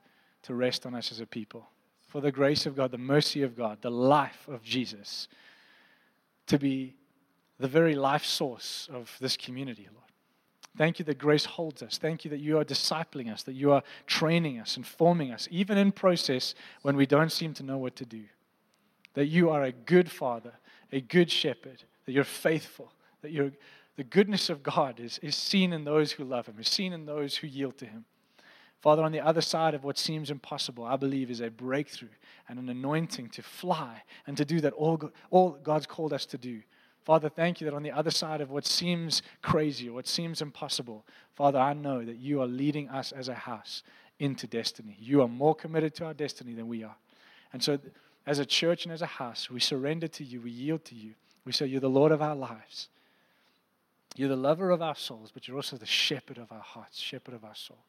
to 0.43 0.53
rest 0.53 0.85
on 0.85 0.95
us 0.95 1.11
as 1.11 1.19
a 1.19 1.25
people, 1.25 1.69
for 2.07 2.21
the 2.21 2.31
grace 2.31 2.65
of 2.65 2.75
God, 2.75 2.91
the 2.91 2.97
mercy 2.97 3.43
of 3.43 3.55
God, 3.55 3.79
the 3.81 3.91
life 3.91 4.47
of 4.47 4.63
Jesus 4.63 5.27
to 6.47 6.57
be 6.57 6.95
the 7.59 7.67
very 7.67 7.95
life 7.95 8.23
source 8.23 8.89
of 8.91 9.15
this 9.19 9.37
community, 9.37 9.87
Lord. 9.93 10.06
Thank 10.77 10.99
you 10.99 11.05
that 11.05 11.17
grace 11.17 11.45
holds 11.45 11.81
us. 11.81 11.97
Thank 11.97 12.23
you 12.23 12.29
that 12.29 12.39
you 12.39 12.59
are 12.59 12.63
discipling 12.63 13.33
us, 13.33 13.41
that 13.43 13.53
you 13.53 13.71
are 13.71 13.81
training 14.05 14.59
us 14.59 14.77
and 14.77 14.85
forming 14.85 15.31
us, 15.31 15.47
even 15.49 15.77
in 15.77 15.91
process 15.91 16.53
when 16.83 16.95
we 16.95 17.07
don't 17.07 17.31
seem 17.31 17.53
to 17.55 17.63
know 17.63 17.79
what 17.79 17.95
to 17.95 18.05
do. 18.05 18.23
That 19.15 19.25
you 19.25 19.49
are 19.49 19.63
a 19.63 19.71
good 19.71 20.11
father, 20.11 20.53
a 20.91 21.01
good 21.01 21.31
shepherd, 21.31 21.83
that 22.05 22.11
you're 22.11 22.23
faithful, 22.23 22.91
that 23.21 23.31
you're, 23.31 23.51
the 23.95 24.03
goodness 24.03 24.51
of 24.51 24.61
God 24.61 24.99
is, 24.99 25.17
is 25.23 25.35
seen 25.35 25.73
in 25.73 25.83
those 25.83 26.11
who 26.11 26.23
love 26.23 26.45
him, 26.45 26.55
is 26.59 26.69
seen 26.69 26.93
in 26.93 27.07
those 27.07 27.35
who 27.35 27.47
yield 27.47 27.79
to 27.79 27.85
him. 27.85 28.05
Father, 28.79 29.01
on 29.01 29.11
the 29.11 29.19
other 29.19 29.41
side 29.41 29.73
of 29.73 29.83
what 29.83 29.97
seems 29.97 30.29
impossible, 30.29 30.85
I 30.85 30.97
believe 30.97 31.31
is 31.31 31.41
a 31.41 31.49
breakthrough 31.49 32.09
and 32.47 32.59
an 32.59 32.69
anointing 32.69 33.29
to 33.29 33.41
fly 33.41 34.03
and 34.27 34.37
to 34.37 34.45
do 34.45 34.61
that 34.61 34.73
all, 34.73 35.11
all 35.31 35.57
God's 35.63 35.87
called 35.87 36.13
us 36.13 36.27
to 36.27 36.37
do 36.37 36.61
Father, 37.07 37.29
thank 37.29 37.61
you 37.61 37.65
that 37.65 37.73
on 37.73 37.83
the 37.83 37.91
other 37.93 38.11
side 38.11 38.41
of 38.41 38.51
what 38.51 38.65
seems 38.65 39.21
crazy 39.41 39.87
or 39.87 39.93
what 39.93 40.09
seems 40.09 40.41
impossible, 40.41 41.05
Father, 41.35 41.57
I 41.57 41.71
know 41.71 42.03
that 42.03 42.17
you 42.17 42.41
are 42.41 42.47
leading 42.47 42.89
us 42.89 43.13
as 43.13 43.29
a 43.29 43.33
house 43.33 43.81
into 44.19 44.45
destiny. 44.45 44.97
You 44.99 45.21
are 45.21 45.29
more 45.29 45.55
committed 45.55 45.95
to 45.95 46.05
our 46.05 46.13
destiny 46.13 46.53
than 46.53 46.67
we 46.67 46.83
are. 46.83 46.97
And 47.53 47.63
so, 47.63 47.79
as 48.25 48.39
a 48.39 48.45
church 48.45 48.83
and 48.83 48.91
as 48.91 49.01
a 49.01 49.05
house, 49.05 49.49
we 49.49 49.61
surrender 49.61 50.09
to 50.09 50.23
you, 50.25 50.41
we 50.41 50.51
yield 50.51 50.83
to 50.83 50.95
you. 50.95 51.13
We 51.45 51.53
say, 51.53 51.67
You're 51.67 51.79
the 51.79 51.89
Lord 51.89 52.11
of 52.11 52.21
our 52.21 52.35
lives. 52.35 52.89
You're 54.17 54.27
the 54.27 54.35
lover 54.35 54.69
of 54.69 54.81
our 54.81 54.95
souls, 54.95 55.31
but 55.33 55.47
you're 55.47 55.55
also 55.55 55.77
the 55.77 55.85
shepherd 55.85 56.37
of 56.37 56.51
our 56.51 56.59
hearts, 56.59 56.99
shepherd 56.99 57.35
of 57.35 57.45
our 57.45 57.55
soul. 57.55 57.85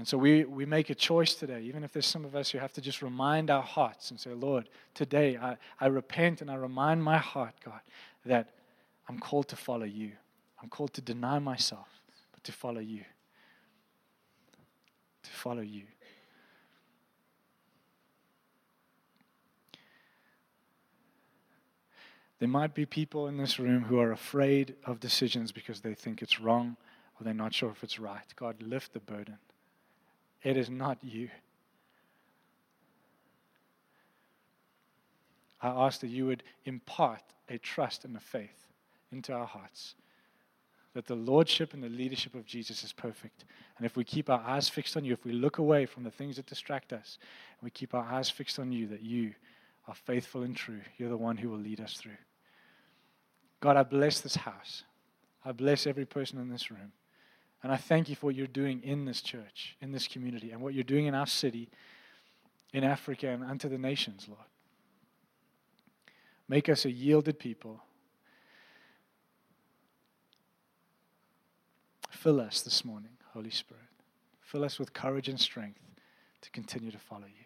And 0.00 0.08
so 0.08 0.16
we, 0.16 0.44
we 0.44 0.64
make 0.64 0.88
a 0.88 0.94
choice 0.94 1.34
today, 1.34 1.60
even 1.60 1.84
if 1.84 1.92
there's 1.92 2.06
some 2.06 2.24
of 2.24 2.34
us 2.34 2.48
who 2.48 2.56
have 2.56 2.72
to 2.72 2.80
just 2.80 3.02
remind 3.02 3.50
our 3.50 3.60
hearts 3.60 4.10
and 4.10 4.18
say, 4.18 4.32
Lord, 4.32 4.70
today 4.94 5.36
I, 5.36 5.58
I 5.78 5.88
repent 5.88 6.40
and 6.40 6.50
I 6.50 6.54
remind 6.54 7.04
my 7.04 7.18
heart, 7.18 7.52
God, 7.62 7.80
that 8.24 8.48
I'm 9.10 9.18
called 9.18 9.48
to 9.48 9.56
follow 9.56 9.84
you. 9.84 10.12
I'm 10.62 10.70
called 10.70 10.94
to 10.94 11.02
deny 11.02 11.38
myself, 11.38 11.86
but 12.32 12.42
to 12.44 12.52
follow 12.52 12.80
you. 12.80 13.04
To 15.24 15.30
follow 15.30 15.60
you. 15.60 15.82
There 22.38 22.48
might 22.48 22.74
be 22.74 22.86
people 22.86 23.26
in 23.26 23.36
this 23.36 23.58
room 23.58 23.82
who 23.82 23.98
are 23.98 24.12
afraid 24.12 24.76
of 24.86 24.98
decisions 24.98 25.52
because 25.52 25.82
they 25.82 25.92
think 25.92 26.22
it's 26.22 26.40
wrong 26.40 26.78
or 27.20 27.24
they're 27.24 27.34
not 27.34 27.52
sure 27.52 27.68
if 27.68 27.84
it's 27.84 27.98
right. 27.98 28.24
God, 28.34 28.62
lift 28.62 28.94
the 28.94 29.00
burden. 29.00 29.36
It 30.42 30.56
is 30.56 30.70
not 30.70 30.98
you. 31.02 31.28
I 35.62 35.68
ask 35.68 36.00
that 36.00 36.08
you 36.08 36.26
would 36.26 36.42
impart 36.64 37.22
a 37.48 37.58
trust 37.58 38.04
and 38.04 38.16
a 38.16 38.20
faith 38.20 38.66
into 39.12 39.32
our 39.32 39.46
hearts. 39.46 39.94
That 40.94 41.06
the 41.06 41.14
lordship 41.14 41.74
and 41.74 41.82
the 41.82 41.88
leadership 41.88 42.34
of 42.34 42.46
Jesus 42.46 42.82
is 42.82 42.92
perfect. 42.92 43.44
And 43.76 43.86
if 43.86 43.96
we 43.96 44.04
keep 44.04 44.30
our 44.30 44.40
eyes 44.40 44.68
fixed 44.68 44.96
on 44.96 45.04
you, 45.04 45.12
if 45.12 45.24
we 45.24 45.32
look 45.32 45.58
away 45.58 45.86
from 45.86 46.02
the 46.02 46.10
things 46.10 46.36
that 46.36 46.46
distract 46.46 46.92
us, 46.92 47.18
and 47.60 47.66
we 47.66 47.70
keep 47.70 47.94
our 47.94 48.04
eyes 48.04 48.30
fixed 48.30 48.58
on 48.58 48.72
you, 48.72 48.88
that 48.88 49.02
you 49.02 49.34
are 49.86 49.94
faithful 49.94 50.42
and 50.42 50.56
true, 50.56 50.80
you're 50.98 51.10
the 51.10 51.16
one 51.16 51.36
who 51.36 51.50
will 51.50 51.58
lead 51.58 51.80
us 51.80 51.94
through. 51.94 52.16
God, 53.60 53.76
I 53.76 53.82
bless 53.82 54.20
this 54.20 54.36
house. 54.36 54.84
I 55.44 55.52
bless 55.52 55.86
every 55.86 56.06
person 56.06 56.38
in 56.38 56.50
this 56.50 56.70
room. 56.70 56.92
And 57.62 57.70
I 57.72 57.76
thank 57.76 58.08
you 58.08 58.16
for 58.16 58.26
what 58.26 58.34
you're 58.34 58.46
doing 58.46 58.82
in 58.82 59.04
this 59.04 59.20
church, 59.20 59.76
in 59.80 59.92
this 59.92 60.08
community, 60.08 60.50
and 60.50 60.60
what 60.60 60.72
you're 60.72 60.82
doing 60.82 61.06
in 61.06 61.14
our 61.14 61.26
city, 61.26 61.68
in 62.72 62.84
Africa, 62.84 63.28
and 63.28 63.44
unto 63.44 63.68
the 63.68 63.78
nations, 63.78 64.26
Lord. 64.28 64.40
Make 66.48 66.68
us 66.68 66.84
a 66.84 66.90
yielded 66.90 67.38
people. 67.38 67.82
Fill 72.10 72.40
us 72.40 72.62
this 72.62 72.84
morning, 72.84 73.12
Holy 73.32 73.50
Spirit. 73.50 73.84
Fill 74.40 74.64
us 74.64 74.78
with 74.78 74.92
courage 74.92 75.28
and 75.28 75.38
strength 75.38 75.80
to 76.40 76.50
continue 76.50 76.90
to 76.90 76.98
follow 76.98 77.26
you. 77.26 77.44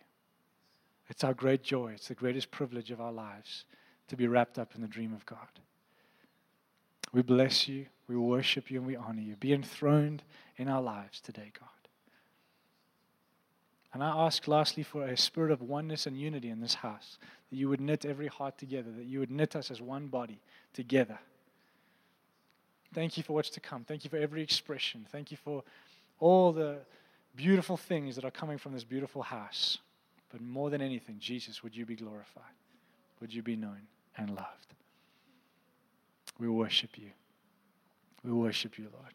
It's 1.09 1.23
our 1.23 1.35
great 1.35 1.63
joy, 1.63 1.93
it's 1.95 2.09
the 2.09 2.15
greatest 2.15 2.51
privilege 2.51 2.91
of 2.91 3.01
our 3.01 3.13
lives 3.13 3.65
to 4.09 4.17
be 4.17 4.27
wrapped 4.27 4.59
up 4.59 4.75
in 4.75 4.81
the 4.81 4.89
dream 4.89 5.13
of 5.13 5.27
God. 5.27 5.61
We 7.13 7.23
bless 7.23 7.69
you, 7.69 7.87
we 8.09 8.17
worship 8.17 8.71
you, 8.71 8.79
and 8.79 8.87
we 8.87 8.97
honor 8.97 9.23
you. 9.23 9.37
Be 9.37 9.53
enthroned 9.53 10.23
in 10.57 10.69
our 10.69 10.83
lives 10.83 11.21
today, 11.21 11.51
God. 11.59 11.69
And 13.93 14.03
I 14.03 14.09
ask 14.27 14.49
lastly 14.49 14.83
for 14.83 15.05
a 15.07 15.17
spirit 15.17 15.53
of 15.53 15.63
oneness 15.63 16.07
and 16.07 16.19
unity 16.19 16.51
in 16.51 16.61
this 16.61 16.75
house, 16.75 17.19
that 17.51 17.57
you 17.57 17.69
would 17.69 17.81
knit 17.81 18.05
every 18.05 18.27
heart 18.27 18.59
together, 18.59 18.91
that 18.91 19.07
you 19.07 19.21
would 19.21 19.31
knit 19.31 19.55
us 19.55 19.71
as 19.71 19.81
one 19.81 20.09
body 20.09 20.41
together. 20.73 21.19
Thank 22.93 23.17
you 23.17 23.23
for 23.23 23.35
what's 23.35 23.51
to 23.51 23.61
come. 23.61 23.85
Thank 23.85 24.05
you 24.05 24.11
for 24.11 24.17
every 24.17 24.43
expression. 24.43 25.07
Thank 25.11 25.31
you 25.31 25.37
for 25.37 25.63
all 26.19 26.53
the 26.53 26.79
beautiful 27.37 27.77
things 27.77 28.17
that 28.17 28.25
are 28.25 28.31
coming 28.31 28.59
from 28.59 28.73
this 28.73 28.85
beautiful 28.85 29.23
house. 29.23 29.79
But 30.31 30.41
more 30.41 30.71
than 30.71 30.81
anything, 30.81 31.17
Jesus, 31.21 31.63
would 31.63 31.77
you 31.77 31.87
be 31.87 31.95
glorified? 31.95 32.43
Would 33.21 33.33
you 33.33 33.43
be 33.43 33.55
known 33.55 33.83
and 34.17 34.31
loved? 34.31 34.75
We 36.39 36.49
worship 36.49 36.99
you. 36.99 37.11
We 38.25 38.33
worship 38.33 38.79
you, 38.79 38.89
Lord. 38.93 39.13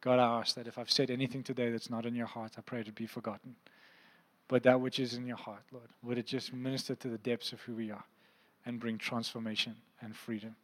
God, 0.00 0.18
I 0.18 0.40
ask 0.40 0.54
that 0.56 0.66
if 0.66 0.78
I've 0.78 0.90
said 0.90 1.10
anything 1.10 1.42
today 1.42 1.70
that's 1.70 1.90
not 1.90 2.06
in 2.06 2.14
your 2.14 2.26
heart, 2.26 2.52
I 2.58 2.60
pray 2.60 2.80
it 2.80 2.94
be 2.94 3.06
forgotten. 3.06 3.56
But 4.48 4.64
that 4.64 4.80
which 4.80 4.98
is 4.98 5.14
in 5.14 5.26
your 5.26 5.36
heart, 5.36 5.62
Lord, 5.72 5.88
would 6.02 6.18
it 6.18 6.26
just 6.26 6.52
minister 6.52 6.94
to 6.96 7.08
the 7.08 7.18
depths 7.18 7.52
of 7.52 7.60
who 7.62 7.74
we 7.74 7.90
are 7.90 8.04
and 8.66 8.78
bring 8.78 8.98
transformation 8.98 9.76
and 10.00 10.14
freedom. 10.16 10.56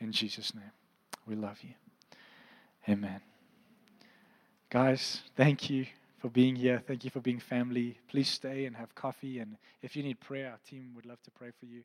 In 0.00 0.12
Jesus' 0.12 0.54
name, 0.54 0.70
we 1.26 1.34
love 1.34 1.58
you. 1.62 1.74
Amen. 2.88 3.20
Guys, 4.70 5.22
thank 5.36 5.70
you 5.70 5.86
for 6.18 6.28
being 6.28 6.56
here. 6.56 6.82
Thank 6.86 7.04
you 7.04 7.10
for 7.10 7.20
being 7.20 7.40
family. 7.40 7.98
Please 8.08 8.28
stay 8.28 8.66
and 8.66 8.76
have 8.76 8.94
coffee. 8.94 9.38
And 9.38 9.56
if 9.82 9.96
you 9.96 10.02
need 10.02 10.20
prayer, 10.20 10.50
our 10.50 10.58
team 10.68 10.92
would 10.94 11.06
love 11.06 11.22
to 11.22 11.30
pray 11.30 11.50
for 11.58 11.66
you. 11.66 11.82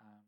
Um, 0.00 0.20